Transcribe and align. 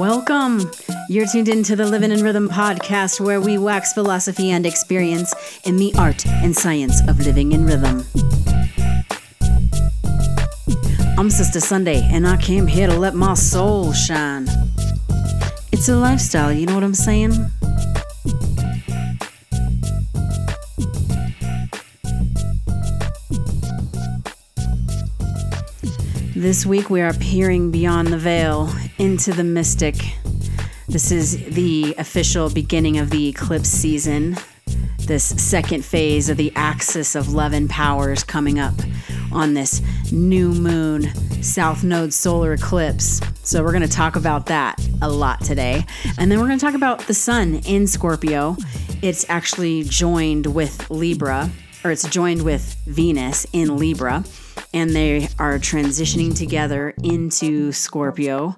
Welcome. 0.00 0.62
You're 1.10 1.26
tuned 1.26 1.50
into 1.50 1.76
the 1.76 1.84
Living 1.84 2.10
in 2.10 2.24
Rhythm 2.24 2.48
podcast, 2.48 3.20
where 3.20 3.38
we 3.38 3.58
wax 3.58 3.92
philosophy 3.92 4.50
and 4.50 4.64
experience 4.64 5.34
in 5.66 5.76
the 5.76 5.92
art 5.98 6.26
and 6.26 6.56
science 6.56 7.06
of 7.06 7.20
living 7.20 7.52
in 7.52 7.66
rhythm. 7.66 8.06
I'm 11.18 11.28
Sister 11.28 11.60
Sunday, 11.60 12.00
and 12.10 12.26
I 12.26 12.38
came 12.38 12.66
here 12.66 12.86
to 12.86 12.96
let 12.96 13.14
my 13.14 13.34
soul 13.34 13.92
shine. 13.92 14.48
It's 15.70 15.90
a 15.90 15.96
lifestyle, 15.96 16.50
you 16.50 16.64
know 16.64 16.76
what 16.76 16.82
I'm 16.82 16.94
saying? 16.94 17.32
This 26.40 26.64
week 26.64 26.88
we 26.88 27.02
are 27.02 27.12
peering 27.12 27.70
beyond 27.70 28.08
the 28.08 28.16
veil 28.16 28.72
into 28.96 29.30
the 29.30 29.44
mystic. 29.44 29.96
This 30.88 31.12
is 31.12 31.36
the 31.54 31.94
official 31.98 32.48
beginning 32.48 32.96
of 32.96 33.10
the 33.10 33.28
eclipse 33.28 33.68
season, 33.68 34.38
this 35.00 35.22
second 35.22 35.84
phase 35.84 36.30
of 36.30 36.38
the 36.38 36.50
axis 36.56 37.14
of 37.14 37.34
love 37.34 37.52
and 37.52 37.68
powers 37.68 38.24
coming 38.24 38.58
up 38.58 38.72
on 39.30 39.52
this 39.52 39.82
new 40.12 40.54
moon 40.54 41.12
south 41.42 41.84
node 41.84 42.14
solar 42.14 42.54
eclipse. 42.54 43.20
So 43.42 43.62
we're 43.62 43.72
going 43.72 43.82
to 43.82 43.88
talk 43.88 44.16
about 44.16 44.46
that 44.46 44.82
a 45.02 45.10
lot 45.10 45.42
today. 45.42 45.84
And 46.16 46.32
then 46.32 46.40
we're 46.40 46.46
going 46.46 46.58
to 46.58 46.64
talk 46.64 46.74
about 46.74 47.00
the 47.00 47.12
sun 47.12 47.56
in 47.66 47.86
Scorpio. 47.86 48.56
It's 49.02 49.28
actually 49.28 49.82
joined 49.82 50.46
with 50.46 50.88
Libra, 50.88 51.50
or 51.84 51.90
it's 51.90 52.08
joined 52.08 52.40
with 52.46 52.76
Venus 52.86 53.46
in 53.52 53.76
Libra 53.76 54.24
and 54.72 54.90
they 54.90 55.28
are 55.38 55.58
transitioning 55.58 56.36
together 56.36 56.94
into 57.02 57.72
Scorpio, 57.72 58.56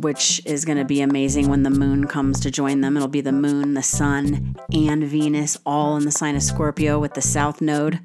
which 0.00 0.40
is 0.44 0.64
going 0.64 0.78
to 0.78 0.84
be 0.84 1.00
amazing 1.00 1.48
when 1.48 1.62
the 1.62 1.70
moon 1.70 2.06
comes 2.06 2.40
to 2.40 2.50
join 2.50 2.80
them. 2.80 2.96
It'll 2.96 3.08
be 3.08 3.20
the 3.20 3.32
moon, 3.32 3.74
the 3.74 3.82
sun, 3.82 4.56
and 4.72 5.04
Venus 5.04 5.58
all 5.66 5.96
in 5.96 6.04
the 6.04 6.10
sign 6.10 6.36
of 6.36 6.42
Scorpio 6.42 6.98
with 6.98 7.14
the 7.14 7.22
south 7.22 7.60
node. 7.60 8.00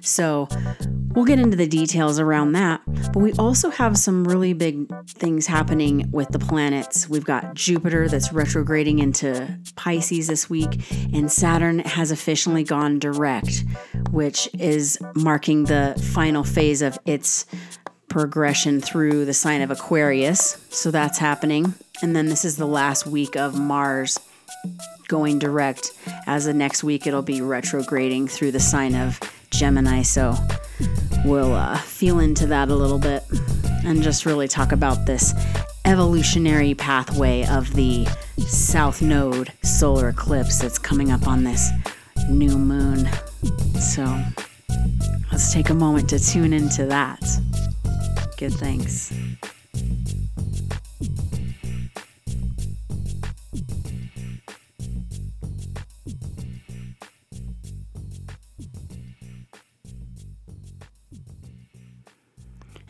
So 0.00 0.48
we'll 1.14 1.24
get 1.24 1.38
into 1.38 1.56
the 1.56 1.66
details 1.66 2.18
around 2.18 2.52
that. 2.52 2.80
But 3.12 3.20
we 3.20 3.32
also 3.34 3.70
have 3.70 3.98
some 3.98 4.24
really 4.24 4.52
big 4.52 4.88
things 5.08 5.46
happening 5.46 6.10
with 6.10 6.28
the 6.28 6.38
planets. 6.38 7.08
We've 7.08 7.24
got 7.24 7.54
Jupiter 7.54 8.08
that's 8.08 8.32
retrograding 8.32 8.98
into 9.00 9.58
Pisces 9.76 10.28
this 10.28 10.48
week, 10.48 10.80
and 11.12 11.30
Saturn 11.30 11.80
has 11.80 12.10
officially 12.10 12.64
gone 12.64 12.98
direct, 12.98 13.64
which 14.10 14.48
is 14.58 14.98
marking 15.14 15.64
the 15.64 16.00
final 16.12 16.44
phase 16.44 16.82
of 16.82 16.98
its 17.04 17.46
progression 18.10 18.80
through 18.80 19.24
the 19.24 19.32
sign 19.32 19.62
of 19.62 19.70
Aquarius. 19.70 20.58
So 20.68 20.90
that's 20.90 21.16
happening. 21.16 21.74
And 22.02 22.14
then 22.14 22.26
this 22.26 22.44
is 22.44 22.56
the 22.56 22.66
last 22.66 23.06
week 23.06 23.36
of 23.36 23.58
Mars 23.58 24.18
going 25.08 25.38
direct. 25.38 25.92
As 26.26 26.44
the 26.44 26.52
next 26.52 26.84
week, 26.84 27.06
it'll 27.06 27.22
be 27.22 27.40
retrograding 27.40 28.28
through 28.28 28.52
the 28.52 28.60
sign 28.60 28.94
of 28.94 29.18
Gemini. 29.50 30.02
So 30.02 30.34
we'll 31.24 31.54
uh, 31.54 31.78
feel 31.78 32.18
into 32.18 32.46
that 32.46 32.68
a 32.68 32.74
little 32.74 32.98
bit 32.98 33.22
and 33.84 34.02
just 34.02 34.26
really 34.26 34.48
talk 34.48 34.72
about 34.72 35.06
this 35.06 35.32
evolutionary 35.84 36.74
pathway 36.74 37.46
of 37.46 37.72
the 37.74 38.06
South 38.46 39.00
Node 39.00 39.52
solar 39.62 40.08
eclipse 40.08 40.58
that's 40.58 40.78
coming 40.78 41.10
up 41.10 41.26
on 41.26 41.44
this 41.44 41.70
new 42.28 42.58
moon. 42.58 43.08
So 43.80 44.04
let's 45.30 45.52
take 45.52 45.70
a 45.70 45.74
moment 45.74 46.08
to 46.10 46.18
tune 46.18 46.52
into 46.52 46.86
that. 46.86 47.20
Good 48.40 48.54
thanks. 48.54 49.12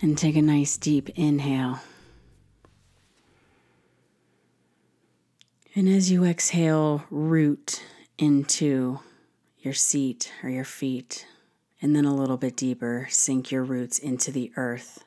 And 0.01 0.17
take 0.17 0.37
a 0.37 0.41
nice 0.41 0.77
deep 0.77 1.09
inhale. 1.17 1.81
And 5.75 5.89
as 5.89 6.13
you 6.13 6.25
exhale, 6.25 7.03
root 7.11 7.83
into 8.19 9.01
your 9.59 9.75
seat 9.75 10.33
or 10.45 10.49
your 10.49 10.63
feet. 10.63 11.27
And 11.83 11.97
then 11.97 12.05
a 12.05 12.15
little 12.15 12.37
bit 12.37 12.57
deeper, 12.57 13.09
sink 13.11 13.51
your 13.51 13.65
roots 13.65 13.99
into 13.99 14.31
the 14.31 14.53
earth. 14.55 15.05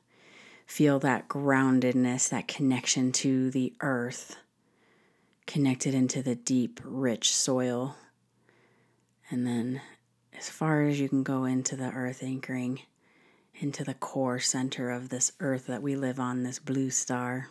Feel 0.74 0.98
that 1.02 1.28
groundedness, 1.28 2.30
that 2.30 2.48
connection 2.48 3.12
to 3.12 3.52
the 3.52 3.74
earth, 3.82 4.38
connected 5.46 5.94
into 5.94 6.24
the 6.24 6.34
deep, 6.34 6.82
rich 6.84 7.32
soil. 7.32 7.96
And 9.30 9.46
then, 9.46 9.82
as 10.36 10.50
far 10.50 10.82
as 10.82 11.00
you 11.00 11.08
can 11.08 11.22
go 11.22 11.46
into 11.46 11.76
the 11.76 11.92
earth, 11.92 12.24
anchoring 12.24 12.80
into 13.54 13.84
the 13.84 13.94
core 13.94 14.40
center 14.40 14.90
of 14.90 15.10
this 15.10 15.34
earth 15.40 15.68
that 15.68 15.84
we 15.84 15.96
live 15.96 16.20
on, 16.20 16.42
this 16.42 16.58
blue 16.58 16.90
star. 16.90 17.50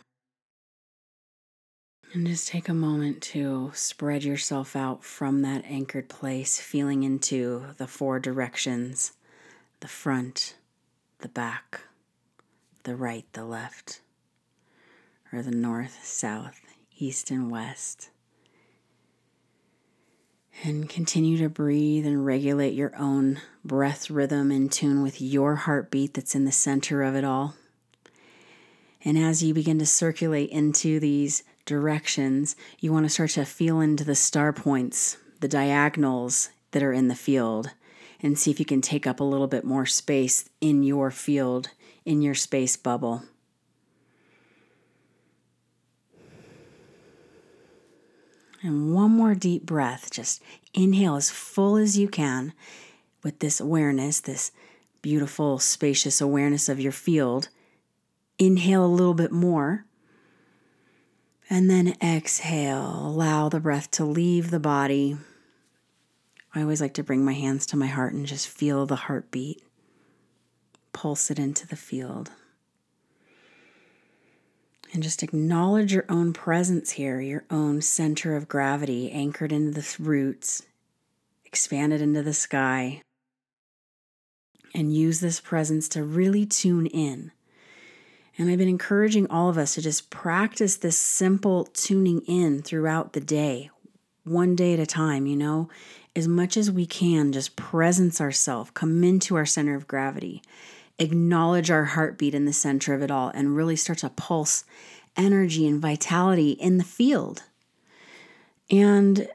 And 2.13 2.27
just 2.27 2.49
take 2.49 2.67
a 2.67 2.73
moment 2.73 3.21
to 3.21 3.71
spread 3.73 4.25
yourself 4.25 4.75
out 4.75 5.01
from 5.01 5.43
that 5.43 5.63
anchored 5.63 6.09
place, 6.09 6.59
feeling 6.59 7.03
into 7.03 7.67
the 7.77 7.87
four 7.87 8.19
directions 8.19 9.13
the 9.79 9.87
front, 9.87 10.55
the 11.19 11.29
back, 11.29 11.79
the 12.83 12.95
right, 12.95 13.25
the 13.33 13.45
left, 13.45 14.01
or 15.31 15.41
the 15.41 15.51
north, 15.51 15.99
south, 16.03 16.61
east, 16.97 17.31
and 17.31 17.49
west 17.49 18.09
and 20.61 20.89
continue 20.89 21.37
to 21.37 21.49
breathe 21.49 22.05
and 22.05 22.25
regulate 22.25 22.73
your 22.73 22.95
own 22.97 23.41
breath 23.65 24.09
rhythm 24.09 24.51
in 24.51 24.69
tune 24.69 25.01
with 25.01 25.21
your 25.21 25.55
heartbeat 25.55 26.13
that's 26.13 26.35
in 26.35 26.45
the 26.45 26.51
center 26.51 27.01
of 27.01 27.15
it 27.15 27.23
all. 27.23 27.55
And 29.03 29.17
as 29.17 29.43
you 29.43 29.53
begin 29.53 29.79
to 29.79 29.85
circulate 29.85 30.49
into 30.49 30.99
these 30.99 31.43
directions, 31.65 32.55
you 32.79 32.93
want 32.93 33.05
to 33.05 33.09
start 33.09 33.31
to 33.31 33.45
feel 33.45 33.81
into 33.81 34.03
the 34.03 34.15
star 34.15 34.53
points, 34.53 35.17
the 35.41 35.47
diagonals 35.47 36.49
that 36.71 36.83
are 36.83 36.93
in 36.93 37.09
the 37.09 37.15
field, 37.15 37.71
and 38.21 38.37
see 38.37 38.51
if 38.51 38.59
you 38.59 38.65
can 38.65 38.81
take 38.81 39.05
up 39.05 39.19
a 39.19 39.25
little 39.25 39.47
bit 39.47 39.65
more 39.65 39.85
space 39.85 40.49
in 40.61 40.83
your 40.83 41.11
field, 41.11 41.71
in 42.05 42.21
your 42.21 42.35
space 42.35 42.77
bubble. 42.77 43.23
And 48.61 48.93
one 48.93 49.11
more 49.11 49.35
deep 49.35 49.65
breath. 49.65 50.09
Just 50.09 50.41
inhale 50.73 51.15
as 51.15 51.29
full 51.29 51.75
as 51.75 51.97
you 51.97 52.07
can 52.07 52.53
with 53.21 53.39
this 53.39 53.59
awareness, 53.59 54.21
this 54.21 54.51
beautiful, 55.01 55.59
spacious 55.59 56.21
awareness 56.21 56.69
of 56.69 56.79
your 56.79 56.93
field. 56.93 57.49
Inhale 58.39 58.85
a 58.85 58.87
little 58.87 59.13
bit 59.13 59.31
more. 59.31 59.85
And 61.49 61.69
then 61.69 61.95
exhale. 62.01 63.05
Allow 63.05 63.49
the 63.49 63.59
breath 63.59 63.91
to 63.91 64.05
leave 64.05 64.49
the 64.49 64.61
body. 64.61 65.17
I 66.55 66.61
always 66.61 66.79
like 66.79 66.93
to 66.95 67.03
bring 67.03 67.25
my 67.25 67.33
hands 67.33 67.65
to 67.67 67.77
my 67.77 67.87
heart 67.87 68.13
and 68.13 68.25
just 68.25 68.47
feel 68.47 68.85
the 68.85 68.95
heartbeat. 68.95 69.61
Pulse 70.93 71.29
it 71.29 71.39
into 71.39 71.67
the 71.67 71.75
field 71.75 72.31
and 74.93 75.01
just 75.01 75.23
acknowledge 75.23 75.91
your 75.91 76.05
own 76.07 76.33
presence 76.33 76.91
here, 76.91 77.19
your 77.19 77.43
own 77.49 77.81
center 77.81 78.35
of 78.35 78.47
gravity 78.47 79.11
anchored 79.11 79.51
into 79.51 79.71
the 79.71 79.95
roots, 79.99 80.63
expanded 81.43 81.99
into 81.99 82.21
the 82.21 82.33
sky. 82.33 83.01
And 84.75 84.95
use 84.95 85.19
this 85.19 85.39
presence 85.39 85.87
to 85.89 86.03
really 86.03 86.47
tune 86.47 86.87
in. 86.87 87.31
And 88.39 88.49
I've 88.49 88.57
been 88.57 88.67
encouraging 88.67 89.27
all 89.29 89.47
of 89.47 89.57
us 89.57 89.75
to 89.75 89.81
just 89.81 90.09
practice 90.09 90.77
this 90.77 90.97
simple 90.97 91.65
tuning 91.65 92.21
in 92.21 92.63
throughout 92.63 93.13
the 93.13 93.19
day, 93.19 93.69
one 94.23 94.55
day 94.55 94.73
at 94.73 94.79
a 94.79 94.87
time, 94.87 95.27
you 95.27 95.35
know, 95.35 95.69
as 96.15 96.27
much 96.27 96.57
as 96.57 96.71
we 96.71 96.87
can, 96.87 97.31
just 97.31 97.55
presence 97.55 98.19
ourselves, 98.19 98.71
come 98.71 99.03
into 99.03 99.35
our 99.35 99.45
center 99.45 99.75
of 99.75 99.87
gravity 99.87 100.41
acknowledge 100.99 101.71
our 101.71 101.85
heartbeat 101.85 102.35
in 102.35 102.45
the 102.45 102.53
center 102.53 102.93
of 102.93 103.01
it 103.01 103.11
all 103.11 103.29
and 103.29 103.55
really 103.55 103.75
start 103.75 103.99
to 103.99 104.09
pulse 104.09 104.63
energy 105.15 105.67
and 105.67 105.81
vitality 105.81 106.51
in 106.51 106.77
the 106.77 106.83
field. 106.83 107.43
And 108.69 109.27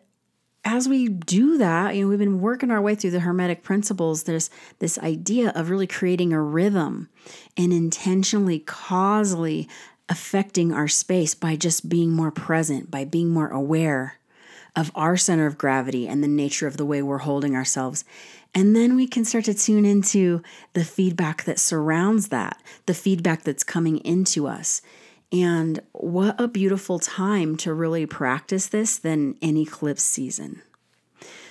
as 0.65 0.89
we 0.89 1.09
do 1.09 1.57
that, 1.59 1.95
you 1.95 2.03
know, 2.03 2.09
we've 2.09 2.19
been 2.19 2.41
working 2.41 2.71
our 2.71 2.81
way 2.81 2.95
through 2.95 3.13
the 3.13 3.21
Hermetic 3.21 3.63
principles. 3.63 4.25
There's 4.25 4.51
this 4.81 4.99
idea 4.99 5.51
of 5.55 5.71
really 5.71 5.87
creating 5.87 6.33
a 6.33 6.43
rhythm 6.43 7.09
and 7.57 7.73
intentionally, 7.73 8.59
causally 8.61 9.69
affecting 10.09 10.73
our 10.73 10.89
space 10.89 11.35
by 11.35 11.57
just 11.57 11.89
being 11.89 12.11
more 12.11 12.31
present, 12.31 12.91
by 12.91 13.05
being 13.05 13.31
more 13.31 13.49
aware 13.49 14.19
of 14.75 14.91
our 14.95 15.17
center 15.17 15.47
of 15.47 15.59
gravity 15.59 16.07
and 16.07 16.23
the 16.23 16.29
nature 16.29 16.67
of 16.67 16.77
the 16.77 16.85
way 16.85 17.03
we're 17.03 17.19
holding 17.19 17.57
ourselves. 17.57 18.05
And 18.55 18.75
then 18.75 18.97
we 18.97 19.07
can 19.07 19.25
start 19.25 19.45
to 19.45 19.55
tune 19.55 19.85
into 19.85 20.43
the 20.73 20.85
feedback 20.85 21.45
that 21.45 21.59
surrounds 21.59 22.29
that, 22.29 22.61
the 22.87 22.95
feedback 22.95 23.43
that's 23.43 23.65
coming 23.65 23.99
into 23.99 24.47
us. 24.47 24.83
And 25.31 25.81
what 25.93 26.41
a 26.41 26.49
beautiful 26.49 26.99
time 26.99 27.57
to 27.59 27.75
really 27.75 28.07
practice 28.07 28.67
this 28.69 28.99
than 28.99 29.37
an 29.43 29.57
eclipse 29.57 30.03
season. 30.03 30.63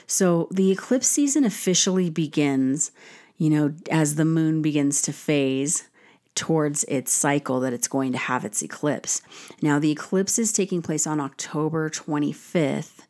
So 0.08 0.48
the 0.52 0.72
eclipse 0.72 1.08
season 1.08 1.44
officially 1.44 2.10
begins, 2.10 2.92
you 3.38 3.50
know, 3.50 3.74
as 3.92 4.16
the 4.16 4.26
moon 4.26 4.62
begins 4.62 5.02
to 5.04 5.14
phase 5.14 5.88
towards 6.34 6.84
its 6.86 7.12
cycle 7.12 7.60
that 7.60 7.74
it's 7.74 7.88
going 7.88 8.14
to 8.14 8.18
have 8.18 8.46
its 8.46 8.62
eclipse. 8.62 9.22
Now, 9.62 9.80
the 9.80 9.92
eclipse 9.92 10.40
is 10.40 10.54
taking 10.54 10.82
place 10.82 11.06
on 11.06 11.20
October 11.20 11.90
25th, 11.90 13.06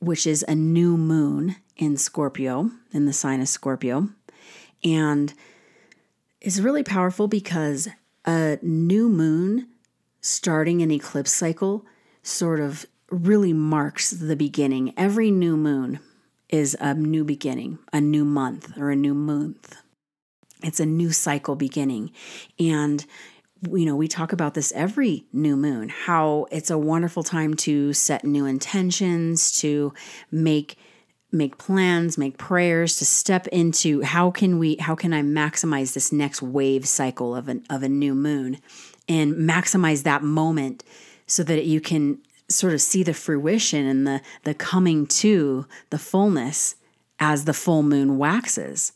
which 0.00 0.26
is 0.26 0.44
a 0.48 0.54
new 0.54 0.96
moon 0.96 1.56
in 1.76 1.96
Scorpio, 1.96 2.70
in 2.92 3.06
the 3.06 3.12
sign 3.12 3.40
of 3.40 3.48
Scorpio. 3.48 4.10
And 4.82 5.32
it's 6.40 6.60
really 6.60 6.82
powerful 6.82 7.26
because 7.26 7.88
a 8.26 8.58
new 8.62 9.08
moon 9.08 9.68
starting 10.20 10.82
an 10.82 10.90
eclipse 10.90 11.32
cycle 11.32 11.84
sort 12.22 12.60
of 12.60 12.86
really 13.10 13.52
marks 13.52 14.10
the 14.10 14.36
beginning. 14.36 14.92
Every 14.96 15.30
new 15.30 15.56
moon 15.56 16.00
is 16.48 16.76
a 16.80 16.94
new 16.94 17.24
beginning, 17.24 17.78
a 17.92 18.00
new 18.00 18.24
month 18.24 18.76
or 18.78 18.90
a 18.90 18.96
new 18.96 19.14
month. 19.14 19.76
It's 20.62 20.80
a 20.80 20.86
new 20.86 21.12
cycle 21.12 21.56
beginning. 21.56 22.12
And 22.58 23.04
you 23.72 23.86
know, 23.86 23.96
we 23.96 24.08
talk 24.08 24.32
about 24.32 24.54
this 24.54 24.72
every 24.72 25.24
new 25.32 25.56
moon, 25.56 25.88
how 25.88 26.46
it's 26.50 26.70
a 26.70 26.78
wonderful 26.78 27.22
time 27.22 27.54
to 27.54 27.92
set 27.92 28.24
new 28.24 28.44
intentions, 28.46 29.52
to 29.60 29.94
make 30.30 30.76
make 31.34 31.58
plans, 31.58 32.16
make 32.16 32.38
prayers, 32.38 32.96
to 32.96 33.04
step 33.04 33.46
into 33.48 34.02
how 34.02 34.30
can 34.30 34.58
we 34.58 34.76
how 34.76 34.94
can 34.94 35.12
I 35.12 35.22
maximize 35.22 35.92
this 35.92 36.12
next 36.12 36.40
wave 36.40 36.86
cycle 36.86 37.34
of 37.34 37.48
an 37.48 37.64
of 37.68 37.82
a 37.82 37.88
new 37.88 38.14
moon 38.14 38.58
and 39.08 39.34
maximize 39.34 40.04
that 40.04 40.22
moment 40.22 40.84
so 41.26 41.42
that 41.42 41.64
you 41.64 41.80
can 41.80 42.18
sort 42.48 42.72
of 42.72 42.80
see 42.80 43.02
the 43.02 43.14
fruition 43.14 43.86
and 43.86 44.06
the 44.06 44.20
the 44.44 44.54
coming 44.54 45.06
to 45.06 45.66
the 45.90 45.98
fullness 45.98 46.76
as 47.18 47.44
the 47.44 47.54
full 47.54 47.82
moon 47.82 48.18
waxes. 48.18 48.92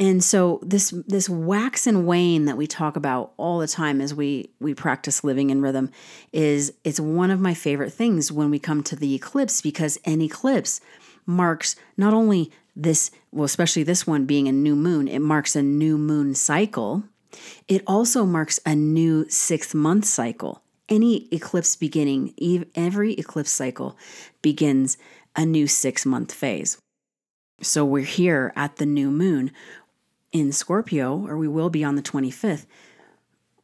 And 0.00 0.22
so 0.22 0.60
this 0.62 0.90
this 1.08 1.28
wax 1.28 1.86
and 1.86 2.06
wane 2.06 2.44
that 2.44 2.56
we 2.56 2.68
talk 2.68 2.94
about 2.96 3.32
all 3.36 3.58
the 3.58 3.66
time 3.66 4.00
as 4.00 4.14
we 4.14 4.50
we 4.60 4.72
practice 4.72 5.24
living 5.24 5.50
in 5.50 5.60
rhythm 5.60 5.90
is 6.32 6.72
it's 6.84 7.00
one 7.00 7.32
of 7.32 7.40
my 7.40 7.52
favorite 7.52 7.92
things 7.92 8.30
when 8.30 8.48
we 8.48 8.60
come 8.60 8.82
to 8.84 8.96
the 8.96 9.14
eclipse 9.14 9.60
because 9.60 9.98
an 10.04 10.20
eclipse 10.20 10.80
marks 11.28 11.76
not 11.96 12.12
only 12.12 12.50
this 12.74 13.12
well 13.30 13.44
especially 13.44 13.84
this 13.84 14.06
one 14.06 14.24
being 14.24 14.48
a 14.48 14.52
new 14.52 14.74
moon 14.74 15.06
it 15.06 15.20
marks 15.20 15.54
a 15.54 15.62
new 15.62 15.96
moon 15.96 16.34
cycle 16.34 17.04
it 17.68 17.82
also 17.86 18.24
marks 18.24 18.58
a 18.66 18.74
new 18.74 19.28
6 19.28 19.74
month 19.74 20.04
cycle 20.04 20.62
any 20.88 21.28
eclipse 21.32 21.76
beginning, 21.76 22.34
every 22.74 23.14
eclipse 23.14 23.50
cycle 23.50 23.96
begins 24.42 24.96
a 25.36 25.44
new 25.44 25.66
six 25.66 26.06
month 26.06 26.32
phase. 26.32 26.78
So 27.60 27.84
we're 27.84 28.04
here 28.04 28.52
at 28.56 28.76
the 28.76 28.86
new 28.86 29.10
moon 29.10 29.50
in 30.32 30.52
Scorpio, 30.52 31.26
or 31.26 31.36
we 31.36 31.48
will 31.48 31.70
be 31.70 31.84
on 31.84 31.96
the 31.96 32.02
25th. 32.02 32.66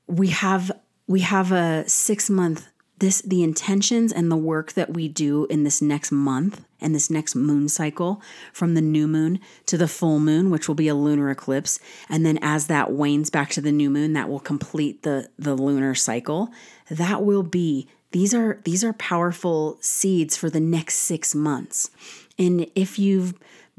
We 0.06 0.28
have 0.28 0.70
we 1.06 1.20
have 1.20 1.52
a 1.52 1.88
six 1.88 2.28
month 2.28 2.68
this 2.98 3.22
the 3.22 3.42
intentions 3.42 4.12
and 4.12 4.30
the 4.30 4.36
work 4.36 4.72
that 4.74 4.94
we 4.94 5.08
do 5.08 5.46
in 5.46 5.64
this 5.64 5.82
next 5.82 6.12
month 6.12 6.64
and 6.80 6.94
this 6.94 7.10
next 7.10 7.34
moon 7.34 7.68
cycle 7.68 8.22
from 8.52 8.74
the 8.74 8.80
new 8.80 9.08
moon 9.08 9.40
to 9.66 9.76
the 9.76 9.88
full 9.88 10.20
moon 10.20 10.50
which 10.50 10.68
will 10.68 10.74
be 10.74 10.88
a 10.88 10.94
lunar 10.94 11.30
eclipse. 11.30 11.80
And 12.08 12.24
then 12.24 12.38
as 12.40 12.66
that 12.68 12.92
wanes 12.92 13.30
back 13.30 13.50
to 13.50 13.60
the 13.60 13.72
new 13.72 13.90
moon 13.90 14.12
that 14.12 14.28
will 14.28 14.40
complete 14.40 15.02
the 15.02 15.28
the 15.38 15.54
lunar 15.54 15.94
cycle. 15.94 16.50
That 16.90 17.24
will 17.24 17.42
be 17.42 17.88
these 18.12 18.32
are 18.32 18.60
these 18.64 18.84
are 18.84 18.92
powerful 18.92 19.78
seeds 19.80 20.36
for 20.36 20.48
the 20.48 20.60
next 20.60 20.94
6 20.98 21.34
months. 21.34 21.90
And 22.38 22.66
if 22.74 22.98
you've 22.98 23.34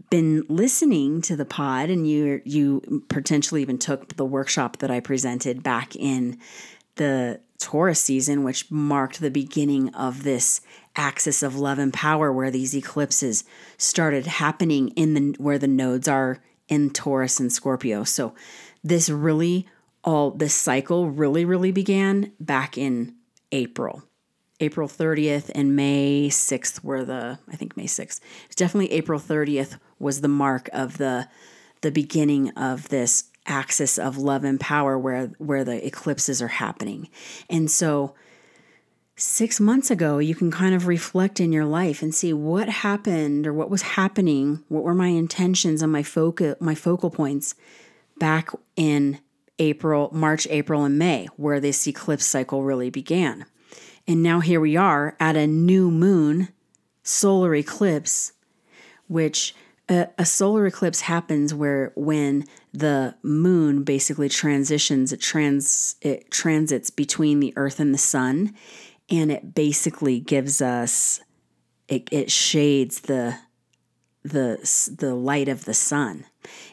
been 0.09 0.44
listening 0.50 1.21
to 1.21 1.38
the 1.38 1.45
pod 1.45 1.89
and 1.89 2.06
you 2.07 2.41
you 2.44 3.03
potentially 3.07 3.61
even 3.61 3.77
took 3.77 4.18
the 4.18 4.25
workshop 4.25 4.77
that 4.77 4.91
I 4.91 5.00
presented 5.00 5.63
back 5.63 5.95
in 5.95 6.38
the 6.95 7.42
Taurus 7.57 8.01
season, 8.01 8.44
which 8.44 8.69
marked 8.69 9.19
the 9.19 9.31
beginning 9.31 9.94
of 9.95 10.24
this 10.24 10.62
axis 10.95 11.42
of 11.42 11.56
love 11.56 11.80
and 11.80 11.94
power, 11.94 12.31
where 12.31 12.51
these 12.51 12.75
eclipses 12.75 13.44
started 13.77 14.27
happening 14.27 14.89
in 14.89 15.13
the 15.13 15.36
where 15.38 15.57
the 15.57 15.68
nodes 15.68 16.07
are 16.07 16.44
in 16.68 16.89
Taurus 16.89 17.39
and 17.39 17.51
Scorpio. 17.51 18.03
So 18.03 18.33
this 18.83 19.09
really 19.09 19.68
all 20.03 20.31
this 20.31 20.53
cycle 20.53 21.09
really 21.09 21.45
really 21.45 21.71
began 21.71 22.31
back 22.39 22.77
in 22.77 23.15
April. 23.51 24.03
April 24.59 24.88
30th 24.88 25.51
and 25.53 25.75
May 25.75 26.30
6th 26.30 26.83
were 26.83 27.03
the 27.03 27.39
I 27.50 27.56
think 27.56 27.75
May 27.75 27.88
6th. 27.88 28.19
It's 28.45 28.56
definitely 28.56 28.92
April 28.92 29.19
30th 29.19 29.80
was 30.00 30.21
the 30.21 30.27
mark 30.27 30.69
of 30.74 30.97
the 30.97 31.27
the 31.81 31.92
beginning 31.92 32.50
of 32.51 32.89
this 32.89 33.25
axis 33.45 33.97
of 33.97 34.18
love 34.18 34.44
and 34.44 34.59
power 34.59 34.97
where 34.97 35.27
where 35.38 35.63
the 35.63 35.86
eclipses 35.86 36.42
are 36.42 36.47
happening. 36.47 37.09
And 37.50 37.69
so 37.69 38.15
6 39.18 39.59
months 39.59 39.89
ago 39.89 40.18
you 40.18 40.36
can 40.36 40.51
kind 40.51 40.75
of 40.75 40.88
reflect 40.88 41.39
in 41.39 41.51
your 41.53 41.65
life 41.65 42.01
and 42.01 42.13
see 42.13 42.33
what 42.33 42.68
happened 42.68 43.47
or 43.47 43.53
what 43.53 43.69
was 43.69 43.81
happening, 43.81 44.63
what 44.68 44.83
were 44.83 44.95
my 44.95 45.07
intentions 45.07 45.81
and 45.81 45.92
my 45.92 46.03
focal 46.03 46.56
my 46.59 46.75
focal 46.75 47.09
points 47.09 47.56
back 48.18 48.50
in 48.75 49.19
April, 49.57 50.09
March, 50.12 50.47
April 50.50 50.83
and 50.83 50.97
May 50.97 51.27
where 51.38 51.59
this 51.59 51.88
eclipse 51.88 52.25
cycle 52.25 52.63
really 52.63 52.89
began. 52.89 53.45
And 54.07 54.21
now 54.21 54.39
here 54.39 54.59
we 54.59 54.75
are 54.75 55.15
at 55.19 55.36
a 55.36 55.47
new 55.47 55.89
moon 55.89 56.50
solar 57.03 57.56
eclipse 57.56 58.33
which 59.07 59.56
a, 59.87 60.07
a, 60.17 60.25
solar 60.25 60.65
eclipse 60.65 61.01
happens 61.01 61.53
where 61.53 61.91
when 61.95 62.45
the 62.73 63.15
moon 63.21 63.83
basically 63.83 64.29
transitions 64.29 65.13
it 65.13 65.21
trans 65.21 65.95
it 66.01 66.31
transits 66.31 66.89
between 66.89 67.39
the 67.39 67.53
earth 67.55 67.79
and 67.79 67.93
the 67.93 67.99
sun 67.99 68.53
and 69.09 69.31
it 69.31 69.53
basically 69.53 70.19
gives 70.19 70.61
us 70.61 71.21
it, 71.87 72.09
it 72.11 72.31
shades 72.31 73.01
the 73.01 73.37
the 74.23 74.95
the 74.97 75.13
light 75.13 75.47
of 75.47 75.65
the 75.65 75.73
sun. 75.73 76.25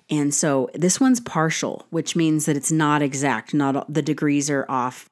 And 0.08 0.34
so 0.34 0.70
this 0.74 0.98
one's 0.98 1.20
partial 1.20 1.86
which 1.90 2.16
means 2.16 2.46
that 2.46 2.56
it's 2.56 2.72
not 2.72 3.02
exact. 3.02 3.52
Not 3.52 3.92
the 3.92 4.02
degrees 4.02 4.48
are 4.48 4.64
off. 4.68 5.08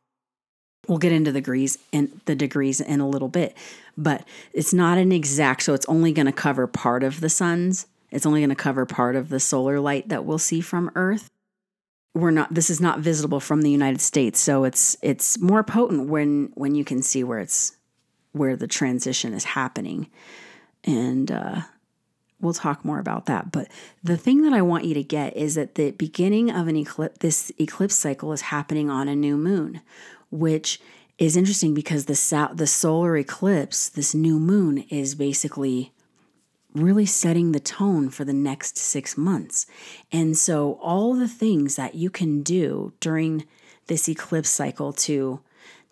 We'll 0.88 0.98
get 0.98 1.12
into 1.12 1.30
the 1.30 1.40
degrees 1.40 1.78
and 1.92 2.20
the 2.24 2.34
degrees 2.34 2.80
in 2.80 3.00
a 3.00 3.08
little 3.08 3.28
bit 3.28 3.54
but 4.02 4.24
it's 4.52 4.72
not 4.72 4.98
an 4.98 5.12
exact 5.12 5.62
so 5.62 5.74
it's 5.74 5.86
only 5.86 6.12
going 6.12 6.26
to 6.26 6.32
cover 6.32 6.66
part 6.66 7.02
of 7.02 7.20
the 7.20 7.28
sun's 7.28 7.86
it's 8.10 8.26
only 8.26 8.40
going 8.40 8.50
to 8.50 8.56
cover 8.56 8.86
part 8.86 9.16
of 9.16 9.28
the 9.28 9.40
solar 9.40 9.80
light 9.80 10.08
that 10.08 10.24
we'll 10.24 10.38
see 10.38 10.60
from 10.60 10.90
Earth. 10.94 11.28
We're 12.14 12.32
not 12.32 12.52
this 12.52 12.70
is 12.70 12.80
not 12.80 12.98
visible 12.98 13.38
from 13.38 13.62
the 13.62 13.70
United 13.70 14.00
States, 14.00 14.40
so 14.40 14.64
it's 14.64 14.96
it's 15.00 15.40
more 15.40 15.62
potent 15.62 16.08
when 16.08 16.50
when 16.54 16.74
you 16.74 16.84
can 16.84 17.02
see 17.02 17.22
where 17.22 17.38
it's 17.38 17.76
where 18.32 18.56
the 18.56 18.66
transition 18.66 19.32
is 19.32 19.44
happening. 19.44 20.10
And 20.82 21.30
uh 21.30 21.60
we'll 22.40 22.54
talk 22.54 22.84
more 22.84 22.98
about 22.98 23.26
that. 23.26 23.52
But 23.52 23.68
the 24.02 24.16
thing 24.16 24.42
that 24.42 24.52
I 24.52 24.62
want 24.62 24.86
you 24.86 24.94
to 24.94 25.02
get 25.04 25.36
is 25.36 25.54
that 25.54 25.74
the 25.76 25.92
beginning 25.92 26.50
of 26.50 26.68
an 26.68 26.76
eclipse, 26.76 27.18
this 27.18 27.52
eclipse 27.60 27.94
cycle 27.94 28.32
is 28.32 28.40
happening 28.40 28.88
on 28.88 29.08
a 29.08 29.14
new 29.14 29.36
moon, 29.36 29.82
which 30.30 30.80
is 31.20 31.36
interesting 31.36 31.74
because 31.74 32.06
the 32.06 32.50
the 32.54 32.66
solar 32.66 33.16
eclipse, 33.16 33.88
this 33.90 34.14
new 34.14 34.40
moon, 34.40 34.78
is 34.88 35.14
basically 35.14 35.92
really 36.74 37.06
setting 37.06 37.52
the 37.52 37.60
tone 37.60 38.08
for 38.08 38.24
the 38.24 38.32
next 38.32 38.78
six 38.78 39.16
months. 39.18 39.66
And 40.10 40.36
so, 40.36 40.78
all 40.82 41.14
the 41.14 41.28
things 41.28 41.76
that 41.76 41.94
you 41.94 42.08
can 42.08 42.42
do 42.42 42.94
during 43.00 43.44
this 43.86 44.08
eclipse 44.08 44.48
cycle 44.48 44.92
to 44.94 45.40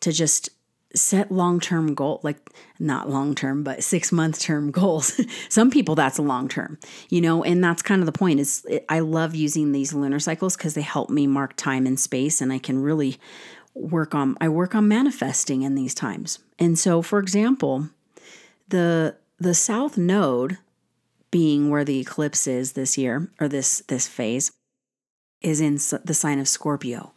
to 0.01 0.13
just 0.13 0.49
set 0.95 1.31
long-term 1.31 1.95
goal 1.95 2.19
like 2.23 2.39
not 2.79 3.11
long-term 3.11 3.63
but 3.63 3.85
6 3.85 4.11
month 4.11 4.41
term 4.41 4.71
goals 4.81 5.21
some 5.51 5.71
people 5.71 5.95
that's 5.95 6.17
a 6.17 6.23
long 6.23 6.49
term 6.49 6.79
you 7.11 7.21
know 7.21 7.45
and 7.45 7.63
that's 7.63 7.83
kind 7.83 8.01
of 8.01 8.07
the 8.07 8.13
point 8.13 8.41
is 8.41 8.67
i 8.89 9.01
love 9.01 9.35
using 9.35 9.73
these 9.73 9.93
lunar 9.93 10.19
cycles 10.19 10.57
because 10.57 10.73
they 10.73 10.81
help 10.81 11.11
me 11.11 11.27
mark 11.27 11.55
time 11.57 11.87
and 11.87 12.01
space 12.01 12.41
and 12.41 12.53
i 12.55 12.59
can 12.59 12.81
really 12.81 13.19
work 13.79 14.15
on 14.15 14.37
i 14.41 14.49
work 14.49 14.75
on 14.75 14.87
manifesting 14.89 15.63
in 15.63 15.75
these 15.75 15.95
times 15.95 16.39
and 16.59 16.79
so 16.79 17.01
for 17.03 17.19
example 17.19 17.89
the 18.69 19.17
the 19.39 19.55
south 19.55 19.97
node 19.97 20.59
being 21.31 21.71
where 21.71 21.85
the 21.85 22.01
eclipse 22.01 22.47
is 22.47 22.73
this 22.73 22.99
year 22.99 23.31
or 23.41 23.49
this 23.49 23.83
this 23.89 24.09
phase 24.09 24.53
is 25.41 25.61
in 25.61 25.75
the 26.05 26.15
sign 26.15 26.39
of 26.39 26.49
Scorpio. 26.49 27.13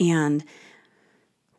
And 0.00 0.44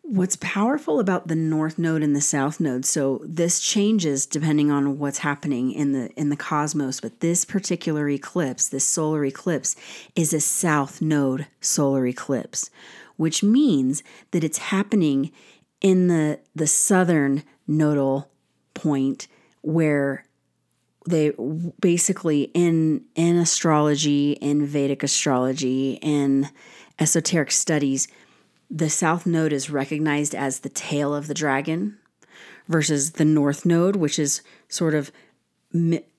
what's 0.01 0.35
powerful 0.37 0.99
about 0.99 1.27
the 1.27 1.35
north 1.35 1.79
node 1.79 2.03
and 2.03 2.13
the 2.13 2.19
south 2.19 2.59
node 2.59 2.83
so 2.85 3.21
this 3.23 3.61
changes 3.61 4.25
depending 4.25 4.69
on 4.69 4.99
what's 4.99 5.19
happening 5.19 5.71
in 5.71 5.93
the 5.93 6.09
in 6.19 6.27
the 6.27 6.35
cosmos 6.35 6.99
but 6.99 7.21
this 7.21 7.45
particular 7.45 8.09
eclipse 8.09 8.67
this 8.67 8.83
solar 8.83 9.23
eclipse 9.23 9.77
is 10.13 10.33
a 10.33 10.41
south 10.41 11.01
node 11.01 11.47
solar 11.61 12.05
eclipse 12.05 12.69
which 13.17 13.43
means 13.43 14.03
that 14.31 14.43
it's 14.43 14.57
happening 14.57 15.31
in 15.81 16.07
the 16.07 16.39
the 16.55 16.67
southern 16.67 17.43
nodal 17.67 18.29
point 18.73 19.27
where 19.61 20.25
they 21.07 21.33
basically 21.79 22.43
in 22.53 23.03
in 23.15 23.37
astrology 23.37 24.33
in 24.33 24.65
vedic 24.65 25.03
astrology 25.03 25.99
in 26.01 26.49
esoteric 26.99 27.51
studies 27.51 28.07
the 28.69 28.89
south 28.89 29.25
node 29.25 29.53
is 29.53 29.69
recognized 29.69 30.33
as 30.33 30.59
the 30.59 30.69
tail 30.69 31.13
of 31.13 31.27
the 31.27 31.33
dragon 31.33 31.97
versus 32.67 33.11
the 33.11 33.25
north 33.25 33.65
node 33.65 33.95
which 33.95 34.17
is 34.17 34.41
sort 34.69 34.93
of 34.93 35.11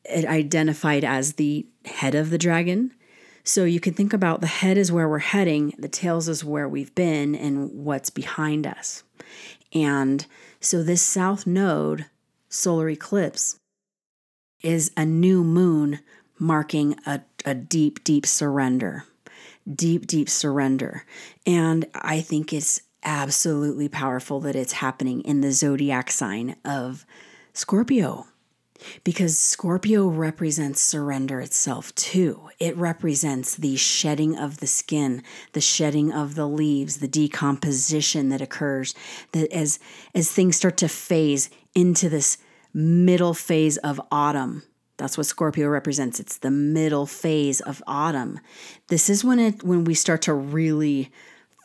identified 0.06 1.04
as 1.04 1.34
the 1.34 1.66
head 1.84 2.14
of 2.14 2.30
the 2.30 2.38
dragon 2.38 2.92
so 3.44 3.64
you 3.64 3.78
can 3.78 3.94
think 3.94 4.12
about 4.12 4.40
the 4.40 4.46
head 4.46 4.76
is 4.76 4.90
where 4.90 5.08
we're 5.08 5.18
heading 5.18 5.74
the 5.78 5.88
tails 5.88 6.28
is 6.28 6.44
where 6.44 6.68
we've 6.68 6.94
been 6.94 7.34
and 7.34 7.70
what's 7.72 8.10
behind 8.10 8.66
us 8.66 9.04
and 9.72 10.26
so 10.60 10.82
this 10.82 11.02
south 11.02 11.46
node 11.46 12.06
solar 12.48 12.88
eclipse 12.88 13.58
is 14.62 14.90
a 14.96 15.04
new 15.04 15.44
moon 15.44 16.00
marking 16.38 16.96
a, 17.06 17.20
a 17.44 17.54
deep, 17.54 18.02
deep 18.02 18.26
surrender. 18.26 19.04
Deep, 19.72 20.06
deep 20.06 20.28
surrender. 20.28 21.04
And 21.46 21.86
I 21.94 22.20
think 22.20 22.52
it's 22.52 22.80
absolutely 23.02 23.88
powerful 23.88 24.40
that 24.40 24.56
it's 24.56 24.72
happening 24.72 25.20
in 25.22 25.42
the 25.42 25.52
zodiac 25.52 26.10
sign 26.10 26.56
of 26.64 27.04
Scorpio 27.52 28.26
because 29.03 29.38
Scorpio 29.38 30.07
represents 30.07 30.81
surrender 30.81 31.41
itself 31.41 31.95
too. 31.95 32.49
It 32.59 32.76
represents 32.76 33.55
the 33.57 33.76
shedding 33.76 34.38
of 34.38 34.59
the 34.59 34.67
skin, 34.67 35.23
the 35.53 35.61
shedding 35.61 36.12
of 36.12 36.35
the 36.35 36.47
leaves, 36.47 36.99
the 36.99 37.09
decomposition 37.09 38.29
that 38.29 38.41
occurs 38.41 38.95
that 39.33 39.53
as 39.53 39.79
as 40.14 40.31
things 40.31 40.57
start 40.57 40.76
to 40.79 40.88
phase 40.88 41.50
into 41.75 42.09
this 42.09 42.38
middle 42.73 43.35
phase 43.35 43.76
of 43.79 44.00
autumn. 44.11 44.62
That's 44.97 45.17
what 45.17 45.26
Scorpio 45.26 45.69
represents. 45.69 46.21
It's 46.21 46.38
the 46.38 46.50
middle 46.50 47.07
phase 47.07 47.61
of 47.61 47.83
autumn. 47.87 48.38
This 48.88 49.11
is 49.11 49.25
when 49.25 49.38
it 49.38 49.62
when 49.62 49.85
we 49.85 49.95
start 49.95 50.23
to 50.23 50.35
really 50.35 51.11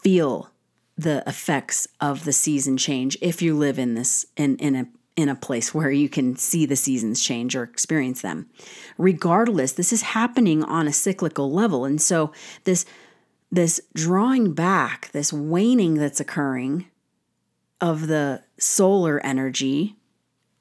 feel 0.01 0.49
the 0.97 1.23
effects 1.25 1.87
of 2.01 2.25
the 2.25 2.33
season 2.33 2.75
change 2.75 3.17
if 3.21 3.41
you 3.41 3.55
live 3.55 3.79
in 3.79 3.93
this 3.93 4.25
in 4.35 4.57
in 4.57 4.75
a 4.75 4.87
in 5.15 5.29
a 5.29 5.35
place 5.35 5.73
where 5.73 5.91
you 5.91 6.07
can 6.07 6.35
see 6.35 6.65
the 6.65 6.75
seasons 6.75 7.21
change 7.21 7.55
or 7.55 7.63
experience 7.63 8.21
them. 8.21 8.49
Regardless, 8.97 9.73
this 9.73 9.91
is 9.91 10.01
happening 10.01 10.63
on 10.63 10.87
a 10.87 10.93
cyclical 10.93 11.51
level. 11.51 11.85
And 11.85 12.01
so 12.01 12.31
this 12.63 12.85
this 13.51 13.81
drawing 13.95 14.53
back, 14.53 15.09
this 15.11 15.33
waning 15.33 15.95
that's 15.95 16.19
occurring 16.19 16.85
of 17.81 18.07
the 18.07 18.43
solar 18.59 19.19
energy 19.25 19.95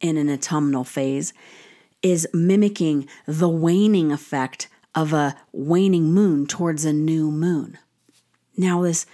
in 0.01 0.17
an 0.17 0.31
autumnal 0.31 0.85
phase 0.85 1.33
is 2.03 2.29
mimicking 2.33 3.09
the 3.27 3.49
waning 3.49 4.13
effect 4.13 4.69
of 4.95 5.13
a 5.13 5.37
waning 5.53 6.13
moon 6.13 6.47
towards 6.47 6.85
a 6.85 6.93
new 6.93 7.31
moon. 7.31 7.79
Now 8.57 8.83
this 8.83 9.07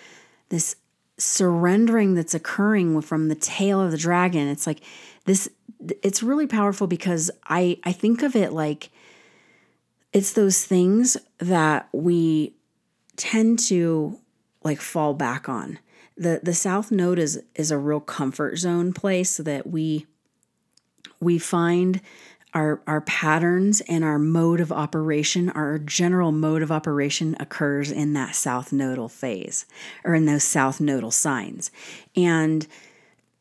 this 0.51 0.77
surrendering 1.17 2.15
that's 2.15 2.35
occurring 2.35 3.01
from 3.01 3.29
the 3.29 3.35
tail 3.35 3.81
of 3.81 3.91
the 3.91 3.97
dragon, 3.97 4.49
it's 4.49 4.67
like 4.67 4.81
this 5.25 5.49
it's 6.03 6.23
really 6.23 6.47
powerful 6.47 6.87
because 6.87 7.31
I 7.45 7.79
I 7.85 7.93
think 7.93 8.23
of 8.23 8.37
it 8.37 8.53
like 8.53 8.91
it's 10.13 10.33
those 10.33 10.65
things 10.65 11.17
that 11.39 11.89
we 11.93 12.55
tend 13.17 13.59
to 13.59 14.19
like 14.63 14.81
fall 14.81 15.15
back 15.15 15.49
on. 15.49 15.79
The 16.17 16.41
the 16.43 16.55
south 16.55 16.91
node 16.91 17.19
is 17.19 17.43
is 17.55 17.71
a 17.71 17.79
real 17.79 18.01
comfort 18.01 18.57
zone 18.57 18.93
place 18.93 19.37
that 19.39 19.67
we 19.67 20.07
we 21.21 21.39
find 21.39 22.01
our, 22.55 22.81
our 22.87 23.01
patterns 23.01 23.81
and 23.89 24.05
our 24.05 24.19
mode 24.19 24.61
of 24.61 24.71
operation, 24.71 25.51
our 25.51 25.79
general 25.79 26.31
mode 26.31 26.63
of 26.63 26.71
operation 26.71 27.37
occurs 27.41 27.91
in 27.91 28.13
that 28.13 28.37
south 28.37 28.73
nodal 28.73 29.09
phase 29.09 29.67
or 30.05 30.15
in 30.15 30.27
those 30.27 30.45
south 30.45 30.81
nodal 30.81 31.11
signs. 31.11 31.73
And 32.15 32.67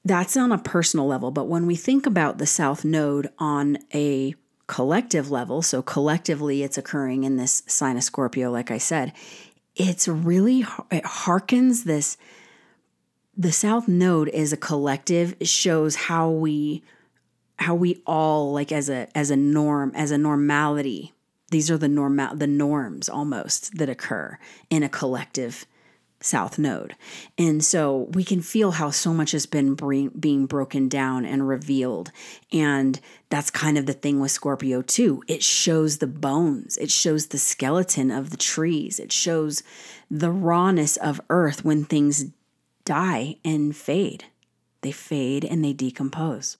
that's 0.06 0.36
on 0.36 0.52
a 0.52 0.58
personal 0.58 1.08
level. 1.08 1.32
But 1.32 1.48
when 1.48 1.66
we 1.66 1.76
think 1.76 2.06
about 2.06 2.38
the 2.38 2.46
south 2.46 2.84
node 2.84 3.30
on 3.40 3.78
a 3.94 4.36
collective 4.68 5.32
level, 5.32 5.62
so 5.62 5.82
collectively 5.82 6.64
it's 6.64 6.78
occurring 6.78 7.24
in 7.24 7.38
this 7.38 7.64
sign 7.68 7.98
of 7.98 8.04
Scorpio, 8.04 8.52
like 8.52 8.72
I 8.72 8.78
said, 8.78 9.14
it's 9.76 10.08
really, 10.08 10.62
it 10.92 11.04
harkens 11.04 11.84
this. 11.84 12.18
The 13.36 13.52
south 13.52 13.88
node 13.88 14.30
is 14.30 14.54
a 14.54 14.58
collective, 14.58 15.36
it 15.40 15.48
shows 15.48 15.96
how 15.96 16.30
we 16.30 16.84
how 17.58 17.76
we 17.76 18.02
all 18.06 18.52
like 18.52 18.72
as 18.72 18.90
a 18.90 19.08
as 19.16 19.30
a 19.30 19.36
norm 19.36 19.92
as 19.96 20.12
a 20.12 20.18
normality 20.18 21.14
these 21.52 21.70
are 21.70 21.78
the 21.78 21.88
normal 21.88 22.36
the 22.36 22.48
norms 22.48 23.08
almost 23.08 23.78
that 23.78 23.90
occur 23.90 24.38
in 24.70 24.84
a 24.84 24.90
collective 24.90 25.66
south 26.24 26.58
node. 26.58 26.96
And 27.38 27.64
so 27.64 28.10
we 28.14 28.24
can 28.24 28.42
feel 28.42 28.72
how 28.72 28.92
so 28.92 29.14
much 29.14 29.32
has 29.32 29.46
been 29.46 29.76
being 30.20 30.46
broken 30.46 30.88
down 30.88 31.26
and 31.26 31.48
revealed. 31.48 32.12
And 32.52 33.00
that's 33.30 33.50
kind 33.50 33.78
of 33.78 33.86
the 33.86 33.94
thing 33.94 34.20
with 34.20 34.32
scorpio 34.32 34.82
too. 34.82 35.24
It 35.28 35.44
shows 35.44 35.98
the 35.98 36.08
bones. 36.08 36.78
It 36.78 36.92
shows 36.92 37.28
the 37.28 37.38
skeleton 37.38 38.12
of 38.12 38.30
the 38.30 38.38
trees. 38.38 39.00
It 39.00 39.12
shows 39.12 39.64
the 40.10 40.32
rawness 40.32 40.98
of 40.98 41.22
earth 41.30 41.66
when 41.66 41.86
things 41.86 42.26
die 42.86 43.38
and 43.44 43.76
fade. 43.76 44.26
They 44.82 44.92
fade 44.92 45.46
and 45.46 45.64
they 45.64 45.74
decompose. 45.74 46.58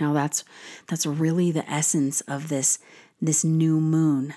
Now 0.00 0.12
that's 0.12 0.44
that's 0.86 1.06
really 1.06 1.50
the 1.50 1.68
essence 1.70 2.20
of 2.22 2.48
this 2.48 2.78
this 3.20 3.44
new 3.44 3.80
moon. 3.80 4.34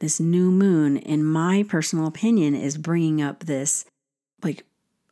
This 0.00 0.18
new 0.18 0.50
moon 0.50 0.96
in 0.96 1.24
my 1.24 1.62
personal 1.62 2.06
opinion 2.06 2.54
is 2.54 2.76
bringing 2.76 3.22
up 3.22 3.44
this 3.44 3.84
like 4.42 4.64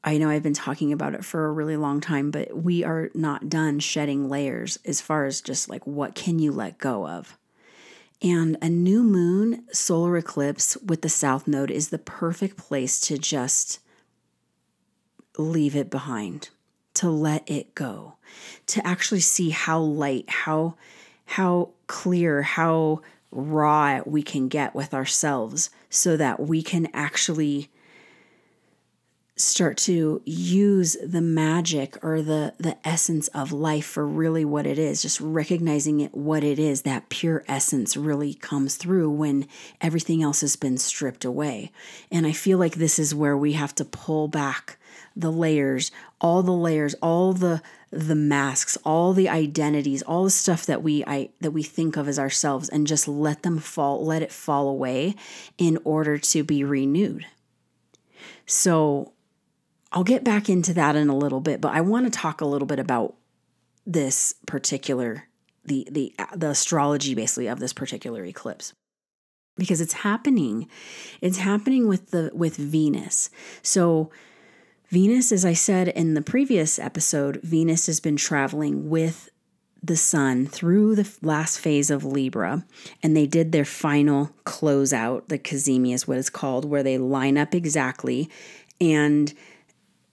I 0.02 0.16
know 0.16 0.30
I've 0.30 0.42
been 0.42 0.54
talking 0.54 0.92
about 0.92 1.14
it 1.14 1.25
for 1.25 1.47
a 1.47 1.52
really 1.52 1.76
long 1.76 2.00
time, 2.00 2.30
but 2.30 2.57
we 2.57 2.85
are 2.85 3.11
not 3.14 3.49
done 3.49 3.78
shedding 3.78 4.28
layers 4.28 4.78
as 4.85 5.00
far 5.00 5.26
as 5.26 5.40
just 5.40 5.68
like 5.68 5.87
what 5.87 6.14
can 6.14 6.38
you 6.38 6.52
let 6.52 6.78
go 6.78 7.07
of. 7.07 7.37
And 8.23 8.57
a 8.62 8.68
new 8.68 9.02
moon 9.02 9.64
solar 9.73 10.16
eclipse 10.16 10.76
with 10.78 11.02
the 11.02 11.09
south 11.09 11.47
node 11.47 11.71
is 11.71 11.90
the 11.90 11.99
perfect 11.99 12.57
place 12.57 13.00
to 13.02 13.18
just 13.18 13.80
leave 15.37 15.76
it 15.76 15.90
behind 15.90 16.49
to 16.99 17.11
let 17.11 17.49
it 17.49 17.76
go, 17.76 18.14
to 18.66 18.85
actually 18.85 19.21
see 19.21 19.50
how 19.50 19.78
light, 19.78 20.28
how 20.28 20.75
how 21.26 21.71
clear, 21.87 22.42
how 22.42 23.02
raw 23.31 24.01
we 24.07 24.23
can 24.23 24.49
get 24.49 24.75
with 24.75 24.95
ourselves 24.95 25.71
so 25.91 26.17
that 26.17 26.41
we 26.41 26.63
can 26.63 26.89
actually 26.95 27.71
start 29.41 29.77
to 29.77 30.21
use 30.25 30.97
the 31.07 31.21
magic 31.21 31.97
or 32.03 32.21
the 32.23 32.53
the 32.59 32.77
essence 32.87 33.29
of 33.29 33.53
life 33.53 33.87
for 33.87 34.05
really 34.05 34.45
what 34.45 34.67
it 34.67 34.79
is 34.79 35.01
just 35.01 35.21
recognizing 35.21 36.01
it 36.01 36.13
what 36.13 36.43
it 36.43 36.59
is 36.59 36.83
that 36.83 37.09
pure 37.09 37.45
essence 37.47 37.97
really 37.97 38.35
comes 38.35 38.75
through 38.75 39.09
when 39.09 39.47
everything 39.81 40.23
else 40.23 40.41
has 40.41 40.57
been 40.57 40.77
stripped 40.77 41.25
away. 41.25 41.71
And 42.11 42.27
i 42.27 42.33
feel 42.33 42.59
like 42.59 42.75
this 42.75 42.99
is 42.99 43.15
where 43.15 43.37
we 43.37 43.53
have 43.53 43.75
to 43.77 43.85
pull 43.85 44.27
back 44.27 44.79
the 45.15 45.33
layers, 45.33 45.91
all 46.21 46.43
the 46.43 46.53
layers, 46.53 46.95
all 46.95 47.33
the 47.33 47.63
the 47.90 48.14
masks, 48.14 48.76
all 48.85 49.12
the 49.12 49.28
identities, 49.28 50.02
all 50.02 50.25
the 50.25 50.30
stuff 50.30 50.66
that 50.66 50.83
we 50.83 51.04
I 51.07 51.30
that 51.40 51.52
we 51.52 51.62
think 51.62 51.97
of 51.97 52.09
as 52.09 52.18
ourselves 52.18 52.68
and 52.68 52.87
just 52.87 53.09
let 53.09 53.42
them 53.42 53.59
fall, 53.59 54.04
let 54.04 54.23
it 54.23 54.33
fall 54.33 54.68
away 54.68 55.14
in 55.57 55.78
order 55.85 56.18
to 56.18 56.45
be 56.45 56.64
renewed. 56.64 57.26
So 58.47 59.12
I'll 59.92 60.04
get 60.04 60.25
back 60.25 60.49
into 60.49 60.75
that 60.75 60.97
in 60.97 61.09
a 61.09 61.16
little 61.16 61.40
bit, 61.40 61.61
but 61.61 61.75
I 61.75 61.80
want 61.80 62.12
to 62.12 62.18
talk 62.18 62.40
a 62.40 62.47
little 62.47 62.66
bit 62.66 62.78
about 62.78 63.14
this 63.87 64.35
particular 64.47 65.25
the 65.64 65.87
the 65.90 66.14
the 66.35 66.50
astrology 66.50 67.14
basically 67.14 67.47
of 67.47 67.59
this 67.59 67.73
particular 67.73 68.25
eclipse 68.25 68.73
because 69.57 69.80
it's 69.80 69.92
happening 69.92 70.68
it's 71.21 71.38
happening 71.38 71.88
with 71.88 72.11
the 72.11 72.30
with 72.35 72.57
Venus. 72.57 73.30
So 73.62 74.11
Venus, 74.90 75.33
as 75.33 75.45
I 75.45 75.52
said 75.52 75.88
in 75.88 76.14
the 76.14 76.23
previous 76.23 76.78
episode, 76.78 77.40
Venus 77.42 77.87
has 77.87 78.00
been 78.00 78.16
traveling 78.16 78.88
with 78.88 79.28
the 79.83 79.97
sun 79.97 80.47
through 80.47 80.97
the 80.97 81.09
last 81.23 81.61
phase 81.61 81.90
of 81.90 82.04
Libra, 82.04 82.64
and 83.02 83.16
they 83.16 83.26
did 83.26 83.52
their 83.52 83.64
final 83.64 84.30
closeout. 84.45 85.28
The 85.28 85.38
cazimi 85.38 85.92
is 85.92 86.09
what 86.09 86.18
it's 86.18 86.30
called, 86.30 86.64
where 86.64 86.83
they 86.83 86.99
line 86.99 87.37
up 87.37 87.54
exactly 87.54 88.30
and 88.80 89.33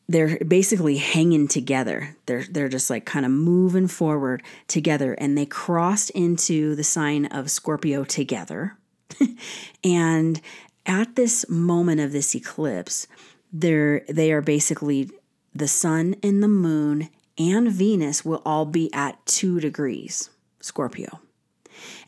they're 0.08 0.38
basically 0.39 0.98
hanging 0.98 1.48
together. 1.48 2.15
They're 2.25 2.46
they're 2.50 2.70
just 2.70 2.89
like 2.89 3.05
kind 3.05 3.25
of 3.25 3.32
moving 3.32 3.88
forward 3.88 4.44
together, 4.67 5.13
and 5.13 5.38
they 5.38 5.46
crossed 5.46 6.12
into 6.12 6.75
the 6.75 6.84
sign 6.84 7.25
of 7.27 7.50
Scorpio 7.50 8.03
together. 8.03 8.77
and 9.84 10.41
at 10.86 11.15
this 11.15 11.50
moment 11.50 12.01
of 12.01 12.12
this 12.12 12.36
eclipse, 12.36 13.08
they're 13.56 14.02
they 14.10 14.32
are 14.32 14.42
basically 14.42 15.10
the 15.54 15.68
sun 15.68 16.16
and 16.22 16.44
the 16.44 16.48
moon 16.48 17.10
and 17.38 17.72
Venus 17.72 18.26
will 18.26 18.42
all 18.46 18.66
be 18.66 18.94
at 18.94 19.26
two 19.26 19.60
degrees, 19.60 20.30
Scorpio. 20.60 21.20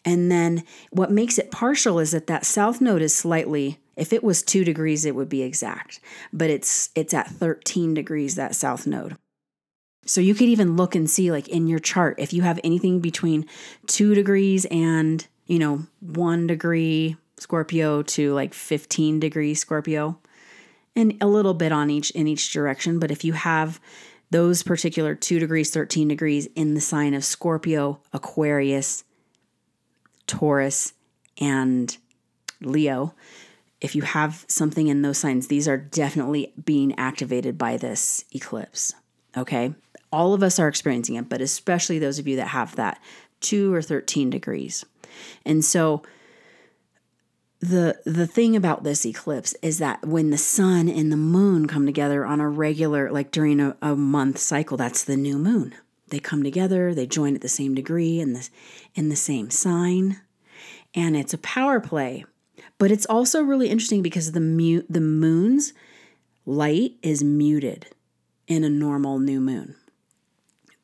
And 0.06 0.32
then 0.32 0.64
what 0.92 1.12
makes 1.12 1.38
it 1.38 1.52
partial 1.52 2.00
is 2.00 2.12
that 2.12 2.28
that 2.28 2.46
south 2.46 2.80
node 2.82 3.02
is 3.02 3.14
slightly 3.14 3.80
if 3.96 4.14
it 4.14 4.24
was 4.24 4.44
2 4.44 4.64
degrees 4.64 5.06
it 5.06 5.16
would 5.16 5.28
be 5.28 5.42
exact, 5.42 6.00
but 6.32 6.50
it's 6.50 6.90
it's 6.96 7.14
at 7.14 7.30
13 7.30 7.94
degrees 7.94 8.36
that 8.36 8.56
south 8.56 8.86
node. 8.86 9.18
So 10.06 10.22
you 10.22 10.36
could 10.36 10.48
even 10.48 10.78
look 10.78 10.96
and 10.96 11.10
see 11.10 11.32
like 11.32 11.50
in 11.50 11.68
your 11.68 11.80
chart 11.80 12.16
if 12.20 12.32
you 12.32 12.44
have 12.44 12.60
anything 12.64 13.00
between 13.00 13.46
2 13.88 14.14
degrees 14.14 14.66
and, 14.66 15.26
you 15.48 15.60
know, 15.60 15.88
1 16.02 16.48
degree 16.48 17.18
Scorpio 17.38 18.04
to 18.04 18.34
like 18.34 18.54
15 18.54 19.20
degrees 19.20 19.60
Scorpio 19.60 20.20
and 20.98 21.16
a 21.22 21.28
little 21.28 21.54
bit 21.54 21.72
on 21.72 21.90
each 21.90 22.10
in 22.12 22.28
each 22.28 22.52
direction, 22.52 23.00
but 23.00 23.12
if 23.12 23.24
you 23.24 23.34
have 23.34 23.80
those 24.32 24.64
particular 24.64 25.16
2 25.16 25.40
degrees, 25.40 25.70
13 25.70 26.08
degrees 26.08 26.50
in 26.56 26.74
the 26.74 26.82
sign 26.82 27.14
of 27.14 27.24
Scorpio, 27.24 28.02
Aquarius, 28.12 29.06
Taurus, 30.26 30.94
and 31.40 31.96
Leo, 32.60 33.14
if 33.80 33.96
you 33.96 34.02
have 34.02 34.44
something 34.48 34.88
in 34.88 35.04
those 35.04 35.20
signs, 35.20 35.48
these 35.48 35.68
are 35.68 35.78
definitely 35.78 36.52
being 36.66 36.98
activated 36.98 37.58
by 37.58 37.78
this 37.78 38.26
eclipse. 38.34 38.96
Okay. 39.38 39.76
All 40.12 40.34
of 40.34 40.42
us 40.42 40.58
are 40.58 40.68
experiencing 40.68 41.16
it, 41.16 41.30
but 41.30 41.42
especially 41.42 42.00
those 42.00 42.18
of 42.18 42.28
you 42.28 42.38
that 42.38 42.48
have 42.48 42.76
that 42.76 43.00
2 43.42 43.72
or 43.72 43.84
13 43.84 44.32
degrees. 44.32 44.84
And 45.46 45.64
so 45.64 46.02
the 47.60 48.00
the 48.06 48.28
thing 48.28 48.56
about 48.56 48.84
this 48.84 49.06
eclipse 49.06 49.56
is 49.62 49.80
that 49.80 50.06
when 50.06 50.30
the 50.30 50.38
sun 50.38 50.88
and 50.88 51.12
the 51.12 51.18
moon 51.18 51.68
come 51.68 51.86
together 51.86 52.26
on 52.26 52.40
a 52.40 52.50
regular 52.50 53.12
like 53.12 53.32
during 53.32 53.60
a, 53.60 53.76
a 53.82 53.96
month 53.96 54.38
cycle, 54.38 54.78
that's 54.78 55.04
the 55.04 55.18
new 55.18 55.38
moon. 55.38 55.74
They 56.10 56.20
come 56.20 56.44
together, 56.44 56.94
they 56.94 57.08
join 57.08 57.36
at 57.36 57.42
the 57.42 57.50
same 57.50 57.74
degree 57.74 58.20
in 58.20 58.34
the 58.34 58.48
in 58.96 59.10
the 59.10 59.16
same 59.16 59.50
sign, 59.50 60.22
and 60.94 61.18
it's 61.18 61.34
a 61.34 61.40
power 61.40 61.80
play. 61.80 62.26
But 62.78 62.92
it's 62.92 63.08
also 63.08 63.42
really 63.42 63.70
interesting 63.70 64.04
because 64.04 64.34
the 64.34 64.40
mute 64.40 64.86
the 64.88 65.02
moon's 65.02 65.74
light 66.46 66.94
is 67.02 67.24
muted 67.24 67.88
in 68.48 68.64
a 68.64 68.70
normal 68.70 69.20
new 69.20 69.42
moon. 69.42 69.76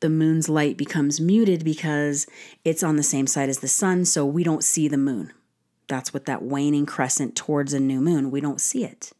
The 0.00 0.10
moon's 0.10 0.48
light 0.48 0.76
becomes 0.76 1.20
muted 1.20 1.64
because 1.64 2.26
it's 2.64 2.82
on 2.82 2.96
the 2.96 3.02
same 3.02 3.26
side 3.26 3.48
as 3.48 3.60
the 3.60 3.68
sun, 3.68 4.04
so 4.04 4.26
we 4.26 4.42
don't 4.42 4.64
see 4.64 4.88
the 4.88 4.98
moon. 4.98 5.32
That's 5.94 6.12
what 6.12 6.24
that 6.24 6.42
waning 6.42 6.86
crescent 6.86 7.36
towards 7.36 7.72
a 7.72 7.78
new 7.78 8.00
moon, 8.00 8.32
we 8.32 8.40
don't 8.40 8.60
see 8.60 8.84
it. 8.84 9.12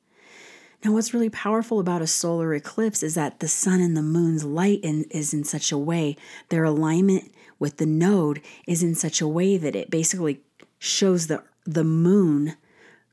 Now, 0.85 0.91
what's 0.91 1.15
really 1.15 1.31
powerful 1.31 1.79
about 1.79 2.03
a 2.03 2.07
solar 2.09 2.53
eclipse 2.53 3.05
is 3.05 3.15
that 3.15 3.39
the 3.39 3.47
sun 3.47 3.81
and 3.81 3.97
the 3.97 4.03
moon's 4.03 4.43
light 4.43 4.81
in, 4.83 5.05
is 5.05 5.33
in 5.33 5.45
such 5.45 5.71
a 5.71 5.79
way, 5.79 6.17
their 6.49 6.65
alignment 6.65 7.33
with 7.61 7.77
the 7.77 7.87
node 7.87 8.41
is 8.67 8.83
in 8.83 8.97
such 8.97 9.21
a 9.21 9.29
way 9.29 9.57
that 9.57 9.77
it 9.77 9.89
basically 9.89 10.41
shows 10.81 11.29
the, 11.29 11.45
the 11.65 11.85
moon 11.85 12.57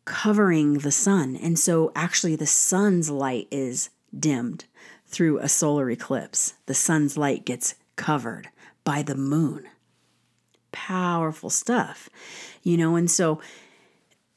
covering 0.06 0.80
the 0.80 0.91
sun. 0.91 1.36
And 1.36 1.60
so, 1.60 1.91
actually, 1.96 2.36
the 2.36 2.48
sun's 2.48 3.12
light 3.12 3.48
is 3.51 3.91
dimmed 4.18 4.65
through 5.06 5.38
a 5.38 5.48
solar 5.48 5.91
eclipse. 5.91 6.56
The 6.65 6.74
sun's 6.74 7.15
light 7.15 7.46
gets 7.46 7.75
covered 7.96 8.50
by 8.84 9.03
the 9.03 9.13
moon. 9.13 9.68
Powerful 10.72 11.51
stuff, 11.51 12.10
you 12.63 12.77
know. 12.77 12.96
And 12.96 13.10
so, 13.10 13.39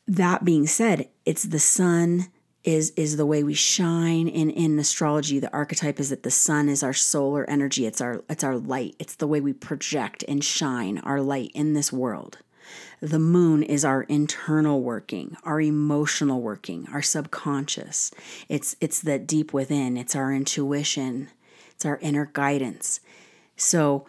that 0.06 0.44
being 0.44 0.66
said, 0.66 1.08
it's 1.24 1.44
the 1.44 1.58
sun 1.58 2.26
is 2.62 2.90
is 2.96 3.16
the 3.16 3.26
way 3.26 3.42
we 3.42 3.54
shine 3.54 4.26
in 4.26 4.48
in 4.48 4.78
astrology 4.78 5.38
the 5.38 5.52
archetype 5.52 6.00
is 6.00 6.08
that 6.08 6.22
the 6.22 6.30
sun 6.30 6.66
is 6.66 6.82
our 6.82 6.94
solar 6.94 7.44
energy 7.50 7.84
it's 7.84 8.00
our 8.00 8.24
it's 8.30 8.42
our 8.42 8.56
light 8.56 8.96
it's 8.98 9.16
the 9.16 9.26
way 9.26 9.38
we 9.38 9.52
project 9.52 10.24
and 10.26 10.42
shine 10.42 10.96
our 11.00 11.20
light 11.20 11.50
in 11.52 11.74
this 11.74 11.92
world 11.92 12.38
the 13.00 13.18
moon 13.18 13.62
is 13.62 13.84
our 13.84 14.04
internal 14.04 14.80
working, 14.80 15.36
our 15.44 15.60
emotional 15.60 16.40
working, 16.40 16.88
our 16.92 17.02
subconscious. 17.02 18.10
It's 18.48 18.76
it's 18.80 19.00
the 19.00 19.18
deep 19.18 19.52
within, 19.52 19.96
it's 19.96 20.16
our 20.16 20.32
intuition, 20.32 21.28
it's 21.70 21.84
our 21.84 21.98
inner 21.98 22.30
guidance. 22.32 23.00
So 23.56 24.06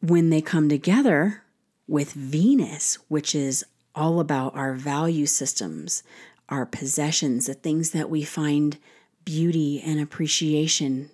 when 0.00 0.30
they 0.30 0.40
come 0.40 0.68
together 0.68 1.42
with 1.86 2.12
Venus, 2.12 2.96
which 3.08 3.34
is 3.34 3.64
all 3.94 4.20
about 4.20 4.54
our 4.54 4.74
value 4.74 5.26
systems, 5.26 6.02
our 6.48 6.66
possessions, 6.66 7.46
the 7.46 7.54
things 7.54 7.90
that 7.90 8.10
we 8.10 8.24
find 8.24 8.78
beauty 9.24 9.80
and 9.84 10.00
appreciation 10.00 11.10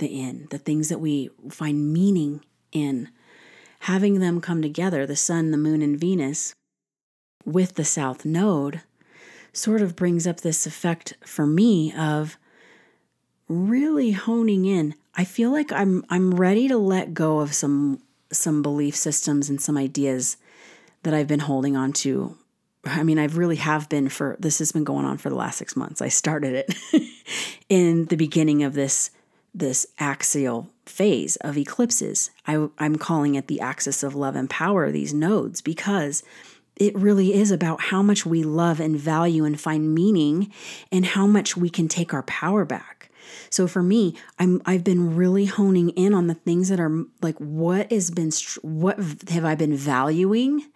in, 0.00 0.48
the 0.50 0.58
things 0.58 0.88
that 0.88 1.00
we 1.00 1.30
find 1.48 1.92
meaning 1.92 2.40
in, 2.72 3.08
having 3.80 4.20
them 4.20 4.40
come 4.40 4.60
together, 4.60 5.06
the 5.06 5.16
sun, 5.16 5.50
the 5.50 5.56
moon, 5.56 5.82
and 5.82 5.98
Venus, 5.98 6.54
with 7.44 7.74
the 7.74 7.84
south 7.84 8.24
node, 8.24 8.82
sort 9.52 9.82
of 9.82 9.96
brings 9.96 10.26
up 10.26 10.40
this 10.40 10.66
effect 10.66 11.14
for 11.24 11.46
me 11.46 11.92
of 11.94 12.36
really 13.48 14.12
honing 14.12 14.64
in. 14.64 14.94
I 15.14 15.24
feel 15.24 15.52
like 15.52 15.70
I'm 15.70 16.04
I'm 16.10 16.34
ready 16.34 16.66
to 16.68 16.76
let 16.76 17.14
go 17.14 17.38
of 17.38 17.54
some 17.54 18.00
some 18.34 18.62
belief 18.62 18.96
systems 18.96 19.48
and 19.48 19.60
some 19.60 19.76
ideas 19.76 20.36
that 21.02 21.14
I've 21.14 21.28
been 21.28 21.40
holding 21.40 21.76
on 21.76 21.92
to. 21.94 22.36
I 22.84 23.02
mean, 23.02 23.18
I've 23.18 23.38
really 23.38 23.56
have 23.56 23.88
been 23.88 24.08
for 24.08 24.36
this 24.38 24.58
has 24.58 24.72
been 24.72 24.84
going 24.84 25.06
on 25.06 25.18
for 25.18 25.30
the 25.30 25.36
last 25.36 25.58
6 25.58 25.76
months. 25.76 26.02
I 26.02 26.08
started 26.08 26.54
it 26.54 26.74
in 27.68 28.06
the 28.06 28.16
beginning 28.16 28.62
of 28.62 28.74
this 28.74 29.10
this 29.54 29.86
axial 29.98 30.68
phase 30.84 31.36
of 31.36 31.56
eclipses. 31.56 32.30
I, 32.46 32.68
I'm 32.78 32.96
calling 32.96 33.36
it 33.36 33.46
the 33.46 33.60
axis 33.60 34.02
of 34.02 34.14
love 34.14 34.34
and 34.34 34.50
power, 34.50 34.90
these 34.90 35.14
nodes, 35.14 35.60
because 35.60 36.24
it 36.76 36.94
really 36.96 37.32
is 37.32 37.50
about 37.52 37.80
how 37.80 38.02
much 38.02 38.26
we 38.26 38.42
love 38.42 38.80
and 38.80 38.98
value 38.98 39.44
and 39.44 39.60
find 39.60 39.94
meaning 39.94 40.52
and 40.90 41.06
how 41.06 41.26
much 41.26 41.56
we 41.56 41.70
can 41.70 41.86
take 41.86 42.12
our 42.12 42.24
power 42.24 42.64
back. 42.64 42.93
So 43.50 43.66
for 43.66 43.82
me, 43.82 44.16
I'm 44.38 44.62
I've 44.66 44.84
been 44.84 45.16
really 45.16 45.46
honing 45.46 45.90
in 45.90 46.14
on 46.14 46.26
the 46.26 46.34
things 46.34 46.68
that 46.68 46.80
are 46.80 47.04
like 47.22 47.36
what 47.38 47.90
has 47.92 48.10
been 48.10 48.30
what 48.62 48.98
have 49.28 49.44
I 49.44 49.54
been 49.54 49.76
valuing 49.76 50.66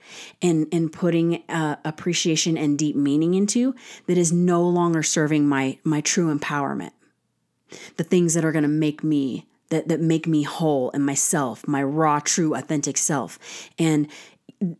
and 0.43 0.67
and 0.73 0.93
putting 0.93 1.43
uh, 1.49 1.77
appreciation 1.85 2.57
and 2.57 2.79
deep 2.79 2.97
meaning 2.97 3.35
into 3.35 3.75
that 4.07 4.19
is 4.19 4.33
no 4.33 4.63
longer 4.63 5.03
serving 5.03 5.49
my 5.49 5.79
my 5.85 6.01
true 6.01 6.35
empowerment 6.37 6.93
the 7.97 8.05
things 8.05 8.35
that 8.35 8.45
are 8.45 8.53
going 8.53 8.63
to 8.63 8.69
make 8.69 9.05
me 9.05 9.47
that 9.71 9.89
that 9.89 10.01
make 10.01 10.27
me 10.27 10.43
whole 10.43 10.91
and 10.93 11.05
myself, 11.05 11.67
my 11.67 11.83
raw, 11.83 12.21
true, 12.21 12.55
authentic 12.55 12.97
self. 12.97 13.39
And 13.79 14.09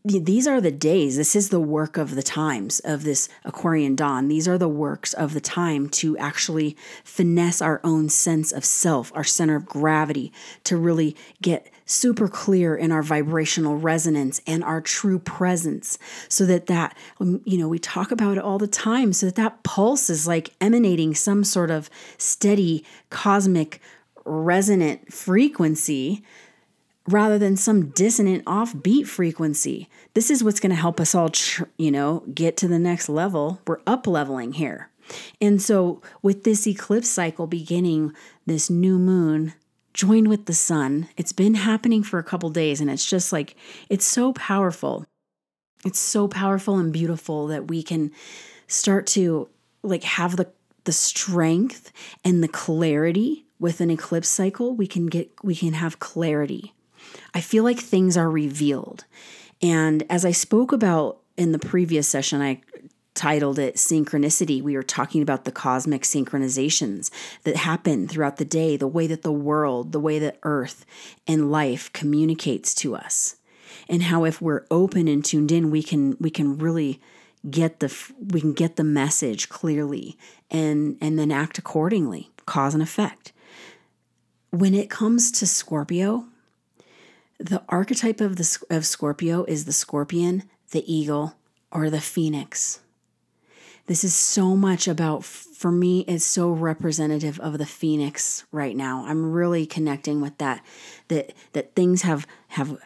these 0.05 0.49
are 0.49 0.61
the 0.61 0.73
days. 0.73 1.17
This 1.17 1.37
is 1.37 1.51
the 1.51 1.61
work 1.61 1.97
of 1.97 2.17
the 2.17 2.23
times 2.23 2.81
of 2.81 3.05
this 3.05 3.29
Aquarian 3.45 3.95
dawn. 3.95 4.27
These 4.27 4.49
are 4.49 4.59
the 4.59 4.69
works 4.69 5.13
of 5.13 5.35
the 5.35 5.41
time 5.41 5.89
to 5.91 6.19
actually 6.19 6.77
finesse 7.05 7.63
our 7.63 7.81
own 7.85 8.09
sense 8.09 8.51
of 8.51 8.65
self, 8.65 9.13
our 9.15 9.23
center 9.23 9.55
of 9.55 9.67
gravity, 9.67 10.33
to 10.65 10.77
really 10.77 11.15
get 11.41 11.71
super 11.85 12.29
clear 12.29 12.75
in 12.75 12.91
our 12.91 13.03
vibrational 13.03 13.77
resonance 13.77 14.41
and 14.47 14.65
our 14.65 14.81
true 14.81 15.19
presence 15.19 15.97
so 16.29 16.45
that 16.45 16.67
that 16.67 16.97
um, 17.21 17.41
you 17.45 17.57
know 17.57 17.69
we 17.69 17.79
talk 17.79 18.11
about 18.11 18.37
it 18.37 18.43
all 18.45 18.59
the 18.59 18.67
time 18.67 19.11
so 19.11 19.25
that 19.25 19.37
that 19.37 19.63
pulse 19.63 20.11
is 20.11 20.29
like 20.29 20.51
emanating 20.61 21.15
some 21.15 21.43
sort 21.43 21.71
of 21.71 21.89
steady 22.19 22.85
cosmic 23.09 23.81
resonant 24.27 25.11
frequency 25.11 26.23
rather 27.09 27.39
than 27.39 27.57
some 27.57 27.89
dissonant 27.89 28.45
offbeat 28.45 29.07
frequency. 29.07 29.89
This 30.15 30.31
is 30.31 30.45
what's 30.45 30.61
going 30.61 30.71
to 30.71 30.77
help 30.77 31.01
us 31.01 31.15
all, 31.15 31.31
tr- 31.31 31.65
you 31.79 31.91
know, 31.91 32.23
get 32.35 32.57
to 32.59 32.69
the 32.69 32.79
next 32.79 33.09
level. 33.09 33.61
We're 33.67 33.81
up 33.87 34.07
leveling 34.07 34.53
here. 34.53 34.91
And 35.41 35.61
so, 35.61 36.03
with 36.21 36.45
this 36.45 36.67
eclipse 36.67 37.09
cycle 37.09 37.47
beginning, 37.47 38.13
this 38.47 38.69
new 38.69 38.99
moon 38.99 39.55
joined 39.95 40.29
with 40.29 40.45
the 40.45 40.53
sun, 40.53 41.09
it's 41.17 41.33
been 41.33 41.55
happening 41.55 42.03
for 42.03 42.19
a 42.19 42.25
couple 42.25 42.51
days, 42.51 42.81
and 42.81 42.91
it's 42.91 43.09
just 43.09 43.33
like, 43.33 43.57
it's 43.89 44.05
so 44.05 44.35
powerful. 44.35 45.07
It's 45.85 45.99
so 45.99 46.29
powerful 46.29 46.77
and 46.77 46.93
beautiful 46.93 47.47
that 47.47 47.69
we 47.69 47.83
can 47.83 48.13
start 48.67 49.07
to 49.07 49.49
like 49.83 50.05
have 50.05 50.37
the 50.37 50.49
the 50.85 50.93
strength 50.93 51.93
and 52.25 52.43
the 52.43 52.49
clarity 52.49 53.47
with 53.59 53.81
an 53.81 53.91
eclipse 53.91 54.29
cycle 54.29 54.75
we 54.75 54.87
can 54.87 55.07
get 55.07 55.31
we 55.43 55.55
can 55.55 55.75
have 55.75 55.99
clarity 55.99 56.75
I 57.35 57.41
feel 57.41 57.65
like 57.65 57.79
things 57.79 58.17
are 58.17 58.31
revealed. 58.31 59.05
And 59.61 60.05
as 60.09 60.25
I 60.25 60.33
spoke 60.33 60.73
about 60.73 61.21
in 61.37 61.53
the 61.53 61.59
previous 61.59 62.09
session, 62.09 62.41
I 62.41 62.61
titled 63.15 63.59
it 63.59 63.75
Synchronicity. 63.75 64.63
We 64.63 64.77
were 64.77 64.83
talking 64.85 65.23
about 65.23 65.45
the 65.45 65.51
cosmic 65.53 66.03
synchronizations 66.03 67.11
that 67.43 67.57
happen 67.57 68.07
throughout 68.07 68.37
the 68.37 68.45
day, 68.45 68.77
the 68.77 68.87
way 68.87 69.09
that 69.09 69.23
the 69.23 69.33
world, 69.33 69.91
the 69.91 70.01
way 70.01 70.21
that 70.21 70.39
Earth 70.45 70.87
and 71.27 71.51
life 71.51 71.93
communicates 71.93 72.75
to 72.77 72.95
us. 72.95 73.37
And 73.89 74.05
how 74.05 74.25
if 74.25 74.41
we're 74.41 74.67
open 74.71 75.09
and 75.09 75.25
tuned 75.25 75.51
in, 75.51 75.71
we 75.71 75.83
can 75.83 76.17
we 76.21 76.31
can 76.31 76.59
really 76.59 77.01
get 77.51 77.81
the 77.81 77.93
we 78.21 78.41
can 78.41 78.53
get 78.53 78.77
the 78.77 78.85
message 78.85 79.49
clearly 79.49 80.17
and 80.51 80.97
and 81.01 81.19
then 81.19 81.33
act 81.33 81.59
accordingly, 81.59 82.31
cause 82.47 82.75
and 82.75 82.83
effect. 82.83 83.33
when 84.51 84.75
it 84.75 84.91
comes 84.91 85.31
to 85.33 85.47
Scorpio, 85.47 86.27
the 87.39 87.63
archetype 87.69 88.21
of 88.21 88.37
the 88.37 88.59
of 88.71 88.85
Scorpio 88.85 89.45
is 89.45 89.65
the 89.65 89.73
scorpion, 89.73 90.45
the 90.73 90.93
eagle, 90.93 91.35
or 91.71 91.89
the 91.89 92.01
phoenix. 92.01 92.81
This 93.87 94.05
is 94.05 94.15
so 94.15 94.55
much 94.55 94.87
about 94.87 95.25
for 95.25 95.73
me 95.73 96.01
it's 96.01 96.27
so 96.27 96.51
representative 96.51 97.41
of 97.41 97.59
the 97.59 97.67
phoenix 97.67 98.45
right 98.53 98.77
now. 98.77 99.05
I'm 99.07 99.33
really 99.33 99.67
connecting 99.67 100.21
with 100.21 100.37
that 100.39 100.65
that 101.09 101.33
that 101.53 101.75
things 101.75 102.03
have 102.03 102.27
have 102.49 102.77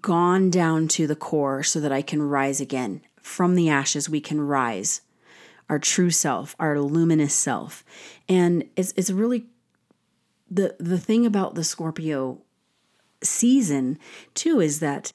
gone 0.00 0.50
down 0.50 0.86
to 0.88 1.06
the 1.06 1.16
core 1.16 1.62
so 1.62 1.80
that 1.80 1.92
I 1.92 2.02
can 2.02 2.22
rise 2.22 2.60
again. 2.60 3.00
From 3.20 3.54
the 3.54 3.68
ashes 3.68 4.08
we 4.08 4.20
can 4.20 4.40
rise. 4.40 5.00
Our 5.68 5.78
true 5.78 6.10
self, 6.10 6.54
our 6.60 6.78
luminous 6.80 7.34
self. 7.34 7.84
And 8.28 8.68
it's 8.76 8.92
it's 8.96 9.10
really 9.10 9.46
the 10.50 10.76
the 10.78 10.98
thing 10.98 11.24
about 11.24 11.54
the 11.54 11.64
Scorpio 11.64 12.42
season 13.22 13.98
too 14.34 14.60
is 14.60 14.80
that 14.80 15.12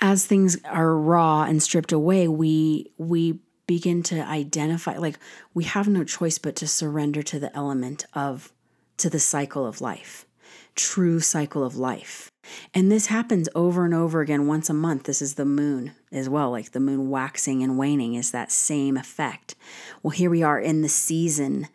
as 0.00 0.26
things 0.26 0.58
are 0.64 0.96
raw 0.96 1.44
and 1.44 1.62
stripped 1.62 1.92
away, 1.92 2.28
we 2.28 2.92
we 2.98 3.40
begin 3.66 4.02
to 4.04 4.20
identify 4.20 4.96
like 4.96 5.18
we 5.54 5.64
have 5.64 5.88
no 5.88 6.04
choice 6.04 6.38
but 6.38 6.56
to 6.56 6.66
surrender 6.66 7.22
to 7.22 7.38
the 7.38 7.54
element 7.56 8.04
of 8.12 8.52
to 8.98 9.10
the 9.10 9.18
cycle 9.18 9.66
of 9.66 9.80
life. 9.80 10.26
True 10.74 11.20
cycle 11.20 11.64
of 11.64 11.76
life. 11.76 12.30
And 12.74 12.92
this 12.92 13.06
happens 13.06 13.48
over 13.54 13.84
and 13.84 13.94
over 13.94 14.20
again 14.20 14.46
once 14.46 14.68
a 14.68 14.74
month. 14.74 15.04
This 15.04 15.22
is 15.22 15.34
the 15.34 15.46
moon 15.46 15.92
as 16.12 16.28
well, 16.28 16.50
like 16.50 16.72
the 16.72 16.80
moon 16.80 17.08
waxing 17.08 17.62
and 17.62 17.78
waning 17.78 18.14
is 18.14 18.30
that 18.30 18.52
same 18.52 18.96
effect. 18.96 19.54
Well, 20.02 20.10
here 20.10 20.30
we 20.30 20.42
are 20.42 20.60
in 20.60 20.82
the 20.82 20.88
season 20.88 21.68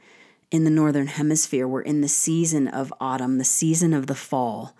in 0.51 0.65
the 0.65 0.69
northern 0.69 1.07
hemisphere. 1.07 1.67
We're 1.67 1.81
in 1.81 2.01
the 2.01 2.07
season 2.07 2.67
of 2.67 2.93
autumn, 2.99 3.37
the 3.37 3.43
season 3.43 3.93
of 3.93 4.07
the 4.07 4.15
fall. 4.15 4.75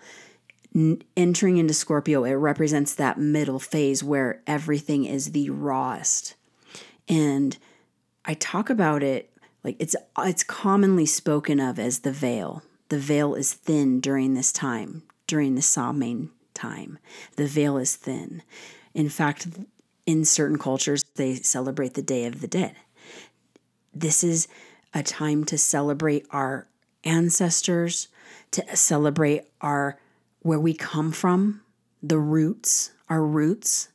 Entering 0.74 1.58
into 1.58 1.74
Scorpio, 1.74 2.24
it 2.24 2.32
represents 2.32 2.94
that 2.94 3.18
middle 3.18 3.58
phase 3.58 4.02
where 4.02 4.42
everything 4.46 5.04
is 5.04 5.32
the 5.32 5.50
rawest. 5.50 6.34
And 7.08 7.58
I 8.24 8.34
talk 8.34 8.70
about 8.70 9.02
it 9.02 9.30
like 9.64 9.76
it's 9.78 9.94
it's 10.18 10.42
commonly 10.42 11.06
spoken 11.06 11.60
of 11.60 11.78
as 11.78 12.00
the 12.00 12.12
veil. 12.12 12.62
The 12.88 12.98
veil 12.98 13.34
is 13.34 13.52
thin 13.52 14.00
during 14.00 14.34
this 14.34 14.52
time, 14.52 15.02
during 15.26 15.54
the 15.54 15.62
Samhain 15.62 16.30
time. 16.54 16.98
The 17.36 17.46
veil 17.46 17.76
is 17.76 17.96
thin. 17.96 18.42
In 18.94 19.08
fact, 19.08 19.48
in 20.06 20.24
certain 20.24 20.58
cultures, 20.58 21.04
they 21.16 21.34
celebrate 21.34 21.94
the 21.94 22.02
Day 22.02 22.24
of 22.24 22.40
the 22.40 22.48
Dead. 22.48 22.74
This 23.94 24.24
is 24.24 24.48
a 24.94 25.02
time 25.02 25.44
to 25.44 25.58
celebrate 25.58 26.26
our 26.30 26.66
ancestors, 27.04 28.08
to 28.50 28.76
celebrate 28.76 29.44
our 29.60 29.98
where 30.42 30.60
we 30.60 30.74
come 30.74 31.12
from, 31.12 31.62
the 32.02 32.18
roots, 32.18 32.92
our 33.08 33.24
roots, 33.24 33.88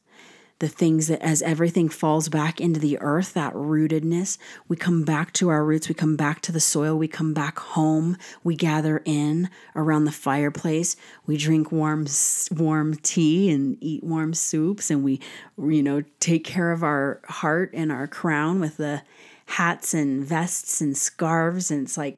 the 0.60 0.67
things 0.67 1.07
that 1.07 1.21
as 1.21 1.43
everything 1.43 1.88
falls 1.88 2.29
back 2.29 2.60
into 2.60 2.79
the 2.79 2.97
earth, 2.99 3.33
that 3.33 3.53
rootedness, 3.53 4.39
we 4.67 4.75
come 4.75 5.03
back 5.03 5.31
to 5.33 5.49
our 5.49 5.63
roots, 5.63 5.88
we 5.88 5.93
come 5.93 6.15
back 6.15 6.41
to 6.41 6.51
the 6.51 6.60
soil, 6.60 6.95
we 6.95 7.07
come 7.07 7.33
back 7.33 7.60
home, 7.60 8.17
we 8.43 8.55
gather 8.55 9.03
in 9.05 9.49
around 9.75 10.05
the 10.05 10.12
fireplace, 10.12 10.95
we 11.27 11.38
drink 11.38 11.71
warm 11.71 12.07
warm 12.51 12.95
tea 12.95 13.51
and 13.51 13.77
eat 13.81 14.03
warm 14.03 14.33
soups 14.33 14.89
and 14.89 15.03
we 15.03 15.19
you 15.57 15.83
know 15.83 16.03
take 16.19 16.43
care 16.43 16.71
of 16.71 16.83
our 16.83 17.21
heart 17.25 17.69
and 17.73 17.91
our 17.91 18.07
crown 18.07 18.60
with 18.60 18.77
the 18.77 19.03
hats 19.45 19.93
and 19.93 20.25
vests 20.25 20.81
and 20.81 20.97
scarves 20.97 21.69
and 21.69 21.83
it's 21.83 21.97
like 21.97 22.17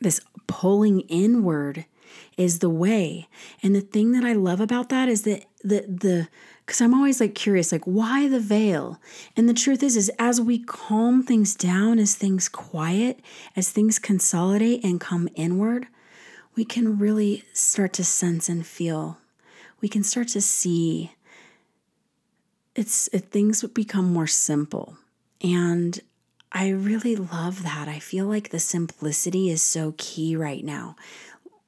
this 0.00 0.20
pulling 0.46 1.00
inward 1.00 1.86
is 2.36 2.58
the 2.58 2.70
way. 2.70 3.28
And 3.62 3.74
the 3.74 3.80
thing 3.80 4.12
that 4.12 4.24
I 4.24 4.32
love 4.32 4.60
about 4.60 4.88
that 4.90 5.08
is 5.08 5.22
that 5.22 5.44
the 5.62 5.80
the 5.82 6.28
because 6.64 6.80
I'm 6.80 6.94
always 6.94 7.20
like 7.20 7.34
curious, 7.36 7.70
like 7.70 7.84
why 7.84 8.28
the 8.28 8.40
veil? 8.40 9.00
And 9.36 9.48
the 9.48 9.54
truth 9.54 9.82
is, 9.84 9.96
is 9.96 10.10
as 10.18 10.40
we 10.40 10.58
calm 10.58 11.22
things 11.22 11.54
down, 11.54 12.00
as 12.00 12.16
things 12.16 12.48
quiet, 12.48 13.20
as 13.54 13.70
things 13.70 14.00
consolidate 14.00 14.82
and 14.82 15.00
come 15.00 15.28
inward, 15.36 15.86
we 16.56 16.64
can 16.64 16.98
really 16.98 17.44
start 17.52 17.92
to 17.94 18.04
sense 18.04 18.48
and 18.48 18.66
feel. 18.66 19.18
We 19.80 19.88
can 19.88 20.02
start 20.02 20.28
to 20.28 20.40
see. 20.40 21.12
It's 22.74 23.08
it, 23.12 23.30
things 23.30 23.62
become 23.62 24.12
more 24.12 24.26
simple, 24.26 24.98
and 25.40 25.98
I 26.52 26.68
really 26.68 27.16
love 27.16 27.62
that. 27.62 27.88
I 27.88 27.98
feel 27.98 28.26
like 28.26 28.50
the 28.50 28.58
simplicity 28.58 29.50
is 29.50 29.62
so 29.62 29.94
key 29.98 30.34
right 30.36 30.64
now 30.64 30.96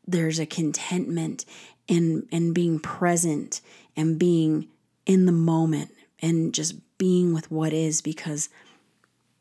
there's 0.08 0.38
a 0.38 0.46
contentment 0.46 1.44
in 1.86 2.26
in 2.30 2.52
being 2.52 2.80
present 2.80 3.60
and 3.96 4.18
being 4.18 4.66
in 5.06 5.26
the 5.26 5.32
moment 5.32 5.90
and 6.20 6.52
just 6.52 6.74
being 6.96 7.32
with 7.32 7.50
what 7.50 7.72
is 7.72 8.00
because 8.00 8.48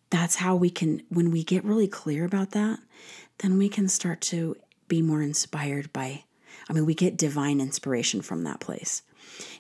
that's 0.10 0.36
how 0.36 0.56
we 0.56 0.70
can 0.70 1.02
when 1.10 1.32
we 1.32 1.44
get 1.44 1.64
really 1.64 1.88
clear 1.88 2.26
about 2.26 2.52
that 2.52 2.80
then 3.40 3.58
we 3.58 3.70
can 3.70 3.88
start 3.88 4.22
to 4.22 4.56
be 4.88 5.02
more 5.02 5.22
inspired 5.22 5.92
by 5.94 6.24
i 6.70 6.74
mean 6.74 6.86
we 6.86 6.94
get 6.94 7.18
divine 7.18 7.60
inspiration 7.60 8.22
from 8.22 8.44
that 8.44 8.60
place 8.60 9.02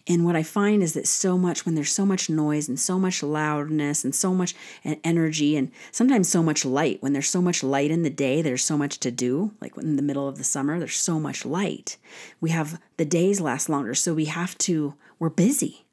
and 0.07 0.23
what 0.23 0.37
I 0.37 0.43
find 0.43 0.81
is 0.81 0.93
that 0.93 1.07
so 1.07 1.37
much, 1.37 1.65
when 1.65 1.75
there's 1.75 1.91
so 1.91 2.05
much 2.05 2.29
noise 2.29 2.69
and 2.69 2.79
so 2.79 2.97
much 2.97 3.21
loudness 3.21 4.05
and 4.05 4.15
so 4.15 4.33
much 4.33 4.55
energy 5.03 5.57
and 5.57 5.69
sometimes 5.91 6.29
so 6.29 6.41
much 6.41 6.63
light, 6.63 7.01
when 7.01 7.11
there's 7.11 7.29
so 7.29 7.41
much 7.41 7.61
light 7.61 7.91
in 7.91 8.03
the 8.03 8.09
day, 8.09 8.41
there's 8.41 8.63
so 8.63 8.77
much 8.77 8.99
to 8.99 9.11
do. 9.11 9.51
Like 9.59 9.77
in 9.77 9.97
the 9.97 10.01
middle 10.01 10.27
of 10.27 10.37
the 10.37 10.45
summer, 10.45 10.79
there's 10.79 10.95
so 10.95 11.19
much 11.19 11.45
light. 11.45 11.97
We 12.39 12.51
have 12.51 12.79
the 12.95 13.05
days 13.05 13.41
last 13.41 13.67
longer. 13.67 13.93
So 13.93 14.13
we 14.13 14.25
have 14.25 14.57
to, 14.59 14.93
we're 15.19 15.29
busy. 15.29 15.85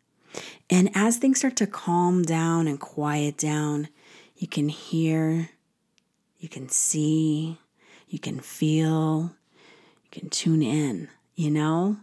And 0.71 0.91
as 0.95 1.17
things 1.17 1.39
start 1.39 1.57
to 1.57 1.67
calm 1.67 2.23
down 2.23 2.69
and 2.69 2.79
quiet 2.79 3.37
down, 3.37 3.89
you 4.37 4.47
can 4.47 4.69
hear, 4.69 5.51
you 6.39 6.49
can 6.49 6.69
see, 6.69 7.59
you 8.09 8.19
can 8.21 8.39
feel, 8.39 9.35
you 10.05 10.21
can 10.21 10.29
tune 10.31 10.63
in, 10.63 11.09
you 11.35 11.51
know? 11.51 11.97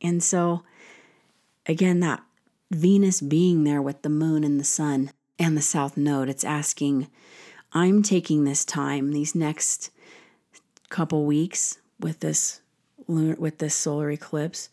And 0.00 0.22
so, 0.22 0.62
Again, 1.66 2.00
that 2.00 2.22
Venus 2.70 3.20
being 3.20 3.64
there 3.64 3.82
with 3.82 4.02
the 4.02 4.08
moon 4.08 4.44
and 4.44 4.58
the 4.58 4.64
sun 4.64 5.10
and 5.38 5.56
the 5.56 5.62
south 5.62 5.96
node, 5.96 6.28
it's 6.28 6.44
asking, 6.44 7.08
I'm 7.72 8.02
taking 8.02 8.44
this 8.44 8.64
time, 8.64 9.12
these 9.12 9.34
next 9.34 9.90
couple 10.88 11.24
weeks 11.24 11.78
with 11.98 12.20
this 12.20 12.60
with 13.06 13.58
this 13.58 13.74
solar 13.74 14.10
eclipse 14.10 14.68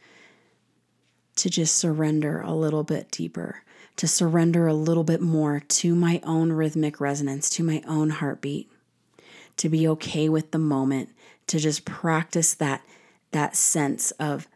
to 1.36 1.50
just 1.50 1.76
surrender 1.76 2.42
a 2.42 2.54
little 2.54 2.84
bit 2.84 3.10
deeper, 3.12 3.64
to 3.96 4.08
surrender 4.08 4.68
a 4.68 4.74
little 4.74 5.04
bit 5.04 5.22
more 5.22 5.60
to 5.60 5.96
my 5.96 6.20
own 6.24 6.52
rhythmic 6.52 7.00
resonance, 7.00 7.50
to 7.50 7.64
my 7.64 7.82
own 7.88 8.10
heartbeat, 8.10 8.70
to 9.56 9.70
be 9.70 9.88
okay 9.88 10.30
with 10.30 10.52
the 10.52 10.60
moment, 10.60 11.10
to 11.48 11.60
just 11.60 11.86
practice 11.86 12.54
that 12.56 12.84
that 13.32 13.56
sense 13.56 14.12
of 14.12 14.48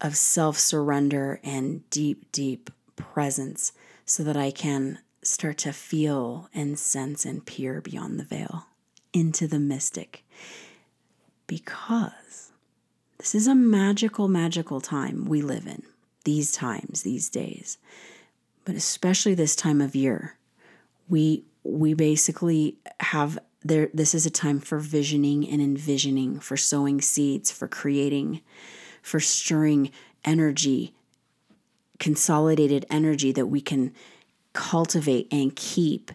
of 0.00 0.16
self 0.16 0.58
surrender 0.58 1.40
and 1.42 1.88
deep, 1.90 2.30
deep 2.32 2.70
presence 2.96 3.72
so 4.04 4.22
that 4.22 4.36
I 4.36 4.50
can 4.50 4.98
start 5.22 5.58
to 5.58 5.72
feel 5.72 6.48
and 6.54 6.78
sense 6.78 7.24
and 7.24 7.44
peer 7.44 7.80
beyond 7.80 8.20
the 8.20 8.24
veil 8.24 8.66
into 9.12 9.46
the 9.46 9.58
mystic. 9.58 10.24
Because 11.46 12.52
this 13.18 13.34
is 13.34 13.46
a 13.46 13.54
magical, 13.54 14.28
magical 14.28 14.80
time 14.80 15.26
we 15.26 15.42
live 15.42 15.66
in, 15.66 15.82
these 16.24 16.52
times, 16.52 17.02
these 17.02 17.28
days. 17.28 17.78
But 18.64 18.74
especially 18.74 19.34
this 19.34 19.56
time 19.56 19.80
of 19.80 19.94
year, 19.94 20.36
we 21.08 21.44
we 21.62 21.94
basically 21.94 22.76
have 23.00 23.38
there 23.64 23.88
this 23.94 24.14
is 24.14 24.26
a 24.26 24.30
time 24.30 24.60
for 24.60 24.78
visioning 24.78 25.48
and 25.48 25.62
envisioning, 25.62 26.40
for 26.40 26.56
sowing 26.56 27.00
seeds, 27.00 27.50
for 27.50 27.68
creating 27.68 28.42
for 29.06 29.20
stirring 29.20 29.92
energy, 30.24 30.92
consolidated 32.00 32.84
energy 32.90 33.30
that 33.30 33.46
we 33.46 33.60
can 33.60 33.94
cultivate 34.52 35.28
and 35.30 35.54
keep 35.54 36.10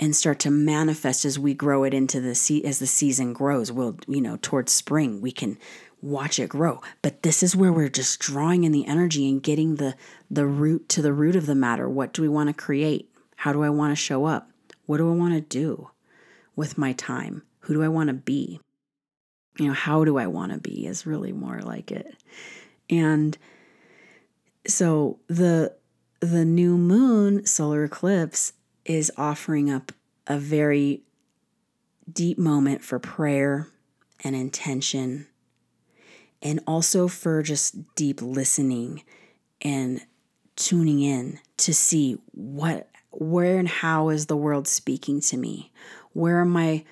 and 0.00 0.16
start 0.16 0.40
to 0.40 0.50
manifest 0.50 1.24
as 1.24 1.38
we 1.38 1.54
grow 1.54 1.84
it 1.84 1.94
into 1.94 2.20
the 2.20 2.34
se- 2.34 2.64
as 2.64 2.80
the 2.80 2.88
season 2.88 3.32
grows. 3.32 3.70
We'll 3.70 3.98
you 4.08 4.20
know 4.20 4.36
towards 4.42 4.72
spring 4.72 5.20
we 5.20 5.30
can 5.30 5.56
watch 6.02 6.40
it 6.40 6.48
grow. 6.48 6.80
But 7.02 7.22
this 7.22 7.40
is 7.40 7.54
where 7.54 7.72
we're 7.72 7.88
just 7.88 8.18
drawing 8.18 8.64
in 8.64 8.72
the 8.72 8.86
energy 8.88 9.28
and 9.28 9.40
getting 9.40 9.76
the 9.76 9.94
the 10.28 10.44
root 10.44 10.88
to 10.88 11.02
the 11.02 11.12
root 11.12 11.36
of 11.36 11.46
the 11.46 11.54
matter. 11.54 11.88
What 11.88 12.12
do 12.12 12.20
we 12.20 12.28
want 12.28 12.48
to 12.48 12.52
create? 12.54 13.08
How 13.36 13.52
do 13.52 13.62
i 13.62 13.70
want 13.70 13.92
to 13.92 13.96
show 13.96 14.24
up? 14.24 14.50
What 14.86 14.96
do 14.96 15.08
i 15.08 15.14
want 15.14 15.34
to 15.34 15.40
do 15.40 15.90
with 16.56 16.76
my 16.78 16.94
time? 16.94 17.42
Who 17.60 17.74
do 17.74 17.82
i 17.84 17.88
want 17.88 18.08
to 18.08 18.14
be 18.14 18.58
you 19.58 19.66
know, 19.66 19.72
how 19.72 20.04
do 20.04 20.18
I 20.18 20.26
want 20.26 20.52
to 20.52 20.58
be 20.58 20.86
is 20.86 21.06
really 21.06 21.32
more 21.32 21.60
like 21.60 21.92
it. 21.92 22.16
And 22.90 23.36
so 24.66 25.18
the 25.28 25.74
the 26.20 26.44
new 26.44 26.76
moon 26.78 27.44
solar 27.44 27.84
eclipse 27.84 28.54
is 28.84 29.12
offering 29.16 29.70
up 29.70 29.92
a 30.26 30.38
very 30.38 31.02
deep 32.10 32.38
moment 32.38 32.82
for 32.82 32.98
prayer 32.98 33.68
and 34.22 34.34
intention, 34.34 35.26
and 36.42 36.60
also 36.66 37.08
for 37.08 37.42
just 37.42 37.94
deep 37.94 38.22
listening 38.22 39.02
and 39.60 40.00
tuning 40.56 41.00
in 41.00 41.38
to 41.58 41.74
see 41.74 42.18
what 42.32 42.88
where 43.10 43.58
and 43.58 43.68
how 43.68 44.08
is 44.08 44.26
the 44.26 44.36
world 44.36 44.66
speaking 44.66 45.20
to 45.20 45.36
me 45.36 45.72
where 46.12 46.40
am 46.40 46.56
i 46.56 46.84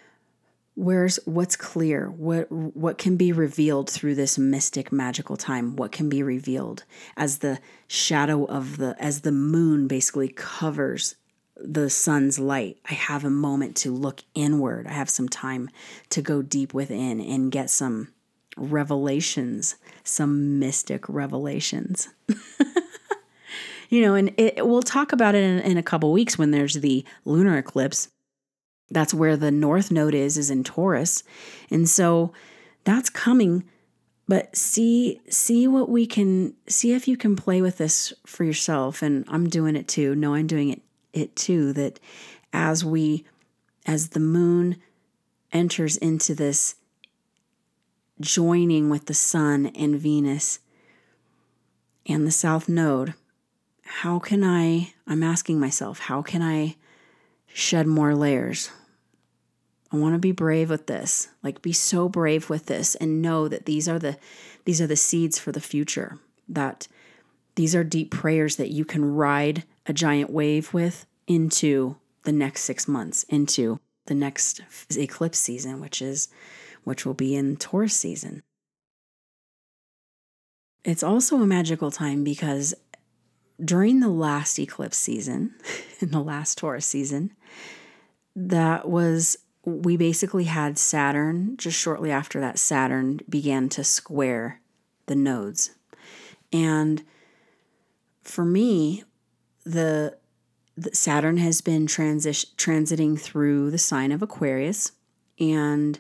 where's 0.75 1.19
what's 1.25 1.57
clear? 1.57 2.11
What 2.11 2.51
what 2.51 2.99
can 2.99 3.17
be 3.17 3.33
revealed 3.33 3.91
through 3.91 4.15
this 4.15 4.39
mystic 4.39 4.93
magical 4.93 5.37
time? 5.37 5.77
What 5.77 5.93
can 5.93 6.09
be 6.09 6.23
revealed 6.23 6.85
as 7.17 7.39
the 7.39 7.59
shadow 7.87 8.45
of 8.45 8.77
the 8.79 8.97
as 8.99 9.21
the 9.21 9.33
moon 9.33 9.89
basically 9.89 10.29
covers 10.29 11.17
the 11.57 11.91
sun's 11.91 12.39
light? 12.39 12.79
I 12.89 12.95
have 12.95 13.25
a 13.25 13.31
moment 13.31 13.77
to 13.79 13.93
look 13.93 14.23
inward. 14.35 14.87
I 14.87 14.93
have 14.93 15.11
some 15.11 15.29
time 15.29 15.71
to 16.11 16.23
go 16.23 16.43
deep 16.43 16.75
within 16.75 17.21
and 17.21 17.53
get 17.53 17.71
some 17.71 18.09
revelations 18.57 19.77
some 20.05 20.59
mystic 20.59 21.09
revelations. 21.09 22.09
You 23.93 24.01
know 24.01 24.15
and 24.15 24.33
it, 24.39 24.67
we'll 24.67 24.81
talk 24.81 25.13
about 25.13 25.35
it 25.35 25.45
in, 25.45 25.59
in 25.59 25.77
a 25.77 25.83
couple 25.83 26.11
weeks 26.13 26.39
when 26.39 26.51
there's 26.51 26.77
the 26.77 27.05
lunar 27.27 27.59
eclipse 27.59 28.09
that's 28.93 29.15
where 29.15 29.37
the 29.37 29.51
north 29.51 29.91
node 29.91 30.15
is 30.15 30.37
is 30.37 30.51
in 30.51 30.65
Taurus. 30.65 31.23
And 31.71 31.89
so 31.89 32.33
that's 32.85 33.11
coming 33.11 33.65
but 34.29 34.57
see 34.57 35.21
see 35.29 35.67
what 35.67 35.89
we 35.89 36.07
can 36.07 36.55
see 36.67 36.93
if 36.95 37.09
you 37.09 37.17
can 37.17 37.37
play 37.37 37.61
with 37.61 37.79
this 37.79 38.13
for 38.25 38.45
yourself 38.45 39.03
and 39.03 39.25
I'm 39.29 39.49
doing 39.49 39.77
it 39.77 39.89
too. 39.89 40.15
No, 40.15 40.35
I'm 40.35 40.47
doing 40.47 40.71
it 40.71 40.83
it 41.13 41.37
too 41.37 41.73
that 41.75 42.01
as 42.53 42.85
we 42.85 43.27
as 43.85 44.11
the 44.11 44.21
moon 44.21 44.77
enters 45.53 45.97
into 45.97 46.35
this 46.35 46.77
joining 48.21 48.89
with 48.89 49.07
the 49.07 49.15
sun 49.15 49.67
and 49.67 50.01
Venus 50.01 50.61
and 52.07 52.27
the 52.27 52.31
south 52.31 52.69
node, 52.69 53.15
how 53.85 54.19
can 54.19 54.45
I 54.45 54.95
I'm 55.07 55.23
asking 55.23 55.59
myself, 55.61 55.99
how 55.99 56.23
can 56.23 56.43
I 56.43 56.77
shed 57.53 57.87
more 57.87 58.15
layers? 58.15 58.71
I 59.93 59.97
want 59.97 60.15
to 60.15 60.19
be 60.19 60.33
brave 60.33 60.71
with 60.71 60.87
this. 60.87 61.29
Like 61.43 61.61
be 61.61 61.73
so 61.73 62.09
brave 62.09 62.49
with 62.49 62.67
this 62.67 62.95
and 62.95 63.21
know 63.21 63.47
that 63.49 63.67
these 63.67 63.89
are 63.89 63.99
the 63.99 64.17
these 64.65 64.81
are 64.81 64.87
the 64.87 64.97
seeds 64.97 65.39
for 65.39 65.53
the 65.53 65.61
future. 65.61 66.19
That 66.49 66.89
these 67.57 67.75
are 67.75 67.85
deep 67.85 68.11
prayers 68.11 68.57
that 68.57 68.71
you 68.71 68.85
can 68.85 69.05
ride 69.05 69.65
a 69.87 69.93
giant 69.93 70.31
wave 70.31 70.73
with 70.73 71.07
into 71.27 71.97
the 72.25 72.33
next 72.33 72.63
6 72.63 72.89
months, 72.89 73.25
into 73.25 73.81
the 74.07 74.15
next 74.15 74.61
eclipse 74.97 75.39
season, 75.39 75.81
which 75.81 76.01
is 76.01 76.29
which 76.85 77.05
will 77.05 77.15
be 77.15 77.37
in 77.37 77.57
Taurus 77.57 77.95
season. 77.95 78.43
It's 80.85 81.03
also 81.03 81.37
a 81.37 81.47
magical 81.47 81.91
time 81.91 82.25
because 82.25 82.75
during 83.63 84.01
the 84.01 84.09
last 84.09 84.59
eclipse 84.59 84.97
season, 84.97 85.55
in 86.01 86.11
the 86.11 86.23
last 86.23 86.59
Taurus 86.59 86.87
season, 86.87 87.33
that 88.35 88.89
was 88.89 89.37
we 89.65 89.97
basically 89.97 90.45
had 90.45 90.79
Saturn 90.79 91.57
just 91.57 91.79
shortly 91.79 92.11
after 92.11 92.41
that, 92.41 92.59
Saturn 92.59 93.21
began 93.29 93.69
to 93.71 93.85
square 93.85 94.61
the 95.07 95.15
nodes. 95.15 95.71
And 96.53 97.03
for 98.23 98.45
me, 98.45 99.05
the, 99.65 100.17
the 100.77 100.95
Saturn 100.95 101.37
has 101.37 101.61
been 101.61 101.87
transition 101.87 102.51
transiting 102.57 103.19
through 103.19 103.71
the 103.71 103.79
sign 103.79 104.11
of 104.11 104.23
Aquarius 104.23 104.93
and 105.39 105.99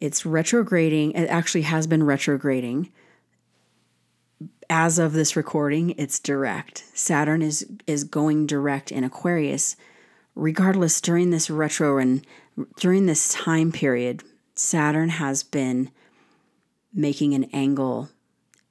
it's 0.00 0.26
retrograding. 0.26 1.12
It 1.12 1.26
actually 1.28 1.62
has 1.62 1.86
been 1.86 2.02
retrograding. 2.02 2.92
As 4.68 4.98
of 4.98 5.12
this 5.12 5.36
recording, 5.36 5.90
it's 5.90 6.18
direct. 6.18 6.84
Saturn 6.94 7.42
is 7.42 7.66
is 7.86 8.04
going 8.04 8.46
direct 8.46 8.92
in 8.92 9.04
Aquarius. 9.04 9.76
Regardless, 10.34 11.00
during 11.00 11.30
this 11.30 11.48
retro 11.48 11.98
and 11.98 12.26
during 12.78 13.06
this 13.06 13.32
time 13.32 13.72
period, 13.72 14.22
Saturn 14.54 15.08
has 15.08 15.42
been 15.42 15.90
making 16.92 17.34
an 17.34 17.44
angle, 17.52 18.08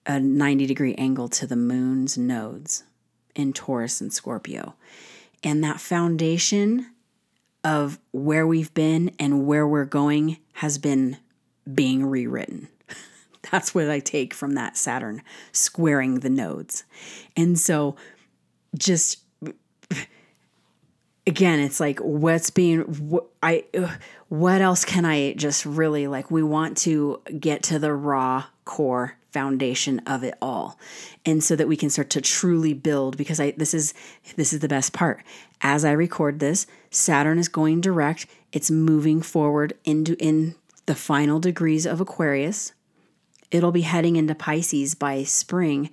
a 0.06 0.20
90 0.20 0.66
degree 0.66 0.96
angle 0.96 1.28
to 1.30 1.48
the 1.48 1.56
moon's 1.56 2.18
nodes 2.18 2.84
in 3.36 3.54
Taurus 3.54 4.00
and 4.00 4.14
Scorpio. 4.14 4.76
And 5.44 5.64
that 5.64 5.82
foundation 5.82 6.88
of 7.64 8.00
where 8.12 8.46
we've 8.48 8.74
been 8.74 9.12
and 9.20 9.46
where 9.46 9.68
we're 9.68 9.86
going 9.86 10.38
has 10.54 10.78
been 10.78 11.18
being 11.74 12.06
rewritten. 12.06 12.68
That's 13.52 13.74
what 13.74 13.90
I 13.90 14.00
take 14.00 14.34
from 14.34 14.56
that 14.56 14.78
Saturn 14.78 15.22
squaring 15.52 16.20
the 16.20 16.30
nodes. 16.30 16.84
And 17.36 17.58
so 17.60 17.96
just 18.78 19.23
again 21.26 21.60
it's 21.60 21.80
like 21.80 22.00
what's 22.00 22.50
being 22.50 22.82
what 22.82 23.26
i 23.42 23.64
what 24.30 24.62
else 24.62 24.84
can 24.84 25.06
i 25.06 25.34
just 25.34 25.66
really 25.66 26.08
like 26.08 26.30
we 26.30 26.44
want 26.44 26.78
to 26.78 27.22
get 27.40 27.64
to 27.64 27.80
the 27.80 27.94
raw 27.94 28.44
core 28.66 29.18
foundation 29.34 30.00
of 30.06 30.24
it 30.24 30.36
all. 30.42 30.78
And 31.26 31.44
so 31.44 31.56
that 31.56 31.68
we 31.68 31.76
can 31.76 31.90
start 31.90 32.12
to 32.12 32.22
truly 32.22 32.74
build 32.74 33.18
because 33.18 33.40
i 33.40 33.52
this 33.52 33.74
is 33.74 33.94
this 34.36 34.54
is 34.54 34.60
the 34.60 34.68
best 34.68 34.94
part. 34.94 35.24
As 35.62 35.84
i 35.84 35.92
record 35.92 36.40
this 36.40 36.68
saturn 36.92 37.40
is 37.40 37.50
going 37.50 37.82
direct. 37.82 38.28
It's 38.52 38.70
moving 38.70 39.22
forward 39.22 39.74
into 39.84 40.16
in 40.24 40.56
the 40.86 40.96
final 40.96 41.40
degrees 41.40 41.86
of 41.86 42.00
aquarius. 42.00 42.74
It'll 43.50 43.72
be 43.72 43.82
heading 43.82 44.16
into 44.16 44.36
pisces 44.36 44.96
by 44.96 45.24
spring 45.24 45.90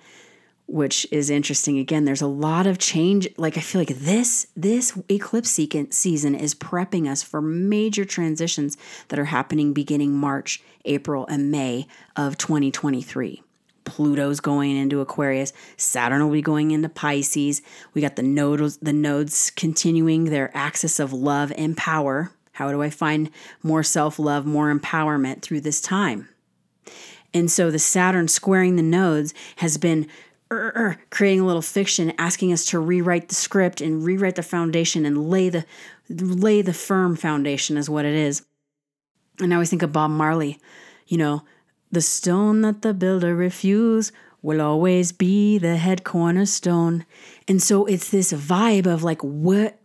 which 0.70 1.06
is 1.10 1.30
interesting. 1.30 1.78
Again 1.78 2.04
there's 2.04 2.22
a 2.22 2.26
lot 2.26 2.66
of 2.66 2.78
change. 2.78 3.28
Like 3.36 3.56
i 3.56 3.60
feel 3.60 3.80
like 3.80 3.88
this 3.88 4.46
this 4.56 4.96
eclipse 5.10 5.50
season 5.50 6.34
is 6.34 6.54
prepping 6.54 7.08
us 7.08 7.22
for 7.22 7.40
major 7.40 8.04
transitions 8.04 8.76
that 9.08 9.18
are 9.18 9.26
happening 9.26 9.72
beginning 9.72 10.12
march 10.12 10.62
april 10.84 11.26
and 11.26 11.50
may 11.50 11.86
of 12.16 12.36
2023 12.38 13.42
pluto's 13.84 14.40
going 14.40 14.76
into 14.76 15.00
aquarius. 15.00 15.52
Saturn 15.76 16.22
will 16.22 16.32
be 16.32 16.42
going 16.42 16.70
into 16.70 16.88
pisces. 16.88 17.62
We 17.94 18.00
got 18.00 18.16
the 18.16 18.22
nodes 18.22 18.76
the 18.78 18.92
nodes 18.92 19.50
continuing 19.50 20.24
their 20.24 20.56
axis 20.56 21.00
of 21.00 21.12
love 21.12 21.52
and 21.56 21.76
power. 21.76 22.30
How 22.52 22.70
do 22.70 22.82
i 22.82 22.90
find 22.90 23.30
more 23.62 23.82
self-love 23.82 24.46
more 24.46 24.72
empowerment 24.72 25.42
through 25.42 25.62
this 25.62 25.80
time? 25.80 26.28
And 27.32 27.50
so 27.50 27.70
the 27.70 27.78
saturn 27.78 28.28
squaring 28.28 28.76
the 28.76 28.82
nodes 28.82 29.34
has 29.56 29.76
been 29.76 30.08
Er, 30.52 30.72
er, 30.74 30.96
creating 31.10 31.40
a 31.40 31.46
little 31.46 31.62
fiction, 31.62 32.12
asking 32.18 32.52
us 32.52 32.64
to 32.66 32.80
rewrite 32.80 33.28
the 33.28 33.36
script 33.36 33.80
and 33.80 34.04
rewrite 34.04 34.34
the 34.34 34.42
foundation 34.42 35.06
and 35.06 35.30
lay 35.30 35.48
the 35.48 35.64
lay 36.08 36.60
the 36.60 36.72
firm 36.72 37.14
foundation 37.14 37.76
is 37.76 37.88
what 37.88 38.04
it 38.04 38.14
is. 38.14 38.44
And 39.38 39.52
I 39.52 39.56
always 39.56 39.70
think 39.70 39.82
of 39.82 39.92
Bob 39.92 40.10
Marley, 40.10 40.58
you 41.06 41.18
know, 41.18 41.44
the 41.92 42.00
stone 42.00 42.62
that 42.62 42.82
the 42.82 42.92
builder 42.92 43.34
refused 43.34 44.12
will 44.42 44.60
always 44.60 45.12
be 45.12 45.56
the 45.58 45.76
head 45.76 46.02
cornerstone. 46.02 47.06
And 47.46 47.62
so 47.62 47.86
it's 47.86 48.10
this 48.10 48.32
vibe 48.32 48.86
of 48.86 49.04
like 49.04 49.22
what 49.22 49.78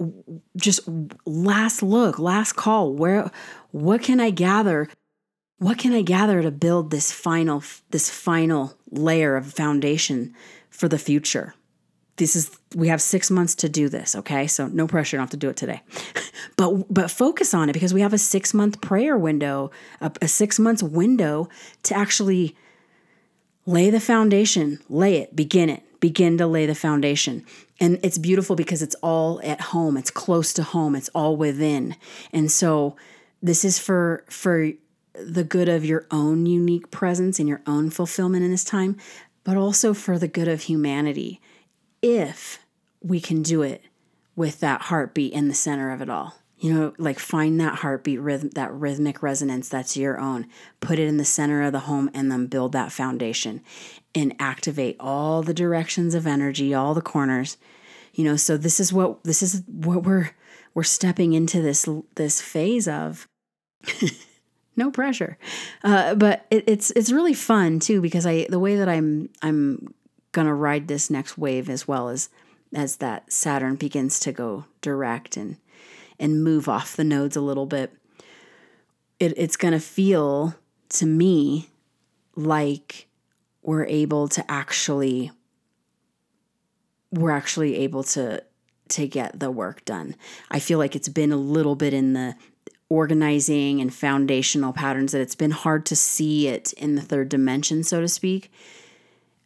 just 0.57 0.79
last 1.25 1.83
look, 1.83 2.17
last 2.17 2.53
call, 2.53 2.91
where 2.93 3.29
what 3.71 4.01
can 4.01 4.19
I 4.19 4.31
gather 4.31 4.89
what 5.57 5.77
can 5.77 5.93
I 5.93 6.01
gather 6.01 6.41
to 6.41 6.51
build 6.51 6.91
this 6.91 7.11
final 7.11 7.63
this 7.91 8.09
final 8.09 8.77
layer 8.91 9.35
of 9.35 9.53
foundation 9.53 10.33
for 10.75 10.87
the 10.87 10.97
future? 10.97 11.55
This 12.17 12.35
is 12.35 12.49
we 12.73 12.87
have 12.87 13.01
6 13.01 13.29
months 13.31 13.55
to 13.55 13.69
do 13.69 13.89
this, 13.89 14.15
okay? 14.15 14.47
So 14.47 14.67
no 14.67 14.87
pressure, 14.87 15.17
don't 15.17 15.23
have 15.23 15.29
to 15.31 15.37
do 15.37 15.49
it 15.49 15.57
today. 15.57 15.81
but 16.57 16.93
but 16.93 17.11
focus 17.11 17.53
on 17.53 17.69
it 17.69 17.73
because 17.73 17.93
we 17.93 18.01
have 18.01 18.13
a 18.13 18.17
6 18.17 18.53
month 18.53 18.81
prayer 18.81 19.17
window, 19.17 19.71
a, 19.99 20.11
a 20.21 20.27
6 20.27 20.59
months 20.59 20.83
window 20.83 21.49
to 21.83 21.95
actually 21.95 22.55
lay 23.65 23.89
the 23.89 23.99
foundation, 23.99 24.79
lay 24.89 25.17
it, 25.17 25.35
begin 25.35 25.69
it, 25.69 25.83
begin 25.99 26.37
to 26.37 26.47
lay 26.47 26.65
the 26.65 26.75
foundation. 26.75 27.43
And 27.79 27.99
it's 28.03 28.17
beautiful 28.17 28.55
because 28.55 28.81
it's 28.81 28.95
all 29.01 29.41
at 29.43 29.59
home, 29.59 29.97
it's 29.97 30.11
close 30.11 30.53
to 30.53 30.63
home, 30.63 30.95
it's 30.95 31.09
all 31.09 31.35
within. 31.35 31.95
And 32.31 32.51
so 32.51 32.95
this 33.41 33.65
is 33.65 33.77
for 33.79 34.23
for 34.29 34.71
the 35.13 35.43
good 35.43 35.69
of 35.69 35.85
your 35.85 36.05
own 36.11 36.45
unique 36.45 36.91
presence 36.91 37.39
and 37.39 37.47
your 37.47 37.61
own 37.65 37.89
fulfillment 37.89 38.43
in 38.43 38.51
this 38.51 38.63
time, 38.63 38.97
but 39.45 39.55
also 39.55 39.93
for 39.93 40.19
the 40.19 40.27
good 40.27 40.49
of 40.49 40.63
humanity 40.63 41.39
if 42.01 42.59
we 43.01 43.21
can 43.21 43.41
do 43.41 43.61
it 43.61 43.83
with 44.35 44.59
that 44.59 44.81
heartbeat 44.81 45.31
in 45.31 45.47
the 45.47 45.53
center 45.53 45.91
of 45.91 46.01
it 46.01 46.09
all. 46.09 46.35
You 46.57 46.73
know, 46.73 46.93
like 46.97 47.19
find 47.19 47.59
that 47.59 47.75
heartbeat 47.75 48.19
rhythm, 48.19 48.49
that 48.51 48.73
rhythmic 48.73 49.21
resonance 49.21 49.69
that's 49.69 49.95
your 49.95 50.19
own, 50.19 50.47
put 50.79 50.99
it 50.99 51.07
in 51.07 51.17
the 51.17 51.25
center 51.25 51.61
of 51.61 51.73
the 51.73 51.81
home, 51.81 52.09
and 52.13 52.31
then 52.31 52.47
build 52.47 52.71
that 52.71 52.91
foundation 52.91 53.61
and 54.13 54.35
activate 54.39 54.95
all 54.99 55.43
the 55.43 55.53
directions 55.53 56.15
of 56.15 56.25
energy, 56.25 56.73
all 56.73 56.93
the 56.93 57.01
corners. 57.01 57.57
You 58.13 58.23
know, 58.23 58.35
so 58.35 58.57
this 58.57 58.79
is 58.79 58.93
what 58.93 59.23
this 59.23 59.43
is 59.43 59.63
what 59.67 60.03
we're 60.03 60.31
we're 60.73 60.83
stepping 60.83 61.33
into 61.33 61.61
this 61.61 61.87
this 62.15 62.41
phase 62.41 62.87
of 62.87 63.27
no 64.75 64.91
pressure. 64.91 65.37
Uh, 65.83 66.15
but 66.15 66.45
it, 66.51 66.63
it's 66.67 66.91
it's 66.91 67.11
really 67.11 67.33
fun 67.33 67.79
too 67.79 68.01
because 68.01 68.25
I 68.25 68.45
the 68.49 68.59
way 68.59 68.75
that 68.75 68.89
I'm 68.89 69.29
I'm 69.41 69.93
gonna 70.31 70.53
ride 70.53 70.87
this 70.87 71.09
next 71.09 71.37
wave 71.37 71.69
as 71.69 71.87
well 71.87 72.09
as 72.09 72.29
as 72.73 72.97
that 72.97 73.31
Saturn 73.31 73.75
begins 73.75 74.19
to 74.21 74.31
go 74.31 74.65
direct 74.81 75.37
and 75.37 75.57
and 76.19 76.43
move 76.43 76.67
off 76.67 76.95
the 76.95 77.03
nodes 77.03 77.35
a 77.35 77.41
little 77.41 77.65
bit. 77.65 77.93
It, 79.19 79.33
it's 79.37 79.57
gonna 79.57 79.79
feel 79.79 80.55
to 80.89 81.05
me 81.05 81.69
like 82.35 83.07
we're 83.61 83.85
able 83.85 84.27
to 84.27 84.51
actually 84.51 85.31
we're 87.11 87.31
actually 87.31 87.77
able 87.77 88.03
to 88.03 88.43
to 88.87 89.07
get 89.07 89.39
the 89.39 89.49
work 89.49 89.83
done. 89.85 90.15
I 90.51 90.59
feel 90.59 90.77
like 90.77 90.95
it's 90.95 91.09
been 91.09 91.31
a 91.31 91.37
little 91.37 91.75
bit 91.75 91.93
in 91.93 92.13
the 92.13 92.35
organizing 92.89 93.81
and 93.81 93.93
foundational 93.93 94.73
patterns 94.73 95.11
that 95.11 95.21
it's 95.21 95.35
been 95.35 95.51
hard 95.51 95.85
to 95.87 95.95
see 95.95 96.47
it 96.47 96.73
in 96.73 96.95
the 96.95 97.01
third 97.01 97.29
dimension, 97.29 97.83
so 97.83 98.01
to 98.01 98.07
speak. 98.07 98.51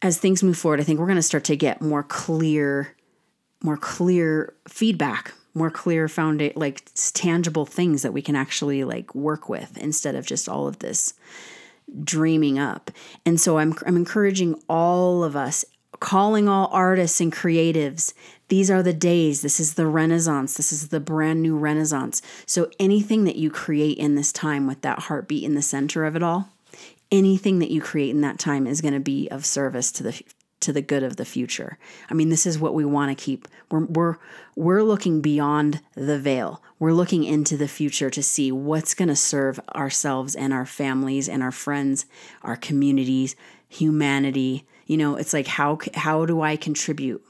As 0.02 0.18
things 0.18 0.42
move 0.42 0.58
forward, 0.58 0.80
I 0.80 0.84
think 0.84 0.98
we're 0.98 1.06
going 1.06 1.16
to 1.16 1.22
start 1.22 1.44
to 1.44 1.56
get 1.56 1.82
more 1.82 2.02
clear, 2.02 2.96
more 3.62 3.76
clear 3.76 4.54
feedback, 4.68 5.32
more 5.54 5.70
clear 5.70 6.08
foundation, 6.08 6.58
like 6.58 6.82
tangible 7.12 7.66
things 7.66 8.02
that 8.02 8.12
we 8.12 8.22
can 8.22 8.36
actually 8.36 8.84
like 8.84 9.14
work 9.14 9.48
with 9.48 9.76
instead 9.78 10.14
of 10.14 10.26
just 10.26 10.48
all 10.48 10.66
of 10.66 10.78
this 10.78 11.14
dreaming 12.04 12.58
up. 12.58 12.90
And 13.26 13.40
so 13.40 13.58
I'm 13.58 13.74
I'm 13.86 13.96
encouraging 13.96 14.60
all 14.68 15.24
of 15.24 15.36
us, 15.36 15.64
calling 15.98 16.48
all 16.48 16.68
artists 16.72 17.20
and 17.20 17.32
creatives. 17.32 18.14
These 18.50 18.68
are 18.68 18.82
the 18.82 18.92
days. 18.92 19.42
This 19.42 19.60
is 19.60 19.74
the 19.74 19.86
renaissance. 19.86 20.54
This 20.54 20.72
is 20.72 20.88
the 20.88 20.98
brand 20.98 21.40
new 21.40 21.56
renaissance. 21.56 22.20
So 22.46 22.68
anything 22.80 23.22
that 23.22 23.36
you 23.36 23.48
create 23.48 23.96
in 23.96 24.16
this 24.16 24.32
time 24.32 24.66
with 24.66 24.82
that 24.82 24.98
heartbeat 24.98 25.44
in 25.44 25.54
the 25.54 25.62
center 25.62 26.04
of 26.04 26.16
it 26.16 26.22
all, 26.24 26.48
anything 27.12 27.60
that 27.60 27.70
you 27.70 27.80
create 27.80 28.10
in 28.10 28.22
that 28.22 28.40
time 28.40 28.66
is 28.66 28.80
going 28.80 28.92
to 28.92 29.00
be 29.00 29.28
of 29.28 29.46
service 29.46 29.92
to 29.92 30.02
the 30.02 30.22
to 30.58 30.72
the 30.74 30.82
good 30.82 31.02
of 31.02 31.16
the 31.16 31.24
future. 31.24 31.78
I 32.10 32.14
mean, 32.14 32.28
this 32.28 32.44
is 32.44 32.58
what 32.58 32.74
we 32.74 32.84
want 32.84 33.16
to 33.16 33.24
keep. 33.24 33.46
We're 33.70 33.84
we're 33.84 34.16
we're 34.56 34.82
looking 34.82 35.20
beyond 35.20 35.80
the 35.94 36.18
veil. 36.18 36.60
We're 36.80 36.92
looking 36.92 37.22
into 37.22 37.56
the 37.56 37.68
future 37.68 38.10
to 38.10 38.22
see 38.22 38.50
what's 38.50 38.94
going 38.94 39.08
to 39.08 39.16
serve 39.16 39.60
ourselves 39.76 40.34
and 40.34 40.52
our 40.52 40.66
families 40.66 41.28
and 41.28 41.40
our 41.40 41.52
friends, 41.52 42.04
our 42.42 42.56
communities, 42.56 43.36
humanity. 43.68 44.66
You 44.86 44.96
know, 44.96 45.14
it's 45.14 45.32
like 45.32 45.46
how 45.46 45.78
how 45.94 46.26
do 46.26 46.40
I 46.40 46.56
contribute 46.56 47.24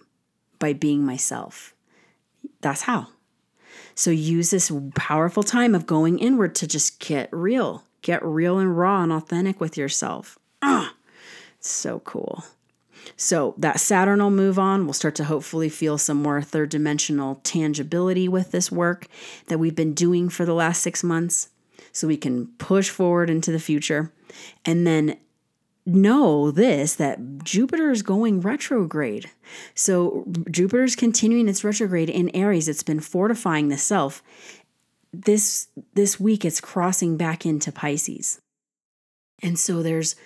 by 0.60 0.72
being 0.72 1.04
myself? 1.04 1.74
That's 2.60 2.82
how. 2.82 3.08
So 3.96 4.10
use 4.10 4.50
this 4.50 4.70
powerful 4.94 5.42
time 5.42 5.74
of 5.74 5.86
going 5.86 6.20
inward 6.20 6.54
to 6.56 6.68
just 6.68 7.00
get 7.00 7.28
real. 7.32 7.84
Get 8.02 8.24
real 8.24 8.58
and 8.58 8.78
raw 8.78 9.02
and 9.02 9.12
authentic 9.12 9.60
with 9.60 9.76
yourself. 9.76 10.38
Ah, 10.62 10.94
so 11.58 11.98
cool. 12.00 12.44
So 13.16 13.54
that 13.58 13.80
Saturn 13.80 14.20
will 14.20 14.30
move 14.30 14.58
on. 14.58 14.84
We'll 14.84 14.94
start 14.94 15.14
to 15.16 15.24
hopefully 15.24 15.68
feel 15.68 15.98
some 15.98 16.22
more 16.22 16.40
third 16.42 16.70
dimensional 16.70 17.40
tangibility 17.42 18.28
with 18.28 18.52
this 18.52 18.70
work 18.70 19.06
that 19.46 19.58
we've 19.58 19.74
been 19.74 19.94
doing 19.94 20.28
for 20.28 20.44
the 20.44 20.54
last 20.54 20.82
six 20.82 21.02
months. 21.02 21.48
So 21.92 22.06
we 22.06 22.16
can 22.16 22.46
push 22.58 22.88
forward 22.88 23.28
into 23.28 23.50
the 23.50 23.58
future. 23.58 24.12
And 24.64 24.86
then 24.86 25.18
know 25.86 26.50
this 26.50 26.94
that 26.96 27.44
Jupiter 27.44 27.90
is 27.90 28.02
going 28.02 28.40
retrograde. 28.40 29.30
So 29.74 30.24
Jupiter's 30.50 30.96
continuing 30.96 31.48
its 31.48 31.64
retrograde 31.64 32.10
in 32.10 32.34
Aries. 32.34 32.68
It's 32.68 32.82
been 32.82 33.00
fortifying 33.00 33.68
the 33.68 33.78
self. 33.78 34.22
This 35.12 35.68
this 35.94 36.20
week 36.20 36.44
it's 36.44 36.60
crossing 36.60 37.16
back 37.16 37.44
into 37.44 37.72
Pisces. 37.72 38.40
And 39.42 39.58
so 39.58 39.82
there's 39.82 40.16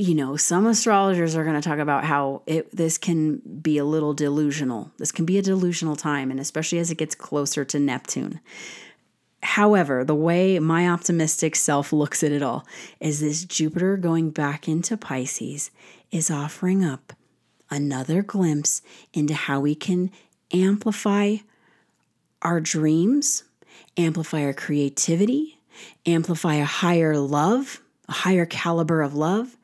you 0.00 0.14
know, 0.14 0.34
some 0.34 0.66
astrologers 0.66 1.36
are 1.36 1.44
going 1.44 1.60
to 1.60 1.68
talk 1.68 1.78
about 1.78 2.04
how 2.04 2.40
it 2.46 2.74
this 2.74 2.96
can 2.96 3.36
be 3.60 3.76
a 3.76 3.84
little 3.84 4.14
delusional. 4.14 4.90
This 4.96 5.12
can 5.12 5.26
be 5.26 5.36
a 5.36 5.42
delusional 5.42 5.94
time, 5.94 6.30
and 6.30 6.40
especially 6.40 6.78
as 6.78 6.90
it 6.90 6.96
gets 6.96 7.14
closer 7.14 7.66
to 7.66 7.78
Neptune. 7.78 8.40
However, 9.42 10.04
the 10.04 10.14
way 10.14 10.58
my 10.58 10.88
optimistic 10.88 11.56
self 11.56 11.92
looks 11.92 12.22
at 12.22 12.32
it 12.32 12.42
all 12.42 12.66
is 13.00 13.20
this 13.20 13.44
Jupiter 13.44 13.96
going 13.96 14.30
back 14.30 14.68
into 14.68 14.96
Pisces 14.96 15.70
is 16.10 16.30
offering 16.30 16.84
up 16.84 17.12
another 17.70 18.22
glimpse 18.22 18.82
into 19.12 19.34
how 19.34 19.60
we 19.60 19.74
can 19.74 20.10
amplify 20.52 21.36
our 22.42 22.60
dreams, 22.60 23.44
amplify 23.96 24.44
our 24.44 24.52
creativity, 24.52 25.58
amplify 26.04 26.54
a 26.54 26.64
higher 26.64 27.16
love, 27.16 27.80
a 28.08 28.12
higher 28.12 28.46
caliber 28.46 29.02
of 29.02 29.14
love, 29.14 29.56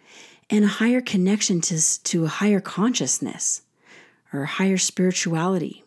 and 0.49 0.65
a 0.65 0.69
higher 0.69 1.01
connection 1.01 1.61
to, 1.61 2.03
to 2.05 2.25
a 2.25 2.29
higher 2.29 2.61
consciousness 2.61 3.63
or 4.33 4.45
higher 4.45 4.79
spirituality. 4.79 5.85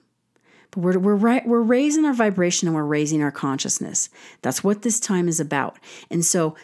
But 0.72 0.82
we're, 0.82 1.00
we're, 1.00 1.16
right, 1.16 1.48
we're 1.48 1.62
raising 1.62 2.06
our 2.06 2.14
vibration 2.14 2.68
and 2.68 2.76
we're 2.76 2.84
raising 2.84 3.24
our 3.24 3.32
consciousness. 3.32 4.10
That's 4.42 4.64
what 4.64 4.84
this 4.84 5.00
time 5.00 5.28
is 5.28 5.40
about. 5.40 5.78
And 6.10 6.24
so 6.24 6.56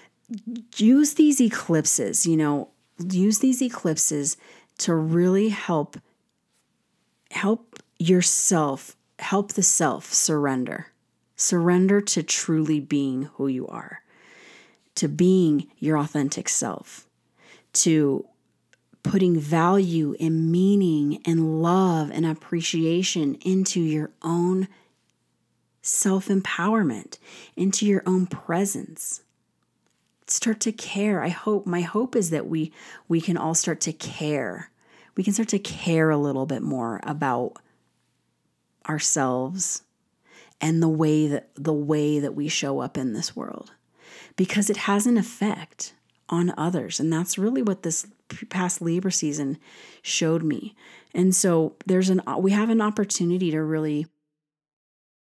use 0.76 1.16
these 1.16 1.42
eclipses, 1.42 2.26
you 2.26 2.38
know, 2.38 2.70
use 3.12 3.40
these 3.40 3.62
eclipses 3.62 4.38
to 4.80 4.94
really 4.94 5.50
help 5.50 5.98
help 7.32 7.80
yourself, 8.00 8.96
help 9.20 9.54
the 9.54 9.64
self 9.64 10.14
surrender. 10.14 10.88
Surrender 11.38 12.00
to 12.00 12.24
truly 12.24 12.80
being 12.80 13.24
who 13.34 13.48
you 13.48 13.68
are, 13.68 14.02
to 14.96 15.10
being 15.10 15.70
your 15.80 15.98
authentic 15.98 16.48
self 16.48 17.10
to 17.74 18.26
putting 19.06 19.40
value 19.40 20.16
and 20.20 20.52
meaning 20.52 21.22
and 21.26 21.62
love 21.62 22.10
and 22.12 22.26
appreciation 22.26 23.36
into 23.36 23.80
your 23.80 24.10
own 24.24 24.68
self 25.84 26.28
empowerment, 26.28 27.20
into 27.56 27.86
your 27.86 28.02
own 28.08 28.26
presence. 28.26 29.22
Start 30.26 30.60
to 30.62 30.72
care. 30.72 31.22
I 31.22 31.30
hope, 31.30 31.68
my 31.68 31.82
hope 31.82 32.16
is 32.16 32.32
that 32.32 32.48
we, 32.48 32.74
we 33.08 33.22
can 33.22 33.38
all 33.38 33.54
start 33.54 33.80
to 33.82 33.94
care. 33.94 34.72
We 35.16 35.24
can 35.24 35.34
start 35.34 35.50
to 35.50 35.60
care 35.60 36.10
a 36.10 36.18
little 36.18 36.48
bit 36.48 36.64
more 36.64 37.00
about 37.04 37.54
ourselves 38.90 39.84
and 40.60 40.82
the 40.82 40.90
way 40.90 41.28
that 41.28 41.50
the 41.56 41.74
way 41.74 42.20
that 42.20 42.34
we 42.34 42.48
show 42.48 42.80
up 42.80 42.98
in 42.98 43.14
this 43.14 43.36
world 43.36 43.72
because 44.36 44.70
it 44.70 44.78
has 44.78 45.06
an 45.06 45.18
effect 45.18 45.94
on 46.30 46.54
others. 46.58 47.00
And 47.00 47.12
that's 47.12 47.38
really 47.38 47.62
what 47.62 47.84
this 47.84 48.08
past 48.50 48.82
labor 48.82 49.12
season 49.12 49.58
showed 50.02 50.44
me. 50.44 50.76
And 51.14 51.36
so 51.36 51.76
there's 51.86 52.10
an 52.10 52.22
we 52.40 52.52
have 52.52 52.70
an 52.70 52.82
opportunity 52.82 53.52
to 53.52 53.62
really 53.62 54.08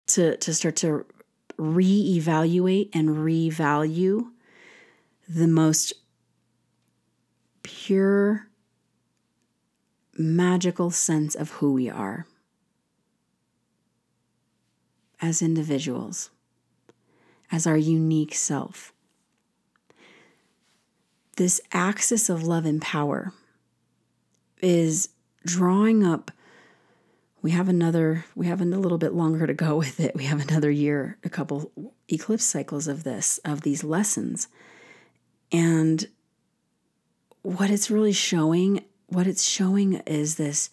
to 0.09 0.37
to 0.37 0.55
start 0.55 0.77
to 0.77 1.07
reevaluate 1.59 2.91
and 2.93 3.11
revalue 3.11 4.27
the 5.29 5.49
most 5.49 5.93
pure 7.63 8.49
magical 10.19 10.91
sense 10.91 11.35
of 11.35 11.51
who 11.53 11.73
we 11.73 11.89
are 11.89 12.27
as 15.21 15.43
individuals, 15.43 16.31
as 17.51 17.67
our 17.67 17.77
unique 17.77 18.35
self 18.35 18.93
this 21.37 21.61
axis 21.73 22.29
of 22.29 22.43
love 22.43 22.65
and 22.65 22.83
power 22.83 23.33
is 24.61 25.11
drawing 25.45 26.05
up 26.05 26.31
we 27.47 27.53
have 27.53 27.69
another 27.69 28.25
we 28.35 28.49
have 28.49 28.61
a 28.61 28.65
little 28.65 28.99
bit 28.99 29.13
longer 29.13 29.47
to 29.47 29.55
go 29.55 29.77
with 29.85 30.01
it. 30.01 30.17
We 30.17 30.25
have 30.25 30.41
another 30.49 30.69
year 30.69 31.17
a 31.23 31.29
couple 31.29 31.71
eclipse 32.09 32.43
cycles 32.43 32.89
of 32.89 33.05
this 33.05 33.39
of 33.45 33.61
these 33.61 33.85
lessons. 33.85 34.49
And 35.53 36.09
what 37.43 37.71
it's 37.71 37.89
really 37.89 38.13
showing 38.13 38.85
what 39.07 39.29
it's 39.29 39.45
showing 39.45 39.95
is 40.09 40.35
this 40.35 40.71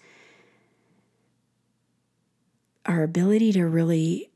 our 2.87 3.03
ability 3.03 3.51
to 3.51 3.67
really 3.67 4.31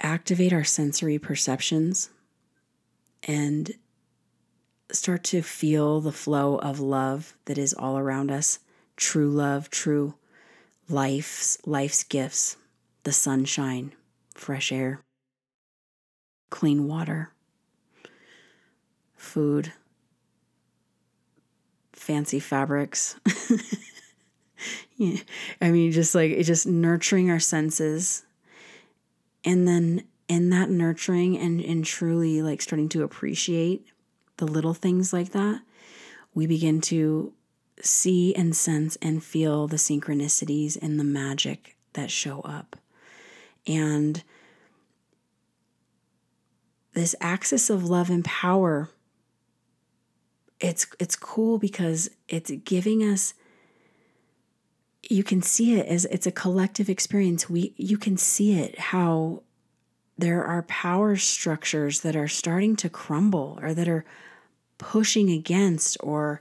activate 0.00 0.52
our 0.52 0.64
sensory 0.64 1.20
perceptions 1.20 2.10
and 3.22 3.70
start 4.92 5.24
to 5.24 5.42
feel 5.42 6.00
the 6.00 6.12
flow 6.12 6.56
of 6.58 6.80
love 6.80 7.34
that 7.44 7.58
is 7.58 7.74
all 7.74 7.98
around 7.98 8.30
us 8.30 8.58
true 8.96 9.30
love, 9.30 9.70
true 9.70 10.14
life's 10.88 11.58
life's 11.66 12.04
gifts, 12.04 12.56
the 13.04 13.12
sunshine, 13.12 13.92
fresh 14.34 14.70
air, 14.70 15.00
clean 16.50 16.86
water, 16.86 17.32
food, 19.16 19.72
fancy 21.92 22.40
fabrics. 22.40 23.18
yeah. 24.96 25.16
I 25.60 25.70
mean 25.70 25.92
just 25.92 26.14
like 26.14 26.38
just 26.42 26.66
nurturing 26.66 27.30
our 27.30 27.40
senses 27.40 28.24
and 29.44 29.66
then 29.66 30.04
in 30.28 30.50
that 30.50 30.70
nurturing 30.70 31.38
and, 31.38 31.60
and 31.60 31.84
truly 31.84 32.42
like 32.42 32.62
starting 32.62 32.88
to 32.90 33.02
appreciate 33.02 33.86
the 34.40 34.46
little 34.46 34.74
things 34.74 35.12
like 35.12 35.30
that, 35.30 35.60
we 36.34 36.46
begin 36.46 36.80
to 36.80 37.32
see 37.80 38.34
and 38.34 38.56
sense 38.56 38.96
and 39.00 39.22
feel 39.22 39.66
the 39.66 39.76
synchronicities 39.76 40.76
and 40.80 40.98
the 40.98 41.04
magic 41.04 41.76
that 41.92 42.10
show 42.10 42.40
up. 42.40 42.76
And 43.66 44.22
this 46.92 47.14
axis 47.20 47.70
of 47.70 47.84
love 47.84 48.10
and 48.10 48.24
power 48.24 48.90
it's 50.58 50.86
it's 50.98 51.16
cool 51.16 51.58
because 51.58 52.10
it's 52.28 52.50
giving 52.64 53.02
us 53.02 53.32
you 55.08 55.24
can 55.24 55.40
see 55.40 55.78
it 55.78 55.86
as 55.86 56.04
it's 56.06 56.26
a 56.26 56.32
collective 56.32 56.90
experience 56.90 57.48
we 57.48 57.72
you 57.76 57.96
can 57.96 58.16
see 58.16 58.58
it 58.58 58.78
how 58.78 59.42
there 60.18 60.44
are 60.44 60.62
power 60.64 61.16
structures 61.16 62.00
that 62.00 62.14
are 62.14 62.28
starting 62.28 62.76
to 62.76 62.90
crumble 62.90 63.58
or 63.62 63.72
that 63.72 63.88
are 63.88 64.04
pushing 64.80 65.30
against 65.30 65.96
or 66.00 66.40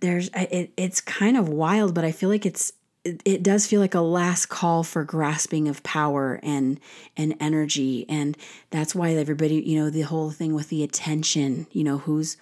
there's 0.00 0.30
it, 0.34 0.72
it's 0.76 1.00
kind 1.00 1.36
of 1.36 1.48
wild 1.48 1.94
but 1.94 2.04
i 2.04 2.12
feel 2.12 2.28
like 2.28 2.46
it's 2.46 2.72
it, 3.04 3.22
it 3.24 3.42
does 3.42 3.66
feel 3.66 3.80
like 3.80 3.94
a 3.94 4.00
last 4.00 4.46
call 4.46 4.82
for 4.82 5.04
grasping 5.04 5.68
of 5.68 5.82
power 5.82 6.38
and 6.42 6.78
and 7.16 7.34
energy. 7.40 8.06
And 8.08 8.36
that's 8.70 8.94
why 8.94 9.14
everybody 9.14 9.56
you 9.56 9.78
know 9.78 9.90
the 9.90 10.02
whole 10.02 10.30
thing 10.30 10.54
with 10.54 10.68
the 10.68 10.82
attention 10.82 11.66
you 11.72 11.84
know 11.84 11.98
who's 11.98 12.36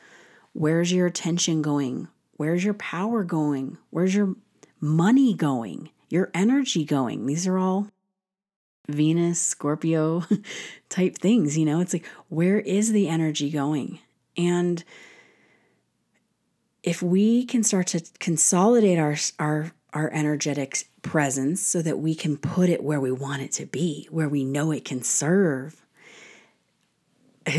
where's 0.52 0.92
your 0.92 1.06
attention 1.06 1.62
going? 1.62 2.08
Where's 2.36 2.64
your 2.64 2.74
power 2.74 3.24
going? 3.24 3.78
Where's 3.90 4.14
your 4.14 4.34
money 4.80 5.34
going? 5.34 5.90
Your 6.08 6.30
energy 6.34 6.84
going? 6.84 7.26
These 7.26 7.46
are 7.46 7.58
all 7.58 7.88
venus 8.88 9.40
scorpio 9.40 10.24
type 10.88 11.18
things 11.18 11.58
you 11.58 11.66
know? 11.66 11.80
It's 11.80 11.92
like 11.92 12.06
where 12.28 12.58
is 12.58 12.92
the 12.92 13.08
energy 13.08 13.50
going 13.50 14.00
and 14.38 14.82
if 16.82 17.02
we 17.02 17.44
can 17.44 17.62
start 17.62 17.88
to 17.88 18.02
consolidate 18.18 18.98
our 18.98 19.16
our 19.38 19.72
our 19.92 20.10
energetic 20.12 20.84
presence 21.02 21.60
so 21.60 21.82
that 21.82 21.98
we 21.98 22.14
can 22.14 22.36
put 22.36 22.68
it 22.68 22.82
where 22.82 23.00
we 23.00 23.10
want 23.10 23.42
it 23.42 23.52
to 23.52 23.66
be, 23.66 24.06
where 24.10 24.28
we 24.28 24.44
know 24.44 24.70
it 24.70 24.84
can 24.84 25.02
serve. 25.02 25.82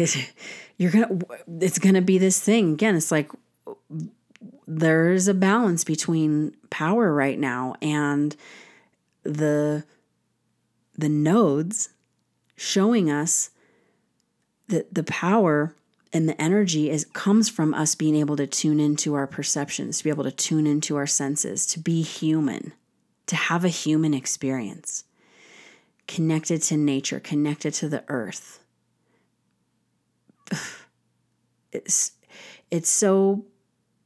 You're 0.78 0.92
gonna 0.92 1.20
it's 1.60 1.80
gonna 1.80 2.02
be 2.02 2.18
this 2.18 2.40
thing. 2.40 2.74
Again, 2.74 2.96
it's 2.96 3.12
like 3.12 3.32
there's 4.68 5.28
a 5.28 5.34
balance 5.34 5.84
between 5.84 6.56
power 6.70 7.14
right 7.14 7.38
now 7.38 7.76
and 7.82 8.36
the 9.24 9.84
the 10.98 11.10
nodes 11.10 11.90
showing 12.56 13.10
us 13.10 13.50
that 14.68 14.94
the 14.94 15.04
power 15.04 15.76
and 16.12 16.28
the 16.28 16.42
energy 16.42 16.90
is 16.90 17.06
comes 17.06 17.50
from 17.50 17.74
us 17.74 17.96
being 17.96 18.16
able 18.16 18.36
to 18.36 18.48
tune 18.48 18.80
into 18.80 19.14
our 19.14 19.28
perceptions 19.28 19.98
to 19.98 20.04
be 20.04 20.10
able 20.10 20.24
to 20.24 20.32
tune 20.32 20.66
into 20.66 20.96
our 20.96 21.08
senses 21.08 21.66
to 21.66 21.80
be 21.80 22.02
human 22.02 22.74
to 23.28 23.36
have 23.36 23.64
a 23.64 23.70
human 23.70 24.14
experience 24.14 25.04
connected 26.08 26.62
to 26.64 26.76
nature 26.76 27.20
connected 27.20 27.74
to 27.74 27.88
the 27.88 28.04
earth. 28.08 28.60
It's 31.72 32.14
it's 32.72 32.90
so 32.90 33.46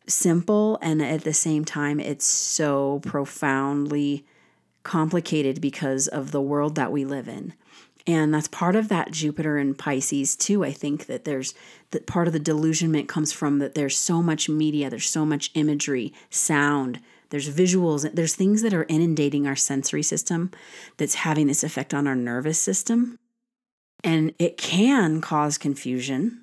simple 0.05 0.77
and 0.81 1.01
at 1.01 1.23
the 1.23 1.31
same 1.31 1.63
time 1.63 1.97
it's 1.97 2.25
so 2.27 2.99
profoundly 3.05 4.25
complicated 4.83 5.61
because 5.61 6.09
of 6.09 6.31
the 6.31 6.41
world 6.41 6.75
that 6.75 6.91
we 6.91 7.05
live 7.05 7.29
in 7.29 7.53
and 8.05 8.33
that's 8.33 8.47
part 8.49 8.75
of 8.75 8.89
that 8.89 9.11
Jupiter 9.11 9.57
and 9.57 9.77
Pisces 9.77 10.35
too. 10.35 10.63
I 10.63 10.71
think 10.71 11.05
that 11.05 11.23
there's 11.23 11.53
that 11.91 12.05
part 12.05 12.27
of 12.27 12.33
the 12.33 12.39
delusionment 12.39 13.07
comes 13.07 13.31
from 13.31 13.59
that 13.59 13.75
there's 13.75 13.97
so 13.97 14.21
much 14.21 14.49
media, 14.49 14.89
there's 14.89 15.09
so 15.09 15.25
much 15.25 15.51
imagery, 15.53 16.13
sound, 16.29 16.99
there's 17.29 17.49
visuals, 17.49 18.09
there's 18.13 18.35
things 18.35 18.61
that 18.61 18.73
are 18.73 18.85
inundating 18.89 19.47
our 19.47 19.55
sensory 19.55 20.03
system 20.03 20.51
that's 20.97 21.15
having 21.15 21.47
this 21.47 21.63
effect 21.63 21.93
on 21.93 22.05
our 22.07 22.15
nervous 22.15 22.59
system. 22.59 23.17
And 24.03 24.33
it 24.37 24.57
can 24.57 25.21
cause 25.21 25.57
confusion. 25.57 26.41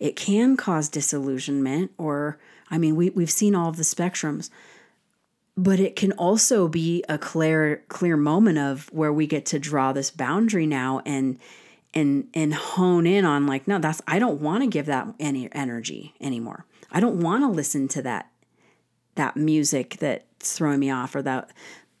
It 0.00 0.16
can 0.16 0.56
cause 0.56 0.88
disillusionment, 0.88 1.92
or 1.96 2.38
I 2.68 2.78
mean, 2.78 2.96
we, 2.96 3.10
we've 3.10 3.30
seen 3.30 3.54
all 3.54 3.68
of 3.68 3.76
the 3.76 3.84
spectrums 3.84 4.50
but 5.62 5.78
it 5.78 5.94
can 5.94 6.12
also 6.12 6.68
be 6.68 7.04
a 7.06 7.18
clear 7.18 7.84
clear 7.88 8.16
moment 8.16 8.56
of 8.58 8.90
where 8.92 9.12
we 9.12 9.26
get 9.26 9.44
to 9.44 9.58
draw 9.58 9.92
this 9.92 10.10
boundary 10.10 10.66
now 10.66 11.02
and 11.04 11.38
and 11.92 12.28
and 12.32 12.54
hone 12.54 13.06
in 13.06 13.26
on 13.26 13.46
like 13.46 13.68
no 13.68 13.78
that's 13.78 14.00
i 14.08 14.18
don't 14.18 14.40
want 14.40 14.62
to 14.62 14.66
give 14.66 14.86
that 14.86 15.06
any 15.20 15.52
energy 15.52 16.14
anymore. 16.20 16.64
I 16.92 16.98
don't 16.98 17.20
want 17.20 17.44
to 17.44 17.48
listen 17.48 17.88
to 17.88 18.02
that 18.02 18.30
that 19.16 19.36
music 19.36 19.98
that's 20.00 20.56
throwing 20.56 20.80
me 20.80 20.90
off 20.90 21.14
or 21.14 21.22
that 21.22 21.50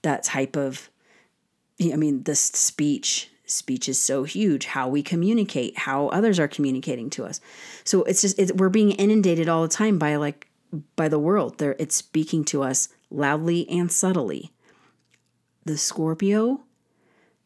that 0.02 0.22
type 0.22 0.56
of 0.56 0.88
i 1.80 1.96
mean 1.96 2.22
this 2.22 2.40
speech. 2.40 3.28
Speech 3.44 3.88
is 3.88 3.98
so 3.98 4.22
huge 4.22 4.64
how 4.64 4.86
we 4.86 5.02
communicate 5.02 5.76
how 5.76 6.06
others 6.08 6.38
are 6.38 6.46
communicating 6.46 7.10
to 7.10 7.24
us. 7.24 7.40
So 7.82 8.04
it's 8.04 8.22
just 8.22 8.54
we're 8.54 8.68
being 8.68 8.92
inundated 8.92 9.48
all 9.48 9.62
the 9.62 9.68
time 9.68 9.98
by 9.98 10.14
like 10.14 10.46
by 10.94 11.08
the 11.08 11.18
world. 11.18 11.58
There 11.58 11.74
it's 11.80 11.96
speaking 11.96 12.44
to 12.44 12.62
us 12.62 12.88
loudly 13.10 13.68
and 13.68 13.90
subtly. 13.90 14.52
The 15.64 15.76
Scorpio 15.76 16.62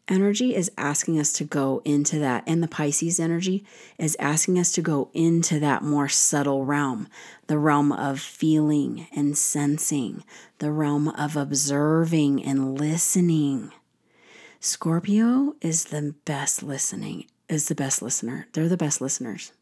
energy 0.08 0.54
is 0.54 0.70
asking 0.76 1.18
us 1.18 1.32
to 1.32 1.44
go 1.44 1.80
into 1.84 2.18
that, 2.18 2.44
and 2.46 2.62
the 2.62 2.68
Pisces 2.68 3.18
energy 3.18 3.64
is 3.98 4.16
asking 4.20 4.58
us 4.58 4.72
to 4.72 4.82
go 4.82 5.10
into 5.14 5.58
that 5.60 5.82
more 5.82 6.08
subtle 6.08 6.64
realm 6.64 7.08
the 7.46 7.58
realm 7.58 7.92
of 7.92 8.20
feeling 8.20 9.06
and 9.14 9.36
sensing, 9.36 10.24
the 10.58 10.72
realm 10.72 11.08
of 11.08 11.36
observing 11.36 12.42
and 12.42 12.78
listening. 12.78 13.70
Scorpio 14.60 15.54
is 15.60 15.84
the 15.86 16.14
best 16.24 16.62
listening, 16.62 17.26
is 17.48 17.68
the 17.68 17.74
best 17.74 18.00
listener. 18.00 18.48
They're 18.52 18.68
the 18.68 18.78
best 18.78 19.00
listeners. 19.00 19.52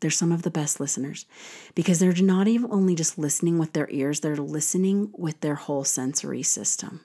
They're 0.00 0.10
some 0.10 0.32
of 0.32 0.42
the 0.42 0.50
best 0.50 0.80
listeners 0.80 1.26
because 1.74 1.98
they're 1.98 2.14
not 2.14 2.48
even 2.48 2.70
only 2.72 2.94
just 2.94 3.18
listening 3.18 3.58
with 3.58 3.74
their 3.74 3.88
ears, 3.90 4.20
they're 4.20 4.36
listening 4.36 5.10
with 5.16 5.40
their 5.40 5.54
whole 5.54 5.84
sensory 5.84 6.42
system. 6.42 7.00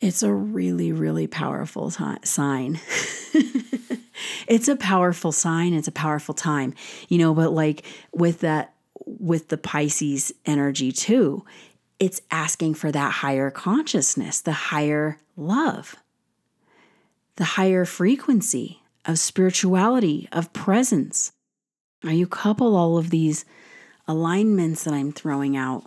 It's 0.00 0.22
a 0.22 0.32
really, 0.32 0.92
really 0.92 1.26
powerful 1.26 1.90
t- 1.90 2.04
sign. 2.24 2.80
it's 4.46 4.68
a 4.68 4.76
powerful 4.76 5.32
sign. 5.32 5.72
It's 5.72 5.88
a 5.88 5.92
powerful 5.92 6.34
time, 6.34 6.74
you 7.08 7.16
know, 7.16 7.32
but 7.32 7.52
like 7.52 7.86
with 8.12 8.40
that, 8.40 8.74
with 9.06 9.48
the 9.48 9.56
Pisces 9.56 10.32
energy 10.44 10.92
too, 10.92 11.44
it's 11.98 12.20
asking 12.30 12.74
for 12.74 12.92
that 12.92 13.12
higher 13.12 13.50
consciousness, 13.50 14.40
the 14.40 14.52
higher 14.52 15.18
love, 15.36 15.96
the 17.36 17.44
higher 17.44 17.84
frequency 17.84 18.82
of 19.06 19.18
spirituality, 19.18 20.28
of 20.32 20.52
presence. 20.52 21.32
Now, 22.02 22.12
you 22.12 22.26
couple 22.26 22.76
all 22.76 22.98
of 22.98 23.10
these 23.10 23.44
alignments 24.06 24.84
that 24.84 24.94
I'm 24.94 25.12
throwing 25.12 25.56
out, 25.56 25.84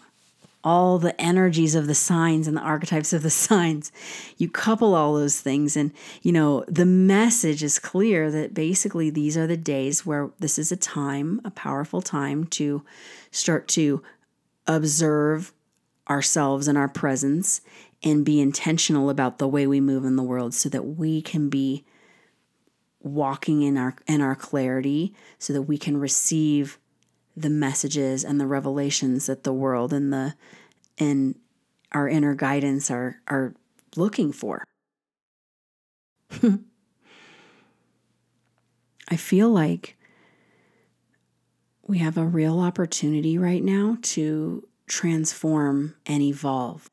all 0.64 0.98
the 0.98 1.20
energies 1.22 1.76
of 1.76 1.88
the 1.88 1.96
signs 1.96 2.48
and 2.48 2.58
the 2.58 2.62
archetypes 2.62 3.14
of 3.14 3.24
the 3.24 3.30
signs. 3.48 3.92
You 4.38 4.50
couple 4.50 4.96
all 4.96 5.14
those 5.14 5.40
things, 5.40 5.78
and 5.78 5.92
you 6.22 6.32
know, 6.32 6.66
the 6.68 6.86
message 6.86 7.64
is 7.64 7.80
clear 7.80 8.32
that 8.32 8.54
basically 8.54 9.10
these 9.10 9.38
are 9.38 9.48
the 9.48 9.58
days 9.58 10.06
where 10.06 10.32
this 10.40 10.58
is 10.58 10.72
a 10.72 10.78
time, 10.78 11.42
a 11.46 11.52
powerful 11.52 12.02
time 12.02 12.46
to 12.46 12.84
start 13.32 13.68
to 13.70 14.04
observe 14.66 15.54
ourselves 16.10 16.68
and 16.68 16.78
our 16.78 16.88
presence 16.88 17.62
and 18.04 18.26
be 18.26 18.40
intentional 18.40 19.10
about 19.10 19.38
the 19.38 19.48
way 19.48 19.68
we 19.68 19.82
move 19.82 20.06
in 20.06 20.16
the 20.16 20.24
world 20.24 20.54
so 20.54 20.70
that 20.70 20.84
we 20.84 21.22
can 21.22 21.50
be 21.50 21.84
walking 23.08 23.62
in 23.62 23.78
our 23.78 23.96
in 24.08 24.22
our 24.22 24.36
clarity 24.36 25.14
so 25.40 25.54
that 25.54 25.64
we 25.64 25.78
can 25.78 25.98
receive 25.98 26.78
the 27.36 27.50
messages 27.50 28.24
and 28.24 28.40
the 28.40 28.48
revelations 28.48 29.28
that 29.28 29.44
the 29.44 29.54
world 29.54 29.94
and 29.94 30.12
the 30.12 30.36
and 30.98 31.36
our 31.92 32.08
inner 32.10 32.36
guidance 32.36 32.90
are 32.92 33.20
are 33.28 33.54
looking 33.96 34.32
for. 34.32 34.64
I 39.10 39.16
feel 39.16 39.50
like 39.50 39.96
we 41.88 42.00
have 42.00 42.18
a 42.18 42.26
real 42.26 42.60
opportunity 42.60 43.38
right 43.38 43.64
now 43.64 43.98
to 44.02 44.68
transform 44.88 45.96
and 46.06 46.22
evolve 46.22 46.90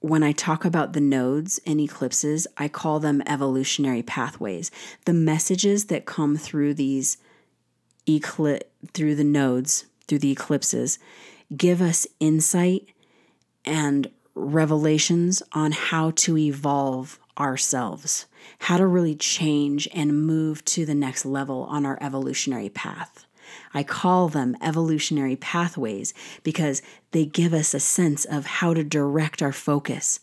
when 0.00 0.22
I 0.22 0.32
talk 0.32 0.64
about 0.64 0.94
the 0.94 1.00
nodes 1.00 1.60
and 1.66 1.78
eclipses, 1.78 2.46
I 2.56 2.68
call 2.68 3.00
them 3.00 3.22
evolutionary 3.26 4.02
pathways. 4.02 4.70
The 5.04 5.12
messages 5.12 5.86
that 5.86 6.06
come 6.06 6.36
through 6.36 6.74
these 6.74 7.18
eclipse 8.08 8.66
through 8.94 9.14
the 9.14 9.24
nodes, 9.24 9.84
through 10.08 10.20
the 10.20 10.32
eclipses, 10.32 10.98
give 11.54 11.82
us 11.82 12.06
insight 12.18 12.88
and 13.64 14.10
revelations 14.34 15.42
on 15.52 15.72
how 15.72 16.12
to 16.12 16.38
evolve 16.38 17.20
ourselves, 17.38 18.26
how 18.60 18.78
to 18.78 18.86
really 18.86 19.14
change 19.14 19.86
and 19.94 20.26
move 20.26 20.64
to 20.64 20.86
the 20.86 20.94
next 20.94 21.26
level 21.26 21.64
on 21.64 21.84
our 21.84 21.98
evolutionary 22.00 22.70
path. 22.70 23.26
I 23.74 23.82
call 23.82 24.28
them 24.28 24.56
evolutionary 24.60 25.36
pathways 25.36 26.14
because 26.42 26.82
they 27.12 27.24
give 27.24 27.52
us 27.52 27.74
a 27.74 27.80
sense 27.80 28.24
of 28.24 28.46
how 28.46 28.74
to 28.74 28.84
direct 28.84 29.42
our 29.42 29.52
focus. 29.52 30.20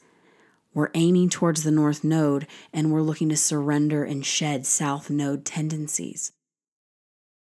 We're 0.73 0.91
aiming 0.93 1.29
towards 1.29 1.63
the 1.63 1.71
north 1.71 2.03
node 2.03 2.45
and 2.71 2.91
we're 2.91 3.01
looking 3.01 3.29
to 3.29 3.37
surrender 3.37 4.03
and 4.03 4.25
shed 4.25 4.65
south 4.65 5.09
node 5.09 5.43
tendencies. 5.43 6.31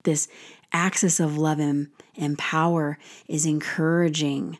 This 0.04 0.28
axis 0.72 1.20
of 1.20 1.36
love 1.36 1.58
and, 1.58 1.88
and 2.16 2.38
power 2.38 2.98
is 3.26 3.44
encouraging 3.44 4.58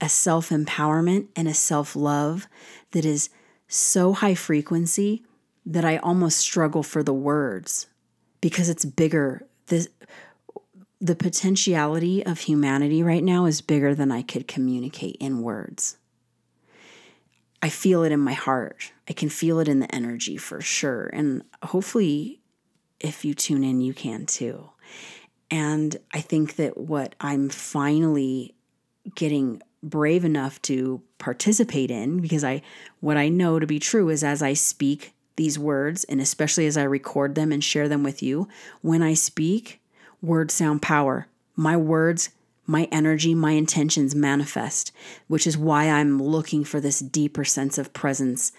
a 0.00 0.08
self 0.08 0.50
empowerment 0.50 1.28
and 1.34 1.48
a 1.48 1.54
self 1.54 1.96
love 1.96 2.46
that 2.90 3.04
is 3.04 3.30
so 3.68 4.12
high 4.12 4.34
frequency 4.34 5.24
that 5.64 5.84
I 5.84 5.96
almost 5.96 6.38
struggle 6.38 6.82
for 6.82 7.02
the 7.02 7.14
words 7.14 7.86
because 8.40 8.68
it's 8.68 8.84
bigger. 8.84 9.46
The, 9.66 9.88
the 11.00 11.14
potentiality 11.14 12.24
of 12.24 12.40
humanity 12.40 13.02
right 13.02 13.22
now 13.22 13.46
is 13.46 13.60
bigger 13.60 13.94
than 13.94 14.10
I 14.10 14.22
could 14.22 14.48
communicate 14.48 15.16
in 15.20 15.42
words. 15.42 15.98
I 17.62 17.68
feel 17.68 18.02
it 18.04 18.12
in 18.12 18.20
my 18.20 18.32
heart. 18.32 18.92
I 19.08 19.12
can 19.12 19.28
feel 19.28 19.58
it 19.60 19.68
in 19.68 19.80
the 19.80 19.94
energy 19.94 20.36
for 20.36 20.60
sure. 20.60 21.06
And 21.06 21.42
hopefully, 21.62 22.40
if 23.00 23.24
you 23.24 23.34
tune 23.34 23.64
in, 23.64 23.80
you 23.80 23.92
can 23.92 24.26
too. 24.26 24.70
And 25.50 25.96
I 26.12 26.20
think 26.20 26.56
that 26.56 26.76
what 26.76 27.14
I'm 27.20 27.48
finally 27.48 28.54
getting 29.14 29.62
brave 29.82 30.24
enough 30.24 30.60
to 30.62 31.00
participate 31.18 31.90
in 31.90 32.20
because 32.20 32.42
I 32.42 32.62
what 33.00 33.16
I 33.16 33.28
know 33.28 33.58
to 33.60 33.66
be 33.66 33.78
true 33.78 34.08
is 34.08 34.24
as 34.24 34.42
I 34.42 34.54
speak 34.54 35.14
these 35.36 35.58
words 35.58 36.04
and 36.04 36.20
especially 36.20 36.66
as 36.66 36.76
I 36.76 36.82
record 36.82 37.34
them 37.34 37.52
and 37.52 37.62
share 37.62 37.88
them 37.88 38.02
with 38.02 38.22
you, 38.22 38.48
when 38.80 39.02
I 39.02 39.14
speak, 39.14 39.80
words 40.26 40.52
sound 40.52 40.82
power. 40.82 41.28
My 41.54 41.76
words, 41.76 42.30
my 42.66 42.88
energy, 42.90 43.34
my 43.34 43.52
intentions 43.52 44.14
manifest, 44.14 44.92
which 45.28 45.46
is 45.46 45.56
why 45.56 45.88
I'm 45.88 46.20
looking 46.20 46.64
for 46.64 46.80
this 46.80 47.00
deeper 47.00 47.44
sense 47.44 47.78
of 47.78 47.92
presence 47.92 48.52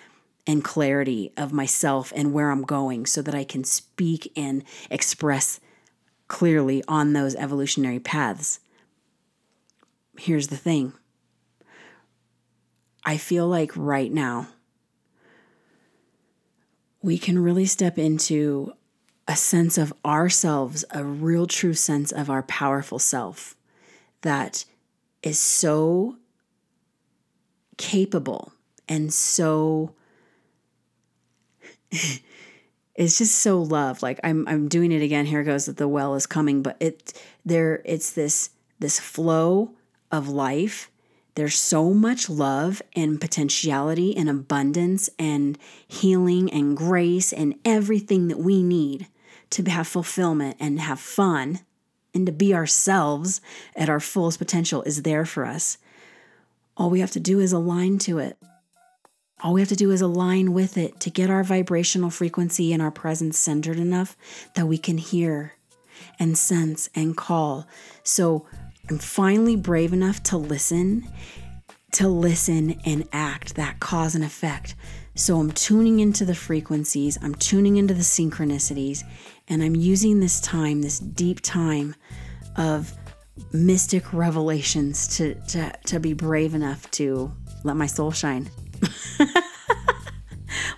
and 0.48 0.64
clarity 0.64 1.34
of 1.36 1.52
myself 1.52 2.14
and 2.16 2.32
where 2.32 2.52
I'm 2.52 2.64
going 2.64 3.06
so 3.06 3.22
that 3.22 3.36
I 3.36 3.44
can 3.44 3.66
speak 3.66 4.32
and 4.36 4.64
express 4.90 5.60
clearly 6.30 6.84
on 6.88 7.14
those 7.14 7.36
evolutionary 7.36 8.00
paths. 8.00 8.60
Here's 10.18 10.48
the 10.48 10.58
thing 10.58 10.94
I 13.06 13.18
feel 13.18 13.48
like 13.48 13.72
right 13.76 14.12
now 14.12 14.48
we 17.02 17.18
can 17.18 17.40
really 17.40 17.66
step 17.66 17.98
into 17.98 18.74
a 19.28 19.36
sense 19.36 19.78
of 19.78 19.94
ourselves, 20.06 20.86
a 20.92 21.04
real 21.04 21.48
true 21.48 21.74
sense 21.74 22.12
of 22.12 22.30
our 22.30 22.44
powerful 22.44 23.00
self 23.00 23.56
that 24.22 24.66
is 25.22 25.40
so 25.40 26.16
capable 27.78 28.52
and 28.88 29.14
so 29.14 29.94
it's 32.96 33.18
just 33.18 33.36
so 33.36 33.62
love 33.62 34.02
like 34.02 34.20
i'm 34.24 34.48
i'm 34.48 34.68
doing 34.68 34.92
it 34.92 35.02
again. 35.02 35.26
Here 35.26 35.44
goes 35.44 35.66
that 35.68 35.78
the 35.78 35.88
well 35.88 36.16
is 36.16 36.26
coming 36.26 36.62
but 36.64 36.78
it 36.80 37.14
there 37.46 37.82
it's 37.86 38.12
this 38.12 38.50
this 38.80 39.00
flow 39.00 39.72
of 40.12 40.28
life. 40.28 40.90
There's 41.36 41.56
so 41.56 41.94
much 41.94 42.30
love 42.30 42.82
and 42.96 43.22
potentiality 43.22 44.18
and 44.18 44.28
abundance 44.28 45.08
and 45.20 45.58
healing 45.88 46.52
and 46.52 46.76
grace 46.76 47.32
and 47.32 47.56
everything 47.64 48.28
that 48.30 48.40
we 48.40 48.64
need 48.64 49.08
to 49.52 49.64
have 49.64 49.88
fulfillment 49.88 50.58
and 50.60 50.80
have 50.80 51.00
fun 51.00 51.60
and 52.14 52.26
to 52.26 52.32
be 52.32 52.54
ourselves 52.54 53.42
at 53.76 53.90
our 53.90 54.00
fullest 54.00 54.40
potential 54.40 54.82
is 54.84 55.04
there 55.04 55.26
for 55.26 55.46
us. 55.46 55.78
All 56.76 56.90
we 56.90 57.00
have 57.00 57.12
to 57.12 57.20
do 57.20 57.40
is 57.40 57.52
align 57.52 57.98
to 58.00 58.20
it. 58.20 58.38
All 59.44 59.54
we 59.54 59.62
have 59.62 59.70
to 59.70 59.76
do 59.76 59.92
is 59.92 60.02
align 60.02 60.54
with 60.54 60.78
it 60.78 61.00
to 61.02 61.12
get 61.12 61.30
our 61.30 61.44
vibrational 61.44 62.10
frequency 62.10 62.74
and 62.74 62.82
our 62.82 62.92
presence 62.92 63.38
centered 63.38 63.78
enough 63.78 64.18
that 64.56 64.66
we 64.66 64.78
can 64.78 64.98
hear 64.98 65.54
and 66.20 66.38
sense 66.38 66.90
and 66.96 67.16
call. 67.16 67.68
So, 68.04 68.48
I'm 68.90 69.00
finally 69.00 69.58
brave 69.58 69.92
enough 69.92 70.24
to 70.24 70.38
listen, 70.38 71.10
to 71.92 72.08
listen 72.08 72.80
and 72.86 73.08
act 73.12 73.56
that 73.56 73.82
cause 73.82 74.16
and 74.16 74.24
effect. 74.24 74.76
So 75.14 75.40
I'm 75.40 75.52
tuning 75.52 76.00
into 76.00 76.24
the 76.24 76.36
frequencies, 76.36 77.18
I'm 77.22 77.36
tuning 77.36 77.76
into 77.76 77.94
the 77.94 78.04
synchronicities, 78.04 79.04
and 79.48 79.64
I'm 79.64 79.76
using 79.76 80.20
this 80.20 80.40
time, 80.40 80.82
this 80.82 81.00
deep 81.00 81.42
time 81.42 81.96
of 82.56 82.94
mystic 83.52 84.14
revelations 84.14 85.18
to, 85.18 85.36
to, 85.50 85.72
to 85.86 86.00
be 86.00 86.14
brave 86.14 86.54
enough 86.54 86.90
to 86.92 87.32
let 87.64 87.76
my 87.76 87.88
soul 87.88 88.12
shine. 88.12 88.50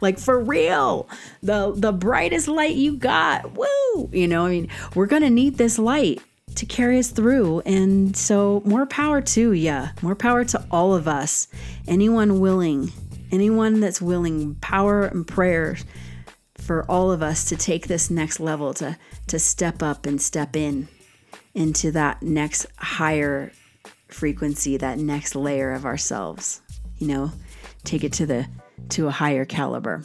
like 0.01 0.17
for 0.17 0.39
real 0.39 1.09
the 1.43 1.73
the 1.75 1.91
brightest 1.91 2.47
light 2.47 2.75
you 2.75 2.95
got 2.95 3.53
woo 3.53 4.09
you 4.13 4.27
know 4.27 4.45
i 4.45 4.49
mean 4.49 4.69
we're 4.95 5.05
gonna 5.05 5.29
need 5.29 5.57
this 5.57 5.77
light 5.77 6.21
to 6.55 6.65
carry 6.65 6.99
us 6.99 7.09
through. 7.09 7.61
And 7.61 8.15
so, 8.15 8.61
more 8.65 8.85
power 8.85 9.21
to 9.21 9.53
you, 9.53 9.83
more 10.01 10.15
power 10.15 10.43
to 10.45 10.65
all 10.71 10.93
of 10.93 11.07
us. 11.07 11.47
Anyone 11.87 12.39
willing, 12.39 12.91
anyone 13.31 13.79
that's 13.79 14.01
willing, 14.01 14.55
power 14.55 15.05
and 15.05 15.27
prayers 15.27 15.85
for 16.69 16.85
all 16.87 17.11
of 17.11 17.23
us 17.23 17.45
to 17.45 17.57
take 17.57 17.87
this 17.87 18.11
next 18.11 18.39
level, 18.39 18.75
to, 18.75 18.95
to 19.25 19.39
step 19.39 19.81
up 19.81 20.05
and 20.05 20.21
step 20.21 20.55
in 20.55 20.87
into 21.55 21.89
that 21.89 22.21
next 22.21 22.67
higher 22.77 23.51
frequency, 24.07 24.77
that 24.77 24.99
next 24.99 25.33
layer 25.33 25.71
of 25.71 25.83
ourselves. 25.83 26.61
You 26.99 27.07
know, 27.07 27.31
take 27.85 28.03
it 28.03 28.13
to 28.13 28.27
the 28.27 28.47
to 28.89 29.07
a 29.07 29.09
higher 29.09 29.45
caliber. 29.45 30.03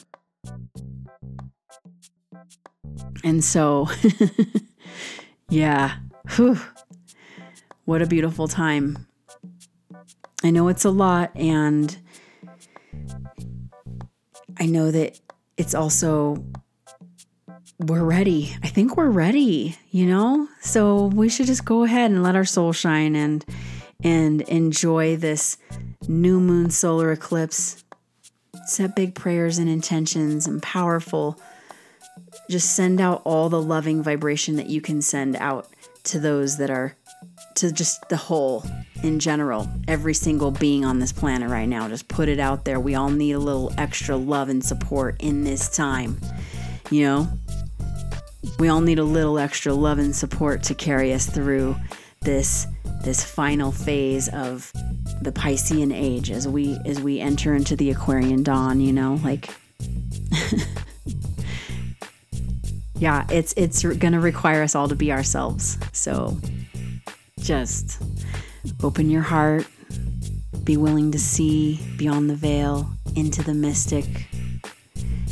And 3.23 3.45
so, 3.45 3.91
yeah, 5.51 5.97
Whew. 6.37 6.59
What 7.85 8.01
a 8.01 8.07
beautiful 8.07 8.49
time. 8.49 9.07
I 10.43 10.51
know 10.51 10.69
it's 10.69 10.87
a 10.87 10.91
lot, 10.91 11.31
and 11.37 11.95
I 14.59 14.65
know 14.65 14.91
that 14.91 15.21
it's 15.57 15.75
also, 15.75 16.45
we're 17.79 18.05
ready. 18.05 18.57
I 18.63 18.69
think 18.69 18.97
we're 18.97 19.11
ready, 19.11 19.77
you 19.91 20.07
know? 20.07 20.49
So 20.61 21.07
we 21.07 21.29
should 21.29 21.47
just 21.47 21.65
go 21.65 21.85
ahead 21.85 22.11
and 22.11 22.23
let 22.23 22.37
our 22.37 22.45
soul 22.45 22.73
shine 22.73 23.15
and 23.15 23.45
and 24.03 24.43
enjoy 24.43 25.17
this 25.17 25.57
new 26.07 26.39
moon 26.39 26.71
solar 26.71 27.11
eclipse. 27.11 27.83
Set 28.67 28.95
big 28.95 29.15
prayers 29.15 29.59
and 29.59 29.69
intentions 29.69 30.47
and 30.47 30.63
powerful. 30.63 31.41
Just 32.51 32.77
send 32.77 33.01
out 33.01 33.23
all 33.25 33.49
the 33.49 33.63
loving 33.63 34.03
vibration 34.03 34.57
that 34.57 34.69
you 34.69 34.81
can 34.81 35.01
send 35.01 35.37
out 35.37 35.69
to 36.05 36.21
those 36.21 36.59
that 36.59 36.71
are 36.71 36.97
to 37.57 37.73
just 37.73 38.09
the 38.09 38.17
whole 38.17 38.65
in 39.03 39.21
general, 39.21 39.69
every 39.87 40.15
single 40.15 40.51
being 40.51 40.85
on 40.85 40.99
this 40.99 41.13
planet 41.13 41.51
right 41.51 41.69
now. 41.69 41.89
Just 41.89 42.09
put 42.09 42.29
it 42.29 42.41
out 42.41 42.65
there. 42.65 42.81
We 42.81 42.95
all 42.95 43.11
need 43.11 43.33
a 43.33 43.39
little 43.39 43.73
extra 43.79 44.17
love 44.17 44.49
and 44.49 44.65
support 44.65 45.17
in 45.21 45.45
this 45.45 45.69
time. 45.69 46.19
You 46.91 47.03
know, 47.03 47.29
we 48.59 48.69
all 48.69 48.81
need 48.81 48.99
a 48.99 49.05
little 49.05 49.39
extra 49.39 49.75
love 49.75 49.99
and 49.99 50.15
support 50.15 50.63
to 50.65 50.75
carry 50.75 51.13
us 51.13 51.27
through 51.27 51.77
this 52.23 52.67
this 53.05 53.23
final 53.23 53.71
phase 53.71 54.29
of 54.31 54.73
the 55.21 55.31
Piscean 55.31 55.95
age 55.95 56.31
as 56.31 56.49
we 56.49 56.79
as 56.87 57.01
we 57.01 57.21
enter 57.21 57.55
into 57.55 57.77
the 57.77 57.91
Aquarian 57.91 58.43
dawn, 58.43 58.81
you 58.81 58.93
know, 58.93 59.21
like 59.23 59.51
yeah, 62.99 63.27
it's 63.31 63.53
it's 63.57 63.83
going 63.83 64.13
to 64.13 64.21
require 64.21 64.63
us 64.63 64.75
all 64.75 64.89
to 64.89 64.95
be 64.97 65.13
ourselves. 65.13 65.79
So 65.93 66.39
just 67.45 68.03
open 68.83 69.11
your 69.11 69.23
heart, 69.23 69.67
be 70.65 70.79
willing 70.79 71.13
to 71.13 71.19
see 71.19 71.79
beyond 71.99 72.31
the 72.31 72.35
veil 72.35 72.89
into 73.17 73.43
the 73.43 73.53
mystic. 73.53 74.07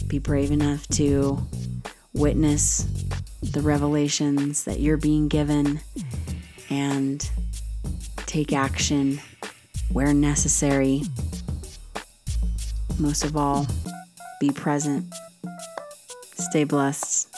Be 0.08 0.18
brave 0.18 0.50
enough 0.50 0.86
to 0.88 1.40
witness 2.12 2.86
the 3.40 3.62
revelations 3.62 4.64
that 4.64 4.78
you're 4.78 4.98
being 4.98 5.28
given 5.28 5.80
and 6.68 7.28
take 8.26 8.52
action 8.52 9.18
where 9.90 10.12
necessary. 10.12 11.04
Most 12.98 13.24
of 13.24 13.38
all, 13.38 13.66
be 14.38 14.50
present. 14.50 15.06
Stay 16.34 16.64
blessed. 16.64 17.28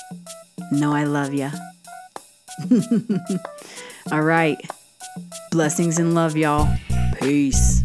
Know 0.73 0.93
I 0.93 1.05
love 1.05 1.33
you. 1.33 1.51
All 4.13 4.23
right. 4.23 4.59
Blessings 5.51 5.99
and 5.99 6.15
love, 6.15 6.37
y'all. 6.37 6.69
Peace. 7.21 7.83